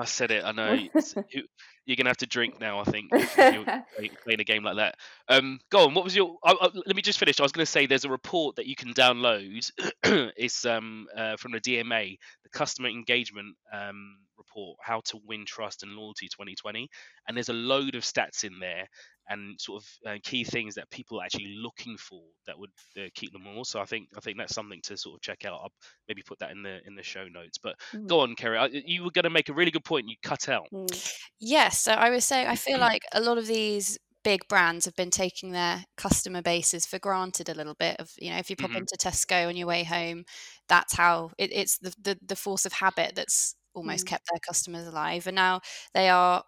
I, 0.00 0.04
said 0.04 0.30
it. 0.30 0.44
I 0.44 0.52
know. 0.52 0.78
you're 1.86 1.96
gonna 1.96 2.10
have 2.10 2.16
to 2.18 2.26
drink 2.26 2.60
now. 2.60 2.80
I 2.80 2.84
think 2.84 3.10
playing 4.24 4.40
a 4.40 4.44
game 4.44 4.64
like 4.64 4.76
that. 4.76 4.96
Um, 5.28 5.60
go 5.70 5.86
on. 5.86 5.94
What 5.94 6.04
was 6.04 6.16
your? 6.16 6.36
let 6.44 6.96
me 6.96 7.02
just 7.02 7.18
finish. 7.18 7.38
I 7.38 7.44
was 7.44 7.52
going 7.52 7.64
to 7.64 7.70
say 7.70 7.86
there's 7.86 8.04
a 8.04 8.10
report 8.10 8.56
that 8.56 8.66
you 8.66 8.74
can 8.74 8.92
download. 8.92 9.70
it's 10.36 10.64
um 10.64 11.06
uh, 11.16 11.36
from 11.36 11.52
the 11.52 11.60
DMA, 11.60 12.18
the 12.42 12.48
Customer 12.50 12.88
Engagement 12.88 13.56
um 13.72 14.16
report, 14.36 14.78
How 14.82 15.00
to 15.06 15.18
Win 15.26 15.44
Trust 15.46 15.84
and 15.84 15.92
Loyalty 15.92 16.28
2020, 16.28 16.88
and 17.28 17.36
there's 17.36 17.48
a 17.48 17.54
load 17.54 17.94
of 17.94 18.02
stats 18.02 18.44
in 18.44 18.58
there 18.60 18.88
and 19.28 19.60
sort 19.60 19.82
of 19.82 20.10
uh, 20.10 20.18
key 20.22 20.44
things 20.44 20.74
that 20.74 20.90
people 20.90 21.20
are 21.20 21.24
actually 21.24 21.56
looking 21.60 21.96
for 21.96 22.22
that 22.46 22.58
would 22.58 22.70
uh, 22.98 23.08
keep 23.14 23.32
them 23.32 23.46
all. 23.46 23.64
So 23.64 23.80
I 23.80 23.84
think 23.84 24.08
I 24.16 24.20
think 24.20 24.38
that's 24.38 24.54
something 24.54 24.80
to 24.84 24.96
sort 24.96 25.16
of 25.16 25.22
check 25.22 25.44
out. 25.44 25.60
I'll 25.62 25.72
maybe 26.08 26.22
put 26.22 26.38
that 26.40 26.50
in 26.50 26.62
the 26.62 26.80
in 26.86 26.94
the 26.94 27.02
show 27.02 27.26
notes. 27.28 27.58
But 27.58 27.76
mm. 27.92 28.06
go 28.06 28.20
on, 28.20 28.34
Kerry. 28.34 28.82
You 28.86 29.04
were 29.04 29.10
going 29.10 29.24
to 29.24 29.30
make 29.30 29.48
a 29.48 29.52
really 29.52 29.70
good 29.70 29.84
point. 29.84 30.08
You 30.08 30.16
cut 30.22 30.48
out. 30.48 30.66
Mm. 30.72 31.18
Yes. 31.40 31.80
So 31.80 31.92
I 31.92 32.10
was 32.10 32.24
saying 32.24 32.46
I 32.46 32.56
feel 32.56 32.78
like 32.78 33.02
a 33.12 33.20
lot 33.20 33.38
of 33.38 33.46
these 33.46 33.98
big 34.26 34.48
brands 34.48 34.86
have 34.86 34.96
been 34.96 35.10
taking 35.10 35.52
their 35.52 35.84
customer 35.96 36.42
bases 36.42 36.84
for 36.84 36.98
granted 36.98 37.48
a 37.48 37.54
little 37.54 37.76
bit 37.78 37.94
of 38.00 38.10
you 38.18 38.28
know 38.28 38.38
if 38.38 38.50
you 38.50 38.56
pop 38.56 38.70
mm-hmm. 38.70 38.78
into 38.78 38.96
tesco 38.96 39.46
on 39.46 39.56
your 39.56 39.68
way 39.68 39.84
home 39.84 40.24
that's 40.68 40.96
how 40.96 41.30
it, 41.38 41.52
it's 41.52 41.78
the, 41.78 41.94
the, 42.02 42.18
the 42.26 42.34
force 42.34 42.66
of 42.66 42.72
habit 42.72 43.12
that's 43.14 43.54
almost 43.72 44.04
mm. 44.04 44.08
kept 44.08 44.26
their 44.28 44.40
customers 44.40 44.84
alive 44.88 45.28
and 45.28 45.36
now 45.36 45.60
they 45.94 46.08
are 46.08 46.42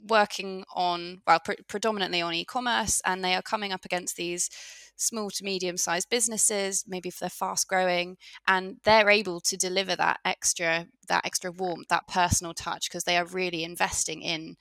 working 0.00 0.64
on 0.74 1.22
well 1.26 1.40
pre- 1.40 1.56
predominantly 1.68 2.20
on 2.20 2.34
e-commerce 2.34 3.00
and 3.06 3.24
they 3.24 3.34
are 3.34 3.42
coming 3.42 3.72
up 3.72 3.84
against 3.84 4.16
these 4.16 4.50
small 4.96 5.30
to 5.30 5.44
medium 5.44 5.76
sized 5.76 6.08
businesses 6.10 6.84
maybe 6.86 7.08
if 7.08 7.18
they're 7.18 7.28
fast 7.28 7.66
growing 7.68 8.16
and 8.46 8.76
they're 8.84 9.10
able 9.10 9.40
to 9.40 9.56
deliver 9.56 9.96
that 9.96 10.20
extra 10.24 10.86
that 11.08 11.24
extra 11.24 11.50
warmth 11.50 11.88
that 11.88 12.06
personal 12.06 12.54
touch 12.54 12.88
because 12.88 13.04
they 13.04 13.16
are 13.16 13.26
really 13.26 13.64
investing 13.64 14.22
in 14.22 14.56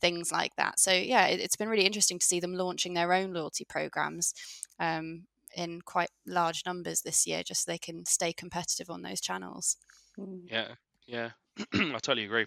things 0.00 0.30
like 0.30 0.54
that. 0.56 0.78
So 0.78 0.92
yeah 0.92 1.26
it, 1.26 1.40
has 1.40 1.56
been 1.56 1.68
really 1.68 1.86
interesting 1.86 2.18
to 2.18 2.26
see 2.26 2.40
them 2.40 2.54
launching 2.54 2.94
their 2.94 3.12
own 3.12 3.32
loyalty 3.32 3.64
programs 3.64 4.34
um, 4.78 5.24
in 5.54 5.80
quite 5.82 6.10
large 6.26 6.62
numbers 6.66 7.00
this 7.02 7.26
year 7.26 7.42
just 7.42 7.64
so 7.64 7.70
they 7.70 7.78
can 7.78 8.04
stay 8.04 8.32
competitive 8.32 8.90
on 8.90 9.02
those 9.02 9.20
channels. 9.20 9.76
Mm. 10.18 10.42
yeah 10.50 10.68
yeah. 11.06 11.30
I 11.72 11.98
totally 12.02 12.24
agree. 12.24 12.46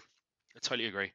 I 0.54 0.58
totally 0.60 0.86
agree 0.86 1.12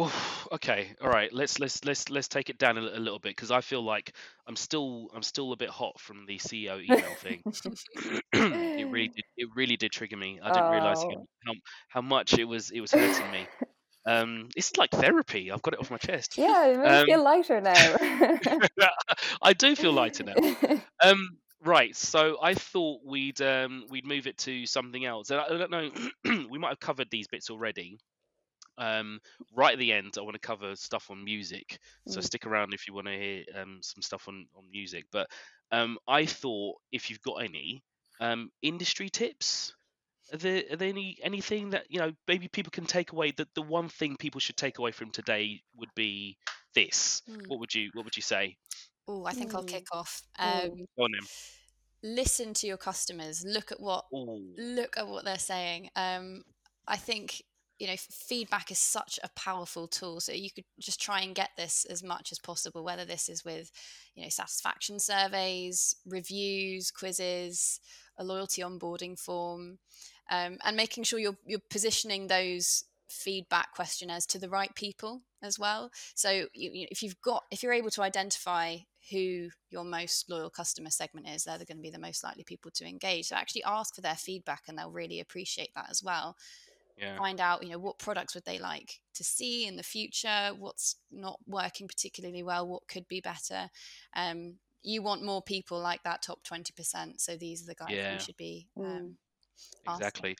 Oof, 0.00 0.48
okay, 0.52 0.92
all 1.02 1.10
right. 1.10 1.32
Let's 1.32 1.58
let's 1.58 1.84
let's 1.84 2.08
let's 2.08 2.28
take 2.28 2.50
it 2.50 2.58
down 2.58 2.78
a, 2.78 2.82
a 2.82 3.00
little 3.00 3.18
bit 3.18 3.34
because 3.34 3.50
I 3.50 3.60
feel 3.60 3.82
like 3.82 4.12
I'm 4.46 4.54
still 4.54 5.08
I'm 5.14 5.22
still 5.22 5.52
a 5.52 5.56
bit 5.56 5.70
hot 5.70 5.98
from 5.98 6.24
the 6.26 6.38
CEO 6.38 6.82
email 6.82 7.14
thing. 7.16 7.42
it 8.32 8.88
really 8.88 9.08
did, 9.08 9.24
it 9.36 9.48
really 9.56 9.76
did 9.76 9.90
trigger 9.90 10.16
me. 10.16 10.38
I 10.42 10.52
didn't 10.52 10.70
realize 10.70 11.02
how, 11.02 11.54
how, 11.88 12.00
much 12.00 12.38
it 12.38 12.44
was 12.44 12.70
it 12.70 12.80
was 12.80 12.92
hurting 12.92 13.30
me. 13.32 13.46
Um, 14.06 14.48
it's 14.56 14.76
like 14.76 14.90
therapy. 14.90 15.50
I've 15.50 15.62
got 15.62 15.74
it 15.74 15.80
off 15.80 15.90
my 15.90 15.98
chest. 15.98 16.38
Yeah, 16.38 16.66
it 16.66 16.78
makes 16.78 16.90
um, 16.90 17.04
feel 17.06 17.22
lighter 17.22 17.60
now. 17.60 18.88
I 19.42 19.52
do 19.52 19.74
feel 19.76 19.92
lighter 19.92 20.24
now. 20.24 20.34
Um, 21.00 21.38
right. 21.64 21.94
So 21.94 22.38
I 22.42 22.54
thought 22.54 23.02
we'd 23.04 23.40
um, 23.40 23.84
we'd 23.88 24.06
move 24.06 24.26
it 24.26 24.38
to 24.38 24.66
something 24.66 25.04
else. 25.04 25.30
And 25.30 25.40
I 25.40 25.48
don't 25.48 25.70
know. 25.70 25.90
we 26.50 26.58
might 26.58 26.70
have 26.70 26.80
covered 26.80 27.08
these 27.10 27.28
bits 27.28 27.50
already. 27.50 27.98
Um, 28.78 29.18
right 29.54 29.72
at 29.72 29.78
the 29.78 29.92
end, 29.92 30.14
I 30.16 30.22
want 30.22 30.34
to 30.34 30.40
cover 30.40 30.76
stuff 30.76 31.10
on 31.10 31.24
music, 31.24 31.78
so 32.06 32.20
mm. 32.20 32.24
stick 32.24 32.46
around 32.46 32.72
if 32.74 32.86
you 32.86 32.94
want 32.94 33.08
to 33.08 33.12
hear 33.18 33.44
um, 33.60 33.78
some 33.82 34.02
stuff 34.02 34.28
on, 34.28 34.46
on 34.56 34.70
music. 34.70 35.06
But 35.10 35.28
um, 35.72 35.98
I 36.06 36.26
thought 36.26 36.76
if 36.92 37.10
you've 37.10 37.22
got 37.22 37.42
any 37.42 37.82
um, 38.20 38.50
industry 38.62 39.08
tips, 39.08 39.74
are 40.32 40.38
there, 40.38 40.62
are 40.70 40.76
there 40.76 40.88
any 40.88 41.18
anything 41.22 41.70
that 41.70 41.84
you 41.88 41.98
know 41.98 42.12
maybe 42.26 42.48
people 42.48 42.70
can 42.70 42.86
take 42.86 43.12
away? 43.12 43.32
That 43.36 43.48
the 43.54 43.62
one 43.62 43.88
thing 43.88 44.16
people 44.16 44.40
should 44.40 44.56
take 44.56 44.78
away 44.78 44.92
from 44.92 45.10
today 45.10 45.60
would 45.76 45.90
be 45.94 46.36
this. 46.74 47.22
Mm. 47.28 47.48
What 47.48 47.60
would 47.60 47.74
you 47.74 47.90
What 47.94 48.04
would 48.04 48.16
you 48.16 48.22
say? 48.22 48.56
Oh, 49.08 49.24
I 49.24 49.32
think 49.32 49.52
mm. 49.52 49.56
I'll 49.56 49.64
kick 49.64 49.86
off. 49.92 50.22
Um, 50.38 50.86
Go 50.96 51.04
on 51.04 51.12
then 51.12 51.26
listen 52.02 52.54
to 52.54 52.66
your 52.66 52.76
customers 52.76 53.44
look 53.44 53.72
at 53.72 53.80
what 53.80 54.04
Ooh. 54.14 54.54
look 54.56 54.96
at 54.96 55.08
what 55.08 55.24
they're 55.24 55.38
saying 55.38 55.88
um, 55.96 56.42
i 56.86 56.96
think 56.96 57.42
you 57.78 57.86
know 57.86 57.96
feedback 57.96 58.70
is 58.70 58.78
such 58.78 59.18
a 59.22 59.30
powerful 59.36 59.86
tool 59.86 60.20
so 60.20 60.32
you 60.32 60.50
could 60.50 60.64
just 60.80 61.00
try 61.00 61.20
and 61.20 61.34
get 61.34 61.50
this 61.56 61.86
as 61.88 62.02
much 62.02 62.32
as 62.32 62.38
possible 62.38 62.84
whether 62.84 63.04
this 63.04 63.28
is 63.28 63.44
with 63.44 63.70
you 64.14 64.22
know 64.22 64.28
satisfaction 64.28 64.98
surveys 64.98 65.96
reviews 66.06 66.90
quizzes 66.90 67.80
a 68.18 68.24
loyalty 68.24 68.62
onboarding 68.62 69.18
form 69.18 69.78
um, 70.30 70.58
and 70.64 70.76
making 70.76 71.04
sure 71.04 71.18
you're 71.18 71.38
you're 71.46 71.60
positioning 71.70 72.26
those 72.26 72.84
feedback 73.08 73.74
questionnaires 73.74 74.26
to 74.26 74.38
the 74.38 74.48
right 74.48 74.74
people 74.74 75.22
as 75.42 75.58
well. 75.58 75.90
So 76.14 76.30
you, 76.30 76.70
you, 76.72 76.86
if 76.90 77.02
you've 77.02 77.20
got 77.22 77.44
if 77.50 77.62
you're 77.62 77.72
able 77.72 77.90
to 77.90 78.02
identify 78.02 78.76
who 79.10 79.48
your 79.70 79.84
most 79.84 80.28
loyal 80.28 80.50
customer 80.50 80.90
segment 80.90 81.26
is 81.26 81.44
they're 81.44 81.56
going 81.56 81.78
to 81.78 81.82
be 81.82 81.90
the 81.90 81.98
most 81.98 82.22
likely 82.22 82.44
people 82.44 82.70
to 82.74 82.86
engage. 82.86 83.28
So 83.28 83.36
actually 83.36 83.64
ask 83.64 83.94
for 83.94 84.02
their 84.02 84.16
feedback 84.16 84.64
and 84.68 84.76
they'll 84.76 84.90
really 84.90 85.20
appreciate 85.20 85.70
that 85.74 85.86
as 85.90 86.02
well 86.02 86.36
yeah. 86.98 87.16
find 87.16 87.40
out 87.40 87.62
you 87.62 87.70
know 87.70 87.78
what 87.78 87.98
products 87.98 88.34
would 88.34 88.44
they 88.44 88.58
like 88.58 89.00
to 89.14 89.24
see 89.24 89.66
in 89.66 89.76
the 89.76 89.82
future 89.82 90.50
what's 90.58 90.96
not 91.10 91.38
working 91.46 91.86
particularly 91.86 92.42
well 92.42 92.66
what 92.66 92.86
could 92.88 93.06
be 93.08 93.20
better 93.20 93.68
um, 94.16 94.54
you 94.82 95.02
want 95.02 95.24
more 95.24 95.42
people 95.42 95.80
like 95.80 96.02
that 96.04 96.22
top 96.22 96.40
20% 96.44 97.20
so 97.20 97.36
these 97.36 97.62
are 97.62 97.66
the 97.66 97.74
guys 97.74 97.88
yeah. 97.90 98.12
you 98.12 98.18
should 98.18 98.36
be 98.36 98.66
mm. 98.76 98.84
um, 98.84 99.16
exactly 99.88 100.36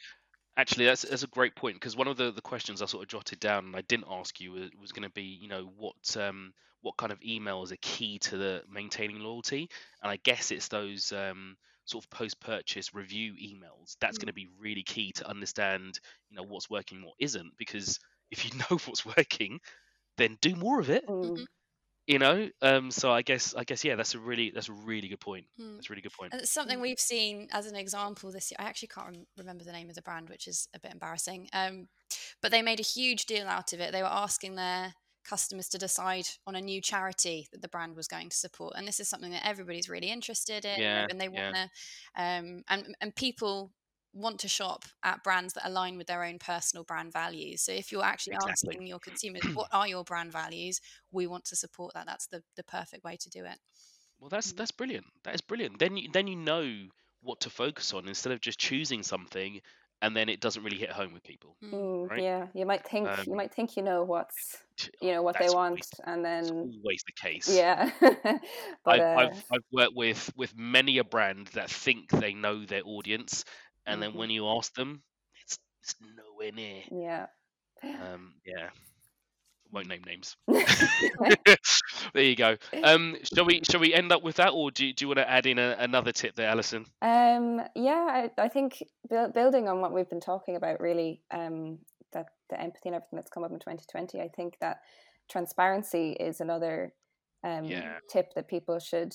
actually 0.56 0.84
that's, 0.84 1.02
that's 1.02 1.22
a 1.22 1.28
great 1.28 1.54
point 1.54 1.76
because 1.76 1.96
one 1.96 2.08
of 2.08 2.16
the, 2.16 2.30
the 2.32 2.40
questions 2.40 2.82
i 2.82 2.86
sort 2.86 3.02
of 3.02 3.08
jotted 3.08 3.40
down 3.40 3.66
and 3.66 3.76
i 3.76 3.82
didn't 3.82 4.06
ask 4.10 4.40
you 4.40 4.52
was, 4.52 4.70
was 4.80 4.92
going 4.92 5.02
to 5.02 5.12
be 5.12 5.38
you 5.40 5.48
know 5.48 5.70
what 5.76 6.16
um, 6.16 6.52
what 6.82 6.96
kind 6.96 7.12
of 7.12 7.20
emails 7.20 7.72
are 7.72 7.78
key 7.80 8.18
to 8.18 8.36
the 8.36 8.62
maintaining 8.70 9.20
loyalty 9.20 9.68
and 10.02 10.10
i 10.10 10.18
guess 10.22 10.50
it's 10.50 10.68
those 10.68 11.12
um, 11.12 11.56
sort 11.88 12.04
of 12.04 12.10
post-purchase 12.10 12.94
review 12.94 13.32
emails 13.32 13.96
that's 14.00 14.18
mm. 14.18 14.22
going 14.22 14.26
to 14.26 14.32
be 14.32 14.48
really 14.60 14.82
key 14.82 15.12
to 15.12 15.28
understand 15.28 15.98
you 16.30 16.36
know 16.36 16.42
what's 16.42 16.68
working 16.68 17.02
what 17.02 17.14
isn't 17.18 17.52
because 17.56 17.98
if 18.30 18.44
you 18.44 18.58
know 18.70 18.78
what's 18.86 19.04
working 19.04 19.58
then 20.16 20.36
do 20.40 20.54
more 20.54 20.80
of 20.80 20.90
it 20.90 21.06
mm. 21.06 21.44
you 22.06 22.18
know 22.18 22.48
um 22.62 22.90
so 22.90 23.10
i 23.10 23.22
guess 23.22 23.54
i 23.56 23.64
guess 23.64 23.84
yeah 23.84 23.96
that's 23.96 24.14
a 24.14 24.18
really 24.18 24.50
that's 24.50 24.68
a 24.68 24.72
really 24.72 25.08
good 25.08 25.20
point 25.20 25.46
mm. 25.60 25.74
that's 25.74 25.88
a 25.88 25.92
really 25.92 26.02
good 26.02 26.12
point 26.12 26.32
and 26.32 26.42
it's 26.42 26.50
something 26.50 26.80
we've 26.80 27.00
seen 27.00 27.48
as 27.52 27.66
an 27.66 27.76
example 27.76 28.30
this 28.30 28.50
year 28.50 28.56
i 28.58 28.68
actually 28.68 28.88
can't 28.88 29.06
rem- 29.06 29.26
remember 29.38 29.64
the 29.64 29.72
name 29.72 29.88
of 29.88 29.94
the 29.94 30.02
brand 30.02 30.28
which 30.28 30.46
is 30.46 30.68
a 30.74 30.80
bit 30.80 30.92
embarrassing 30.92 31.48
um 31.52 31.88
but 32.42 32.50
they 32.50 32.62
made 32.62 32.80
a 32.80 32.84
huge 32.84 33.26
deal 33.26 33.46
out 33.46 33.72
of 33.72 33.80
it 33.80 33.92
they 33.92 34.02
were 34.02 34.08
asking 34.08 34.56
their 34.56 34.92
customers 35.28 35.68
to 35.68 35.78
decide 35.78 36.26
on 36.46 36.54
a 36.54 36.60
new 36.60 36.80
charity 36.80 37.46
that 37.52 37.60
the 37.60 37.68
brand 37.68 37.94
was 37.94 38.08
going 38.08 38.28
to 38.28 38.36
support 38.36 38.72
and 38.76 38.88
this 38.88 39.00
is 39.00 39.08
something 39.08 39.30
that 39.30 39.46
everybody's 39.46 39.88
really 39.88 40.10
interested 40.10 40.64
in 40.64 40.80
yeah, 40.80 41.06
and 41.10 41.20
they 41.20 41.28
want 41.28 41.54
to 41.54 41.70
yeah. 42.16 42.38
um, 42.38 42.62
and 42.68 42.94
and 43.00 43.14
people 43.14 43.70
want 44.14 44.40
to 44.40 44.48
shop 44.48 44.84
at 45.04 45.22
brands 45.22 45.52
that 45.52 45.68
align 45.68 45.98
with 45.98 46.06
their 46.06 46.24
own 46.24 46.38
personal 46.38 46.82
brand 46.82 47.12
values 47.12 47.60
so 47.60 47.72
if 47.72 47.92
you're 47.92 48.04
actually 48.04 48.34
exactly. 48.34 48.70
asking 48.70 48.86
your 48.86 48.98
consumers 48.98 49.42
what 49.54 49.68
are 49.72 49.86
your 49.86 50.02
brand 50.02 50.32
values 50.32 50.80
we 51.12 51.26
want 51.26 51.44
to 51.44 51.54
support 51.54 51.92
that 51.94 52.06
that's 52.06 52.26
the 52.28 52.42
the 52.56 52.64
perfect 52.64 53.04
way 53.04 53.16
to 53.16 53.28
do 53.28 53.44
it 53.44 53.58
well 54.18 54.30
that's 54.30 54.52
mm. 54.52 54.56
that's 54.56 54.72
brilliant 54.72 55.04
that 55.24 55.34
is 55.34 55.42
brilliant 55.42 55.78
then 55.78 55.96
you 55.96 56.08
then 56.12 56.26
you 56.26 56.36
know 56.36 56.66
what 57.20 57.40
to 57.40 57.50
focus 57.50 57.92
on 57.92 58.08
instead 58.08 58.32
of 58.32 58.40
just 58.40 58.58
choosing 58.58 59.02
something 59.02 59.60
and 60.02 60.16
then 60.16 60.28
it 60.28 60.40
doesn't 60.40 60.62
really 60.62 60.76
hit 60.76 60.90
home 60.90 61.12
with 61.12 61.22
people. 61.22 61.56
Mm, 61.62 62.10
right? 62.10 62.22
Yeah, 62.22 62.46
you 62.54 62.66
might 62.66 62.86
think 62.86 63.08
um, 63.08 63.24
you 63.26 63.34
might 63.34 63.52
think 63.52 63.76
you 63.76 63.82
know 63.82 64.04
what's 64.04 64.58
you 65.00 65.12
know 65.12 65.22
what 65.22 65.38
they 65.38 65.48
want, 65.48 65.56
always, 65.56 65.90
and 66.04 66.24
then 66.24 66.44
always 66.50 67.02
the 67.06 67.12
case. 67.20 67.48
Yeah, 67.48 67.90
but, 68.00 68.40
I've, 68.86 69.00
uh... 69.00 69.20
I've, 69.20 69.44
I've 69.52 69.64
worked 69.72 69.96
with 69.96 70.32
with 70.36 70.56
many 70.56 70.98
a 70.98 71.04
brand 71.04 71.48
that 71.54 71.70
think 71.70 72.10
they 72.10 72.34
know 72.34 72.64
their 72.64 72.82
audience, 72.84 73.44
and 73.86 73.94
mm-hmm. 73.94 74.10
then 74.12 74.18
when 74.18 74.30
you 74.30 74.48
ask 74.48 74.72
them, 74.74 75.02
it's 75.42 75.58
it's 75.82 75.94
nowhere 76.00 76.52
near. 76.52 76.82
Yeah. 76.90 77.26
Um, 77.82 78.34
yeah 78.44 78.70
won't 79.72 79.88
name 79.88 80.02
names. 80.06 80.36
there 82.14 82.22
you 82.22 82.36
go. 82.36 82.56
Um, 82.82 83.16
shall 83.22 83.44
we 83.44 83.62
shall 83.68 83.80
we 83.80 83.94
end 83.94 84.12
up 84.12 84.22
with 84.22 84.36
that, 84.36 84.50
or 84.50 84.70
do 84.70 84.86
you, 84.86 84.92
do 84.92 85.04
you 85.04 85.08
want 85.08 85.18
to 85.18 85.30
add 85.30 85.46
in 85.46 85.58
a, 85.58 85.76
another 85.78 86.12
tip 86.12 86.34
there, 86.36 86.48
Alison? 86.48 86.86
Um, 87.02 87.62
yeah, 87.74 88.28
I, 88.38 88.42
I 88.42 88.48
think 88.48 88.82
bu- 89.08 89.32
building 89.32 89.68
on 89.68 89.80
what 89.80 89.92
we've 89.92 90.08
been 90.08 90.20
talking 90.20 90.56
about, 90.56 90.80
really, 90.80 91.22
um, 91.30 91.78
that 92.12 92.26
the 92.50 92.60
empathy 92.60 92.88
and 92.88 92.96
everything 92.96 93.16
that's 93.16 93.30
come 93.30 93.44
up 93.44 93.52
in 93.52 93.58
2020, 93.58 94.20
I 94.20 94.28
think 94.28 94.56
that 94.60 94.80
transparency 95.30 96.12
is 96.12 96.40
another 96.40 96.94
um, 97.44 97.64
yeah. 97.64 97.98
tip 98.10 98.34
that 98.34 98.48
people 98.48 98.78
should 98.78 99.14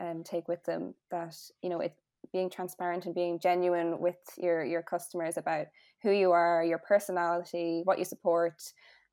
um, 0.00 0.22
take 0.24 0.48
with 0.48 0.64
them. 0.64 0.94
That 1.10 1.36
you 1.62 1.70
know, 1.70 1.80
it 1.80 1.94
being 2.32 2.50
transparent 2.50 3.06
and 3.06 3.14
being 3.14 3.38
genuine 3.38 3.98
with 3.98 4.18
your 4.36 4.64
your 4.64 4.82
customers 4.82 5.36
about 5.36 5.66
who 6.02 6.10
you 6.10 6.30
are, 6.30 6.64
your 6.64 6.78
personality, 6.78 7.82
what 7.84 7.98
you 7.98 8.04
support. 8.04 8.62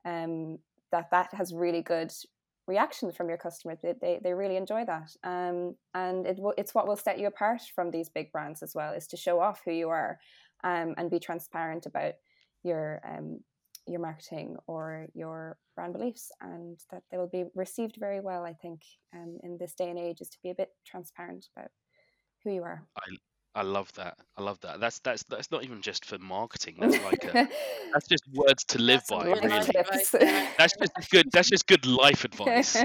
Um, 0.04 0.58
that 0.92 1.10
that 1.10 1.32
has 1.34 1.52
really 1.52 1.82
good 1.82 2.12
reactions 2.66 3.14
from 3.14 3.28
your 3.28 3.38
customers. 3.38 3.78
They, 3.82 3.94
they, 4.00 4.20
they 4.22 4.34
really 4.34 4.56
enjoy 4.56 4.84
that. 4.86 5.10
Um, 5.22 5.76
and 5.94 6.26
it, 6.26 6.38
it's 6.58 6.74
what 6.74 6.88
will 6.88 6.96
set 6.96 7.18
you 7.18 7.28
apart 7.28 7.62
from 7.74 7.90
these 7.90 8.08
big 8.08 8.32
brands 8.32 8.62
as 8.62 8.74
well, 8.74 8.92
is 8.92 9.06
to 9.08 9.16
show 9.16 9.40
off 9.40 9.62
who 9.64 9.72
you 9.72 9.88
are 9.88 10.18
um, 10.64 10.94
and 10.96 11.10
be 11.10 11.20
transparent 11.20 11.86
about 11.86 12.14
your 12.62 13.00
um, 13.04 13.40
your 13.86 14.00
marketing 14.00 14.56
or 14.66 15.06
your 15.14 15.56
brand 15.76 15.92
beliefs 15.92 16.30
and 16.40 16.78
that 16.90 17.02
they 17.10 17.16
will 17.16 17.28
be 17.28 17.44
received 17.54 17.96
very 18.00 18.20
well 18.20 18.44
i 18.44 18.52
think 18.52 18.80
um, 19.14 19.38
in 19.42 19.56
this 19.58 19.74
day 19.74 19.88
and 19.88 19.98
age 19.98 20.20
is 20.20 20.28
to 20.28 20.38
be 20.42 20.50
a 20.50 20.54
bit 20.54 20.70
transparent 20.84 21.46
about 21.56 21.70
who 22.42 22.50
you 22.50 22.62
are 22.62 22.82
I, 22.96 23.16
I 23.56 23.62
love 23.62 23.90
that 23.94 24.18
i 24.36 24.42
love 24.42 24.60
that 24.60 24.80
that's 24.80 24.98
that's 24.98 25.22
that's 25.24 25.50
not 25.50 25.64
even 25.64 25.80
just 25.80 26.04
for 26.04 26.18
marketing 26.18 26.76
that's 26.78 27.02
like 27.02 27.24
a, 27.24 27.48
that's 27.92 28.06
just 28.06 28.22
words 28.34 28.64
to 28.64 28.78
live 28.78 29.02
That's 29.08 29.10
by 29.10 29.24
really. 29.24 29.48
life 29.48 29.70
advice, 29.70 30.14
yeah. 30.20 30.48
that's 30.58 30.74
just 30.76 31.10
good 31.10 31.26
that's 31.32 31.48
just 31.48 31.66
good 31.66 31.86
life 31.86 32.24
advice 32.30 32.76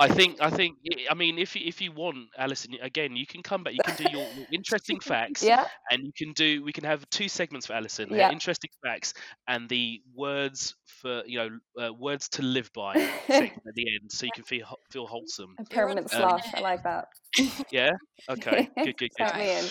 I 0.00 0.08
think 0.08 0.40
I 0.40 0.50
think 0.50 0.78
I 1.10 1.14
mean 1.14 1.38
if 1.38 1.54
you- 1.56 1.66
if 1.66 1.80
you 1.82 1.92
want 1.92 2.28
Alison 2.38 2.74
again 2.82 3.16
you 3.16 3.26
can 3.26 3.42
come 3.42 3.64
back 3.64 3.74
you 3.74 3.82
can 3.82 3.94
do 3.96 4.04
your, 4.04 4.32
your 4.34 4.46
interesting 4.52 5.00
facts 5.12 5.42
yeah 5.44 5.66
and 5.90 6.02
you 6.04 6.12
can 6.16 6.32
do 6.32 6.64
we 6.64 6.72
can 6.72 6.84
have 6.84 7.08
two 7.10 7.28
segments 7.28 7.66
for 7.66 7.74
Alison 7.74 8.10
Yeah. 8.10 8.30
interesting 8.32 8.70
facts 8.84 9.14
and 9.46 9.68
the 9.68 10.02
words 10.14 10.74
for 10.86 11.22
you 11.26 11.38
know 11.38 11.50
uh, 11.84 11.92
words 11.92 12.28
to 12.30 12.42
live 12.42 12.70
by 12.74 12.94
segment 13.30 13.66
at 13.68 13.74
the 13.74 13.86
end 13.94 14.10
so 14.10 14.26
you 14.26 14.32
can 14.32 14.44
feel 14.44 14.66
feel 14.90 15.06
wholesome 15.06 15.56
a 15.58 15.64
permanent 15.64 16.10
Um, 16.12 16.20
slot 16.20 16.46
i 16.54 16.60
like 16.60 16.82
that 16.84 17.06
yeah 17.70 17.92
okay 18.30 18.68
good 18.82 18.96
good 18.96 19.10
good 19.16 19.26
Count 19.26 19.36
me 19.38 19.52
in. 19.58 19.66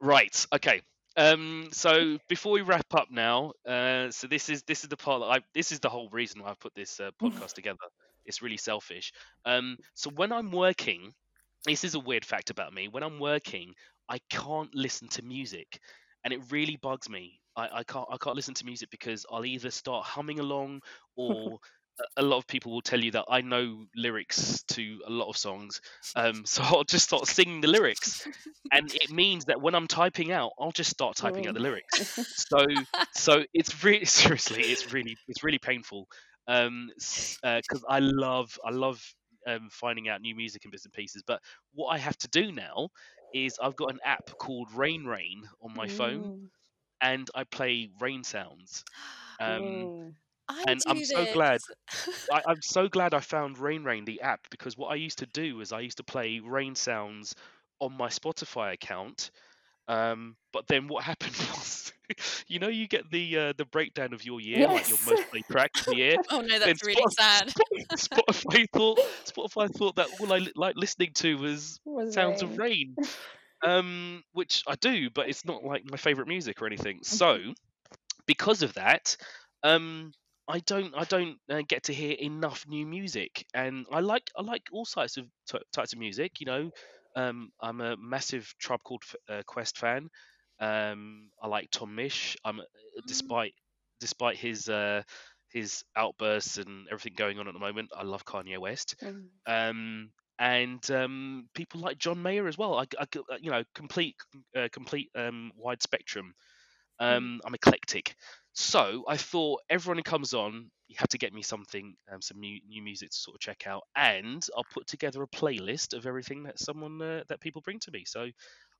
Right. 0.00 0.46
Okay. 0.54 0.82
Um, 1.16 1.68
so 1.72 2.18
before 2.28 2.52
we 2.52 2.62
wrap 2.62 2.92
up 2.94 3.08
now, 3.10 3.52
uh, 3.66 4.10
so 4.10 4.26
this 4.26 4.48
is 4.48 4.62
this 4.64 4.82
is 4.84 4.88
the 4.88 4.96
part 4.96 5.20
that 5.20 5.26
I 5.26 5.40
this 5.54 5.72
is 5.72 5.80
the 5.80 5.88
whole 5.90 6.08
reason 6.10 6.42
why 6.42 6.50
I 6.50 6.54
put 6.54 6.74
this 6.74 7.00
uh, 7.00 7.10
podcast 7.22 7.52
together. 7.54 7.76
It's 8.26 8.42
really 8.42 8.56
selfish. 8.56 9.12
Um, 9.44 9.76
so 9.94 10.10
when 10.10 10.32
I'm 10.32 10.50
working, 10.52 11.12
this 11.66 11.84
is 11.84 11.94
a 11.94 12.00
weird 12.00 12.24
fact 12.24 12.50
about 12.50 12.72
me. 12.72 12.88
When 12.88 13.02
I'm 13.02 13.18
working, 13.18 13.74
I 14.08 14.18
can't 14.30 14.74
listen 14.74 15.08
to 15.10 15.22
music, 15.22 15.78
and 16.24 16.32
it 16.32 16.40
really 16.50 16.76
bugs 16.76 17.08
me. 17.08 17.40
I, 17.56 17.68
I 17.80 17.84
can't 17.84 18.06
I 18.10 18.16
can't 18.18 18.36
listen 18.36 18.54
to 18.54 18.66
music 18.66 18.90
because 18.90 19.26
I'll 19.30 19.44
either 19.44 19.70
start 19.70 20.04
humming 20.06 20.40
along 20.40 20.80
or 21.16 21.58
a- 22.00 22.22
a 22.22 22.22
lot 22.22 22.38
of 22.38 22.46
people 22.46 22.72
will 22.72 22.80
tell 22.82 23.00
you 23.00 23.12
that 23.12 23.26
I 23.28 23.42
know 23.42 23.86
lyrics 23.94 24.62
to 24.74 25.00
a 25.06 25.10
lot 25.10 25.28
of 25.28 25.36
songs. 25.36 25.80
Um, 26.14 26.44
so 26.46 26.62
I'll 26.62 26.84
just 26.84 27.06
start 27.06 27.26
singing 27.26 27.60
the 27.60 27.68
lyrics 27.68 28.26
and 28.72 28.94
it 28.94 29.10
means 29.10 29.46
that 29.46 29.60
when 29.60 29.74
I'm 29.74 29.86
typing 29.86 30.32
out, 30.32 30.52
I'll 30.58 30.72
just 30.72 30.90
start 30.90 31.16
typing 31.16 31.46
out 31.46 31.54
the 31.54 31.60
lyrics. 31.60 32.02
So, 32.34 32.64
so 33.12 33.44
it's 33.54 33.84
really 33.84 34.04
seriously, 34.06 34.64
it's 34.72 34.92
really, 34.92 35.18
it's 35.28 35.42
really 35.44 35.58
painful. 35.58 36.08
Um, 36.48 36.90
because 37.42 37.84
I 37.88 37.98
love, 38.00 38.58
I 38.64 38.70
love 38.70 39.02
um, 39.46 39.68
finding 39.70 40.08
out 40.08 40.20
new 40.20 40.34
music 40.34 40.64
and 40.64 40.72
bits 40.72 40.84
and 40.84 40.92
pieces. 40.92 41.22
But 41.26 41.40
what 41.74 41.88
I 41.88 41.98
have 41.98 42.16
to 42.18 42.28
do 42.28 42.52
now 42.52 42.88
is 43.32 43.58
I've 43.62 43.76
got 43.76 43.92
an 43.92 44.00
app 44.04 44.30
called 44.38 44.72
Rain 44.72 45.04
Rain 45.04 45.48
on 45.62 45.74
my 45.74 45.86
phone, 45.86 46.32
and 47.00 47.28
I 47.34 47.44
play 47.44 47.90
rain 48.00 48.24
sounds. 48.24 48.84
Um, 49.40 49.90
and 50.66 50.82
I'm 50.88 51.02
so 51.02 51.26
glad. 51.26 51.60
I, 52.32 52.42
I'm 52.46 52.62
so 52.62 52.88
glad 52.88 53.14
I 53.14 53.20
found 53.20 53.58
Rain 53.58 53.84
Rain 53.84 54.04
the 54.04 54.20
app 54.22 54.48
because 54.50 54.76
what 54.76 54.88
I 54.88 54.96
used 54.96 55.18
to 55.18 55.26
do 55.26 55.60
is 55.60 55.72
I 55.72 55.80
used 55.80 55.98
to 55.98 56.04
play 56.04 56.40
rain 56.40 56.74
sounds 56.74 57.34
on 57.80 57.96
my 57.96 58.08
Spotify 58.08 58.72
account. 58.74 59.30
Um, 59.88 60.36
but 60.52 60.66
then 60.68 60.88
what 60.88 61.04
happened 61.12 61.36
was, 61.54 61.92
you 62.46 62.58
know, 62.58 62.68
you 62.68 62.88
get 62.88 63.10
the 63.10 63.38
uh, 63.38 63.52
the 63.56 63.64
breakdown 63.66 64.12
of 64.12 64.24
your 64.24 64.40
year, 64.40 64.68
like 64.68 64.86
your 64.86 64.98
Yes. 64.98 65.02
most 65.02 65.24
played 65.30 65.44
track 65.50 65.72
of 65.78 65.86
the 65.86 65.96
year. 65.96 66.18
oh 66.30 66.40
no, 66.40 66.58
that's 66.58 66.82
really 66.82 67.08
sad. 67.08 67.52
Spotify 67.96 68.66
thought 68.72 69.00
Spotify 69.26 69.70
thought 69.74 69.96
that 69.96 70.08
all 70.18 70.32
I 70.32 70.38
li- 70.38 70.52
like 70.56 70.76
listening 70.76 71.12
to 71.16 71.36
was 71.38 71.80
Was 71.84 72.08
sounds 72.08 72.42
rain. 72.42 72.42
of 72.42 72.58
rain, 72.58 72.98
um, 73.64 74.22
which 74.32 74.62
I 74.66 74.76
do, 74.76 75.10
but 75.10 75.28
it's 75.28 75.44
not 75.44 75.64
like 75.64 75.84
my 75.90 75.96
favorite 75.96 76.28
music 76.28 76.60
or 76.62 76.66
anything. 76.66 77.00
So 77.02 77.38
because 78.26 78.62
of 78.62 78.74
that, 78.74 79.16
um, 79.62 80.12
I 80.48 80.60
don't 80.60 80.94
I 80.96 81.04
don't 81.04 81.38
uh, 81.50 81.62
get 81.66 81.84
to 81.84 81.94
hear 81.94 82.12
enough 82.12 82.64
new 82.66 82.86
music, 82.86 83.46
and 83.54 83.86
I 83.92 84.00
like 84.00 84.30
I 84.36 84.42
like 84.42 84.62
all 84.72 84.84
types 84.84 85.16
of 85.16 85.26
t- 85.50 85.58
types 85.72 85.92
of 85.92 85.98
music. 85.98 86.40
You 86.40 86.46
know, 86.46 86.70
um, 87.16 87.50
I'm 87.60 87.80
a 87.80 87.96
massive 87.96 88.52
Tribe 88.58 88.82
Called 88.84 89.02
F- 89.04 89.16
uh, 89.28 89.42
Quest 89.46 89.78
fan. 89.78 90.08
Um, 90.60 91.30
I 91.42 91.48
like 91.48 91.68
Tom 91.70 91.96
Misch. 91.96 92.36
I'm 92.44 92.60
uh, 92.60 92.64
despite 93.06 93.54
despite 94.00 94.36
his 94.36 94.68
uh, 94.68 95.02
his 95.52 95.84
outbursts 95.96 96.58
and 96.58 96.86
everything 96.88 97.14
going 97.16 97.38
on 97.38 97.48
at 97.48 97.54
the 97.54 97.60
moment. 97.60 97.90
I 97.96 98.02
love 98.04 98.24
Kanye 98.24 98.58
West. 98.58 98.96
Mm. 99.02 99.28
Um, 99.46 100.10
and 100.38 100.90
um, 100.90 101.48
people 101.54 101.80
like 101.80 101.98
John 101.98 102.22
Mayer 102.22 102.48
as 102.48 102.58
well. 102.58 102.74
I, 102.74 102.84
I 102.98 103.02
uh, 103.02 103.36
you 103.40 103.50
know, 103.50 103.62
complete, 103.74 104.16
uh, 104.56 104.68
complete 104.72 105.10
um, 105.14 105.52
wide 105.56 105.82
spectrum. 105.82 106.34
Um, 106.98 107.40
I'm 107.44 107.54
eclectic, 107.54 108.14
so 108.52 109.04
I 109.08 109.16
thought 109.16 109.60
everyone 109.68 109.98
who 109.98 110.02
comes 110.04 110.34
on, 110.34 110.70
you 110.92 110.98
have 110.98 111.08
to 111.08 111.18
get 111.18 111.32
me 111.32 111.42
something, 111.42 111.94
um, 112.12 112.20
some 112.20 112.38
new 112.38 112.60
new 112.68 112.82
music 112.82 113.10
to 113.10 113.16
sort 113.16 113.36
of 113.36 113.40
check 113.40 113.66
out, 113.66 113.82
and 113.96 114.46
I'll 114.56 114.66
put 114.72 114.86
together 114.86 115.22
a 115.22 115.26
playlist 115.26 115.94
of 115.94 116.06
everything 116.06 116.42
that 116.44 116.58
someone 116.58 117.00
uh, 117.00 117.22
that 117.28 117.40
people 117.40 117.62
bring 117.62 117.78
to 117.80 117.90
me. 117.90 118.04
So, 118.06 118.28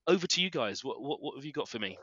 over 0.07 0.27
to 0.27 0.41
you 0.41 0.49
guys. 0.49 0.83
What 0.83 1.01
what, 1.01 1.21
what 1.21 1.35
have 1.35 1.45
you 1.45 1.51
got 1.51 1.67
for 1.67 1.79
me? 1.79 1.97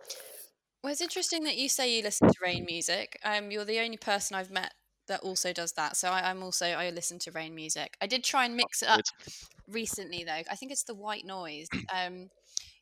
Well, 0.83 0.93
it's 0.93 1.01
interesting 1.01 1.45
that 1.45 1.57
you 1.57 1.69
say 1.69 1.95
you 1.95 2.03
listen 2.03 2.29
to 2.29 2.35
rain 2.43 2.65
music. 2.65 3.19
Um, 3.25 3.51
you're 3.51 3.65
the 3.65 3.81
only 3.81 3.99
person 3.99 4.35
I've 4.35 4.51
met 4.51 4.73
that 5.09 5.21
also 5.21 5.53
does 5.53 5.73
that. 5.73 5.97
So 5.97 6.09
I, 6.09 6.31
I'm 6.31 6.43
also 6.43 6.67
I 6.67 6.91
listen 6.91 7.19
to 7.21 7.31
rain 7.33 7.55
music. 7.55 7.97
I 8.01 8.07
did 8.07 8.25
try 8.25 8.47
and 8.47 8.57
mix 8.57 8.83
it 8.83 8.89
up 8.89 9.01
recently 9.69 10.25
though. 10.25 10.43
I 10.51 10.57
think 10.57 10.73
it's 10.73 10.85
the 10.85 10.95
white 10.95 11.25
noise. 11.25 11.69
Um, 11.95 12.31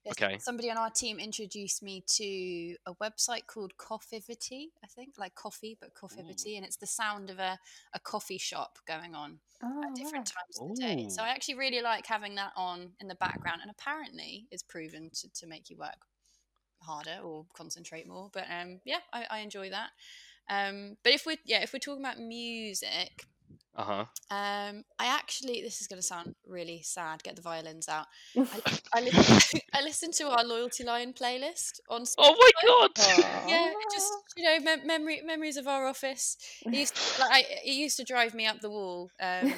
yes, 0.09 0.15
Okay. 0.23 0.39
Somebody 0.39 0.71
on 0.71 0.77
our 0.77 0.91
team 0.91 1.19
introduced 1.19 1.83
me 1.83 2.03
to 2.17 2.77
a 2.87 2.95
website 3.03 3.47
called 3.47 3.73
Coffivity. 3.77 4.67
I 4.83 4.87
think 4.87 5.15
like 5.19 5.35
coffee, 5.35 5.77
but 5.81 5.95
Coffivity, 5.95 6.57
and 6.57 6.65
it's 6.65 6.77
the 6.77 6.87
sound 6.87 7.31
of 7.31 7.39
a, 7.39 7.59
a 7.95 8.01
coffee 8.01 8.39
shop 8.39 8.79
going 8.87 9.15
on 9.15 9.39
Oh, 9.63 9.83
at 9.83 9.95
different 9.95 10.27
wow. 10.27 10.43
times 10.43 10.61
of 10.61 10.77
the 10.77 10.83
day. 10.83 11.09
So 11.09 11.23
I 11.23 11.29
actually 11.29 11.57
really 11.57 11.83
like 11.83 12.07
having 12.07 12.35
that 12.37 12.53
on 12.57 12.91
in 13.01 13.09
the 13.09 13.15
background, 13.17 13.61
and 13.63 13.71
apparently 13.71 14.47
it's 14.51 14.63
proven 14.63 15.11
to, 15.15 15.33
to 15.33 15.47
make 15.47 15.71
you 15.71 15.77
work 15.77 16.07
harder 16.81 17.19
or 17.23 17.45
concentrate 17.55 18.07
more. 18.07 18.31
But 18.33 18.45
um, 18.51 18.81
yeah, 18.85 19.01
I, 19.13 19.27
I 19.31 19.39
enjoy 19.41 19.71
that. 19.71 19.91
Um, 20.51 20.97
but 21.03 21.13
if 21.13 21.27
we're 21.27 21.37
yeah, 21.45 21.63
if 21.63 21.73
we're 21.73 21.79
talking 21.79 22.05
about 22.05 22.19
music, 22.19 23.27
Uh 23.79 23.85
huh. 23.85 24.05
um, 24.33 24.83
I 24.99 25.07
actually 25.07 25.63
this 25.63 25.81
is 25.81 25.87
going 25.87 26.01
to 26.01 26.07
sound 26.07 26.35
really 26.45 26.83
sad. 26.83 27.23
Get 27.23 27.37
the 27.37 27.43
violins 27.43 27.89
out. 27.89 28.07
I, 28.37 28.43
I, 28.95 29.01
listen, 29.03 29.61
I 29.73 29.83
listen 29.83 30.11
to 30.13 30.25
our 30.31 30.45
Loyalty 30.45 30.83
Lion 30.83 31.13
playlist 31.13 31.79
on. 31.89 32.03
Spotify. 32.03 32.15
Oh 32.19 32.37
my 32.37 32.51
god! 32.67 32.91
Yeah, 33.49 33.73
just 33.93 34.13
you 34.37 34.43
know, 34.43 34.59
mem- 34.65 34.85
memory 34.85 35.23
memories 35.25 35.57
of 35.57 35.69
our 35.69 35.87
office. 35.87 36.37
It 36.67 36.75
used 36.75 36.97
to, 36.97 37.21
like 37.21 37.31
I, 37.33 37.45
it 37.65 37.75
used 37.75 37.97
to 37.99 38.05
drive 38.05 38.35
me 38.35 38.47
up 38.47 38.61
the 38.61 38.71
wall 38.71 39.11
um, 39.23 39.53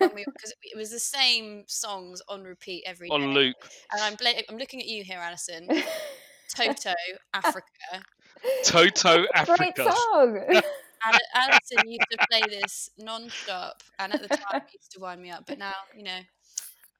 we 0.00 0.24
because 0.24 0.54
it 0.62 0.76
was 0.76 0.90
the 0.90 0.98
same 0.98 1.64
songs 1.66 2.22
on 2.30 2.44
repeat 2.44 2.84
every 2.86 3.08
day. 3.08 3.14
On 3.14 3.34
loop. 3.34 3.56
And 3.92 4.00
I'm 4.00 4.14
bla- 4.14 4.40
I'm 4.48 4.56
looking 4.56 4.80
at 4.80 4.86
you 4.86 5.04
here, 5.04 5.18
Alison. 5.18 5.68
Toto, 6.56 6.94
Africa. 7.34 7.66
Toto 8.64 9.26
Africa. 9.34 9.56
Great 9.58 9.78
Africa. 9.78 9.94
song. 10.12 10.62
And 11.04 11.18
Alison 11.34 11.86
used 11.88 12.10
to 12.10 12.18
play 12.30 12.48
this 12.48 12.90
non-stop, 12.98 13.82
and 13.98 14.12
at 14.12 14.20
the 14.22 14.28
time 14.28 14.62
it 14.66 14.72
used 14.74 14.92
to 14.92 15.00
wind 15.00 15.20
me 15.22 15.30
up. 15.30 15.44
But 15.46 15.58
now, 15.58 15.74
you 15.94 16.02
know, 16.04 16.20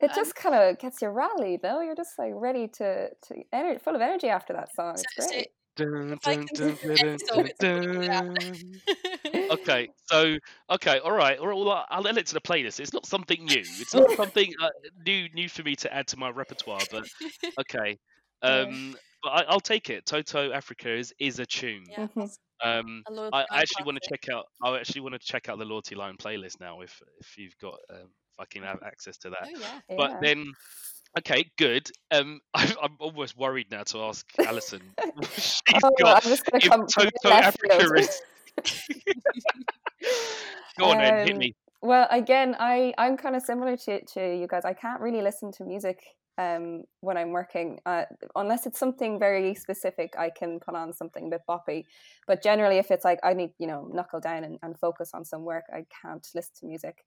it 0.00 0.12
Um, 0.12 0.14
just 0.14 0.34
kind 0.34 0.54
of 0.54 0.78
gets 0.78 1.02
you 1.02 1.08
rallied, 1.08 1.62
though. 1.62 1.80
You're 1.80 1.96
just 1.96 2.18
like 2.18 2.32
ready 2.34 2.68
to 2.68 3.10
to 3.14 3.34
ener- 3.54 3.80
full 3.80 3.94
of 3.96 4.02
energy 4.02 4.28
after 4.28 4.52
that 4.54 4.74
song. 4.74 4.96
so, 4.96 5.04
It's 5.16 5.32
great. 5.32 5.48
Dun, 5.76 6.12
if 6.12 6.20
I 6.26 6.36
dun, 6.36 6.46
can 6.48 6.56
dun, 6.56 6.78
do 6.82 6.92
dun, 6.94 6.98
any 6.98 7.18
song, 7.18 7.46
it's 7.50 7.60
dun, 7.60 7.80
probably 7.82 7.98
that. 8.08 8.24
dun. 8.30 8.82
okay, 9.50 9.88
so 10.10 10.36
okay, 10.70 10.98
all 11.00 11.12
right, 11.12 11.38
all 11.38 11.46
right. 11.46 11.56
Well, 11.56 11.86
I'll 11.90 12.08
add 12.08 12.18
it 12.18 12.26
to 12.28 12.34
the 12.34 12.40
playlist. 12.40 12.80
It's 12.80 12.92
not 12.92 13.06
something 13.06 13.44
new. 13.46 13.64
It's 13.78 13.94
not 13.94 14.10
something 14.16 14.52
uh, 14.60 14.70
new 15.06 15.28
new 15.34 15.48
for 15.48 15.62
me 15.62 15.76
to 15.76 15.92
add 15.94 16.06
to 16.08 16.16
my 16.18 16.30
repertoire. 16.30 16.86
But 16.90 17.04
okay, 17.60 17.98
Yeah. 18.42 18.62
um, 18.62 18.96
but 19.22 19.30
I, 19.30 19.42
I'll 19.48 19.60
take 19.60 19.90
it. 19.90 20.06
Toto 20.06 20.52
Africa 20.52 20.90
is 20.92 21.12
is 21.18 21.38
a 21.38 21.46
tune. 21.46 21.84
yeah, 21.90 22.06
Mhm. 22.14 22.30
Um, 22.64 23.02
a 23.06 23.12
loyalty 23.12 23.36
I, 23.36 23.46
I 23.50 23.60
actually 23.60 23.84
want 23.84 23.98
to 24.02 24.08
check 24.08 24.28
out. 24.34 24.46
I 24.64 24.74
actually 24.78 25.02
want 25.02 25.12
to 25.14 25.18
check 25.18 25.48
out 25.50 25.58
the 25.58 25.64
Loyalty 25.66 25.94
Lion 25.94 26.16
playlist 26.16 26.58
now. 26.60 26.80
If 26.80 27.02
if 27.20 27.36
you've 27.36 27.56
got, 27.58 27.74
um, 27.90 28.08
if 28.32 28.40
I 28.40 28.44
can 28.46 28.62
have 28.62 28.82
access 28.82 29.18
to 29.18 29.30
that. 29.30 29.48
Oh 29.54 29.58
yeah. 29.60 29.96
But 29.96 30.10
Yeah. 30.12 30.18
then, 30.22 30.52
okay, 31.18 31.50
good. 31.58 31.90
Um, 32.12 32.40
I, 32.54 32.74
I'm 32.82 32.96
almost 32.98 33.36
worried 33.36 33.70
now 33.70 33.82
to 33.84 34.00
ask 34.04 34.26
Alison. 34.38 34.80
She's 35.36 35.62
oh, 35.82 35.90
got 36.00 36.24
I'm 36.24 36.30
just 36.30 36.46
gonna 36.46 36.64
if 36.64 36.70
come 36.70 36.88
from 36.88 37.04
Toto 37.22 37.34
Africa 37.34 37.78
field. 37.78 37.98
is. 37.98 38.22
Go 40.78 40.90
on 40.90 40.98
then, 40.98 41.26
hit 41.26 41.34
Um, 41.34 41.38
me. 41.38 41.54
Well, 41.82 42.06
again, 42.10 42.56
I 42.58 42.94
I'm 42.96 43.16
kind 43.18 43.36
of 43.36 43.42
similar 43.42 43.76
to 43.76 44.02
to 44.14 44.34
you 44.34 44.46
guys. 44.46 44.64
I 44.64 44.72
can't 44.72 45.00
really 45.02 45.20
listen 45.20 45.52
to 45.52 45.64
music 45.64 45.98
um 46.38 46.84
when 47.00 47.16
I'm 47.16 47.30
working 47.32 47.80
uh, 47.86 48.04
unless 48.34 48.66
it's 48.66 48.78
something 48.78 49.18
very 49.18 49.54
specific. 49.54 50.14
I 50.18 50.30
can 50.30 50.60
put 50.60 50.74
on 50.74 50.92
something 50.92 51.26
a 51.26 51.30
bit 51.30 51.42
boppy, 51.48 51.84
but 52.26 52.42
generally, 52.42 52.78
if 52.78 52.90
it's 52.90 53.04
like 53.04 53.20
I 53.22 53.34
need 53.34 53.52
you 53.58 53.66
know 53.66 53.88
knuckle 53.92 54.20
down 54.20 54.44
and, 54.44 54.58
and 54.62 54.78
focus 54.78 55.10
on 55.14 55.24
some 55.24 55.44
work, 55.44 55.64
I 55.72 55.86
can't 56.02 56.26
listen 56.34 56.54
to 56.60 56.66
music. 56.66 57.04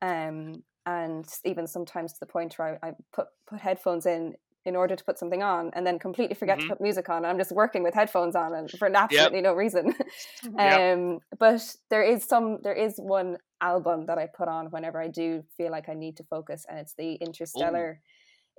Um, 0.00 0.64
and 0.84 1.26
even 1.44 1.66
sometimes 1.68 2.12
to 2.14 2.20
the 2.20 2.26
point 2.26 2.58
where 2.58 2.78
I, 2.82 2.88
I 2.88 2.92
put 3.12 3.28
put 3.46 3.60
headphones 3.60 4.06
in 4.06 4.34
in 4.64 4.76
order 4.76 4.94
to 4.94 5.04
put 5.04 5.18
something 5.18 5.42
on 5.42 5.70
and 5.74 5.84
then 5.86 5.98
completely 5.98 6.34
forget 6.36 6.60
Mhm. 6.60 6.60
to 6.60 6.74
put 6.74 6.80
music 6.80 7.08
on. 7.08 7.24
I'm 7.24 7.38
just 7.38 7.50
working 7.50 7.82
with 7.82 7.94
headphones 7.94 8.36
on 8.36 8.54
and 8.54 8.70
for 8.78 8.94
absolutely 8.94 9.40
no 9.40 9.54
reason. 9.54 9.94
Yep. 10.62 10.82
um, 10.90 11.20
but 11.38 11.74
there 11.90 12.02
is 12.02 12.24
some 12.24 12.58
there 12.62 12.74
is 12.74 12.96
one 12.98 13.38
album 13.60 14.06
that 14.06 14.18
I 14.18 14.26
put 14.26 14.48
on 14.48 14.66
whenever 14.70 15.00
I 15.00 15.08
do 15.08 15.44
feel 15.56 15.70
like 15.70 15.88
I 15.88 15.94
need 15.94 16.16
to 16.18 16.24
focus 16.24 16.64
and 16.68 16.78
it's 16.78 16.94
the 16.94 17.14
Interstellar 17.14 18.00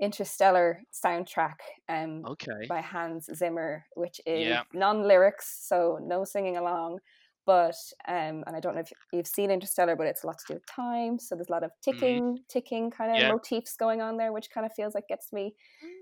Interstellar 0.01 0.83
soundtrack 0.93 1.57
um 1.89 2.27
Okay. 2.27 2.69
by 2.69 2.81
Hans 2.81 3.29
Zimmer, 3.35 3.85
which 3.95 4.21
is 4.25 4.59
Yeah. 4.59 4.63
non-lyrics, 4.73 5.67
so 5.67 5.99
no 6.01 6.23
singing 6.23 6.57
along. 6.57 6.99
But 7.45 7.75
um, 8.07 8.43
and 8.47 8.55
I 8.55 8.61
don't 8.61 8.73
know 8.75 8.81
if 8.81 8.91
you've 9.11 9.27
seen 9.27 9.51
Interstellar, 9.51 9.97
but 9.97 10.07
it's 10.07 10.23
a 10.23 10.27
lot 10.27 10.37
to 10.39 10.45
do 10.47 10.53
with 10.53 10.65
time. 10.65 11.19
So 11.19 11.35
there's 11.35 11.49
a 11.49 11.51
lot 11.51 11.63
of 11.65 11.71
ticking, 11.81 12.39
ticking 12.47 12.89
kind 12.89 13.11
of 13.11 13.17
Mm-hmm. 13.17 13.21
Yeah. 13.21 13.33
motifs 13.33 13.75
going 13.75 14.01
on 14.01 14.15
there, 14.15 14.31
which 14.31 14.49
kind 14.49 14.65
of 14.65 14.73
feels 14.73 14.95
like 14.95 15.09
gets 15.09 15.33
me 15.33 15.53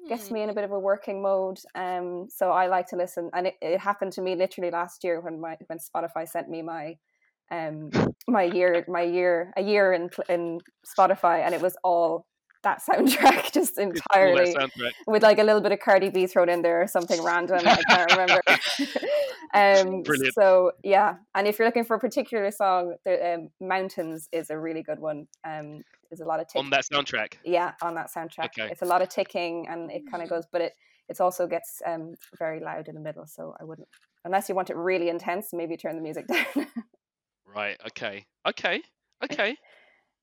gets 0.09 0.29
Mm. 0.29 0.31
me 0.31 0.41
in 0.41 0.49
a 0.49 0.53
bit 0.53 0.63
of 0.63 0.71
a 0.71 0.79
working 0.79 1.21
mode. 1.21 1.59
Um, 1.75 2.27
so 2.29 2.51
I 2.51 2.67
like 2.67 2.87
to 2.87 2.95
listen, 2.95 3.29
and 3.33 3.47
it, 3.47 3.55
it 3.61 3.79
happened 3.79 4.11
to 4.13 4.21
me 4.21 4.35
literally 4.35 4.71
last 4.71 5.03
year 5.03 5.21
when 5.21 5.39
my 5.39 5.57
when 5.67 5.79
Spotify 5.79 6.27
sent 6.27 6.49
me 6.49 6.61
my 6.61 6.97
um 7.51 7.91
my 8.27 8.43
year 8.43 8.85
my 8.87 9.01
year 9.03 9.53
a 9.57 9.63
year 9.63 9.93
in 9.93 10.09
in 10.29 10.61
Spotify, 10.85 11.41
and 11.45 11.55
it 11.55 11.61
was 11.61 11.77
all 11.83 12.27
that 12.63 12.81
soundtrack 12.83 13.51
just 13.53 13.77
entirely 13.79 14.53
soundtrack. 14.55 14.91
with 15.07 15.23
like 15.23 15.39
a 15.39 15.43
little 15.43 15.61
bit 15.61 15.71
of 15.71 15.79
Cardi 15.79 16.09
B 16.09 16.27
thrown 16.27 16.49
in 16.49 16.61
there 16.61 16.81
or 16.81 16.87
something 16.87 17.21
random. 17.23 17.59
I 17.65 17.81
can't 17.89 18.11
remember. 18.11 18.41
um, 19.53 20.03
Brilliant. 20.03 20.33
So 20.33 20.71
yeah, 20.83 21.15
and 21.35 21.47
if 21.47 21.57
you're 21.59 21.67
looking 21.67 21.83
for 21.83 21.95
a 21.95 21.99
particular 21.99 22.49
song, 22.51 22.95
the 23.05 23.33
um, 23.35 23.49
Mountains 23.59 24.27
is 24.31 24.49
a 24.49 24.57
really 24.57 24.83
good 24.83 24.99
one. 24.99 25.27
Um, 25.45 25.81
there's 26.09 26.21
a 26.21 26.25
lot 26.25 26.39
of 26.39 26.47
ticking. 26.47 26.65
on 26.65 26.69
that 26.71 26.85
soundtrack. 26.91 27.33
yeah 27.45 27.71
on 27.81 27.95
that 27.95 28.09
soundtrack. 28.13 28.45
Okay. 28.57 28.69
It's 28.71 28.81
a 28.81 28.85
lot 28.85 29.01
of 29.01 29.09
ticking 29.09 29.67
and 29.69 29.89
it 29.91 30.03
kind 30.09 30.21
of 30.23 30.27
Mm. 30.27 30.31
goes, 30.31 30.45
but 30.51 30.61
it 30.61 30.73
it 31.09 31.19
also 31.19 31.47
gets 31.47 31.81
um 31.85 32.13
very 32.37 32.59
loud 32.59 32.87
in 32.87 32.95
the 32.95 33.01
middle. 33.01 33.25
So 33.25 33.55
I 33.59 33.63
wouldn't 33.63 33.87
unless 34.23 34.49
you 34.49 34.55
want 34.55 34.69
it 34.69 34.75
really 34.75 35.09
intense, 35.09 35.49
maybe 35.53 35.75
turn 35.77 35.95
the 35.95 36.01
music 36.01 36.27
down. 36.27 36.67
Right. 37.45 37.77
Okay. 37.87 38.25
Okay. 38.47 38.81
Okay. 39.23 39.55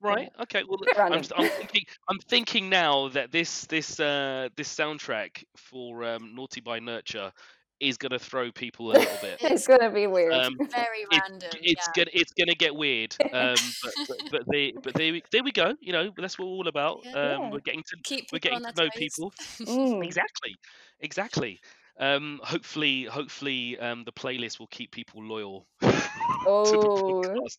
Right. 0.01 0.29
Okay. 0.41 0.63
Well, 0.67 0.79
I'm, 0.97 1.13
s- 1.19 1.31
I'm 1.35 1.49
thinking. 1.49 1.83
I'm 2.09 2.19
thinking 2.29 2.69
now 2.69 3.09
that 3.09 3.31
this 3.31 3.65
this 3.65 3.99
uh 3.99 4.49
this 4.55 4.73
soundtrack 4.73 5.43
for 5.57 6.03
um, 6.03 6.35
Naughty 6.35 6.61
by 6.61 6.79
Nurture 6.79 7.31
is 7.79 7.97
gonna 7.97 8.19
throw 8.19 8.51
people 8.51 8.91
a 8.91 8.93
little 8.97 9.17
bit. 9.21 9.37
it's 9.41 9.67
gonna 9.67 9.89
be 9.89 10.07
weird. 10.07 10.33
Um, 10.33 10.55
Very 10.71 11.05
it- 11.11 11.21
random. 11.29 11.49
it's 11.61 11.87
yeah. 11.87 11.93
gonna 11.95 12.11
it's 12.13 12.31
gonna 12.33 12.55
get 12.55 12.75
weird. 12.75 13.15
Um, 13.33 13.55
but, 13.83 13.93
but 14.07 14.17
but 14.31 14.41
they 14.51 14.71
but 14.83 14.93
there 14.93 15.11
we, 15.13 15.23
there 15.31 15.43
we 15.43 15.51
go. 15.51 15.73
You 15.81 15.91
know 15.93 16.11
that's 16.17 16.37
what 16.39 16.45
we're 16.47 16.53
all 16.55 16.67
about. 16.67 17.01
Yeah. 17.03 17.11
Um, 17.11 17.41
Yeah. 17.41 17.49
we're 17.51 17.59
getting 17.59 17.83
to 17.83 17.97
Keep 18.03 18.27
we're 18.31 18.39
getting 18.39 18.63
to 18.63 18.73
know 18.77 18.89
people. 18.95 19.33
Mm. 19.61 20.03
Exactly, 20.05 20.55
exactly. 21.01 21.59
Um, 21.99 22.39
hopefully, 22.43 23.03
hopefully, 23.05 23.77
um, 23.79 24.03
the 24.05 24.11
playlist 24.13 24.59
will 24.59 24.67
keep 24.67 24.91
people 24.91 25.23
loyal 25.23 25.67
to 25.81 25.87
the 25.87 26.01
Oh. 26.47 27.21
podcast. 27.23 27.57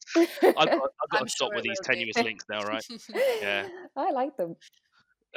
I've 0.57 0.71
got, 0.71 0.91
I've 1.03 1.11
got 1.11 1.23
to 1.25 1.29
stop 1.29 1.49
sure 1.51 1.55
with 1.55 1.65
these 1.65 1.79
will 1.81 1.95
be. 1.95 1.95
tenuous 1.95 2.17
links 2.17 2.45
now, 2.49 2.63
right? 2.63 2.85
Yeah. 3.43 3.69
I 3.97 4.11
like 4.13 4.37
them. 4.37 4.57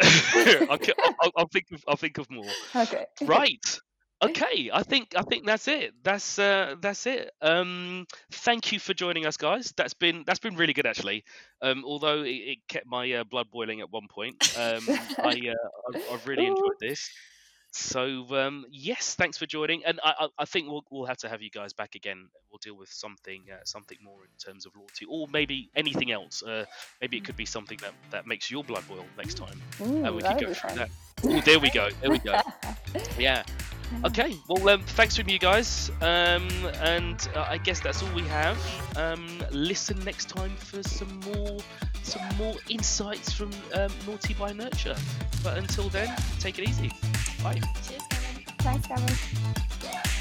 I'll, 0.02 0.78
I'll, 1.22 1.32
I'll 1.38 1.48
think 1.48 1.66
of 1.74 1.84
I'll 1.88 1.96
think 1.98 2.18
of 2.18 2.30
more. 2.32 2.46
Okay. 2.76 3.06
Right. 3.22 3.80
Okay. 4.24 4.70
I 4.74 4.84
think 4.84 5.14
I 5.16 5.22
think 5.24 5.46
that's 5.46 5.68
it. 5.68 5.94
That's 6.04 6.40
uh, 6.40 6.76
that's 6.82 7.06
it. 7.06 7.32
Um, 7.42 8.06
thank 8.32 8.72
you 8.72 8.80
for 8.80 8.94
joining 8.94 9.26
us, 9.26 9.38
guys. 9.38 9.74
That's 9.76 9.94
been 9.94 10.24
that's 10.26 10.40
been 10.40 10.56
really 10.56 10.74
good 10.74 10.86
actually. 10.86 11.26
Um, 11.62 11.84
although 11.86 12.24
it, 12.24 12.30
it 12.32 12.58
kept 12.70 12.86
my 12.88 13.12
uh, 13.12 13.24
blood 13.26 13.48
boiling 13.52 13.82
at 13.82 13.92
one 13.92 14.08
point. 14.10 14.36
Um, 14.58 14.84
I 15.20 15.52
uh, 15.52 15.96
I've, 15.96 16.04
I've 16.14 16.28
really 16.28 16.46
enjoyed 16.48 16.80
this. 16.80 17.10
So 17.76 18.28
um, 18.38 18.66
yes, 18.70 19.16
thanks 19.16 19.40
for 19.40 19.48
joining, 19.48 19.84
and 19.84 20.00
I, 20.04 20.28
I, 20.38 20.46
think 20.46 20.70
we'll, 20.70 20.86
we'll 20.92 21.08
have 21.08 21.18
to 21.18 21.30
have 21.30 21.42
you 21.42 21.50
guys 21.50 21.74
back 21.74 21.96
again. 21.96 22.30
We'll 22.52 22.60
deal 22.60 22.78
with 22.78 22.90
something 22.90 23.42
uh, 23.52 23.62
something 23.66 23.98
more 24.04 24.20
in 24.24 24.30
terms 24.38 24.68
of 24.68 24.76
loyalty, 24.76 25.08
or 25.10 25.28
maybe 25.28 25.72
anything 25.76 26.12
else. 26.12 26.44
Uh, 26.44 26.66
maybe 27.02 27.18
it 27.18 27.26
could 27.26 27.36
be 27.36 27.48
something 27.48 27.80
that, 27.82 27.94
that 28.12 28.28
makes 28.28 28.52
your 28.52 28.64
blood 28.64 28.88
boil 28.88 29.06
next 29.18 29.38
time, 29.38 29.60
Mm, 29.80 30.06
and 30.06 30.16
we 30.16 30.22
would 30.22 30.40
go 30.40 30.54
through 30.54 30.76
that. 30.76 30.92
Oh, 31.24 31.42
there 31.42 31.60
we 31.60 31.72
go. 31.72 31.90
There 32.00 32.12
we 32.12 32.20
go. 32.20 32.40
Yeah. 33.18 33.44
Okay. 34.06 34.36
Well, 34.48 34.70
um, 34.70 34.84
thanks 34.84 35.18
from 35.18 35.28
you 35.30 35.40
guys, 35.40 35.90
um, 36.02 36.48
and 36.82 37.28
uh, 37.36 37.48
I 37.50 37.58
guess 37.58 37.80
that's 37.80 38.04
all 38.04 38.14
we 38.14 38.22
have. 38.24 38.58
Um, 38.96 39.44
listen 39.52 40.00
next 40.04 40.30
time 40.30 40.56
for 40.58 40.84
some 40.84 41.20
more 41.22 41.58
some 42.04 42.22
more 42.38 42.54
insights 42.70 43.34
from 43.34 43.50
um, 43.74 43.92
Naughty 44.06 44.36
by 44.36 44.54
Nurture. 44.54 44.96
But 45.44 45.58
until 45.58 45.90
then, 45.90 46.16
take 46.40 46.60
it 46.60 46.70
easy. 46.70 46.92
Bye. 47.44 47.60
Cheers, 47.86 48.88
Gavin. 48.88 49.08
Thanks. 49.10 50.13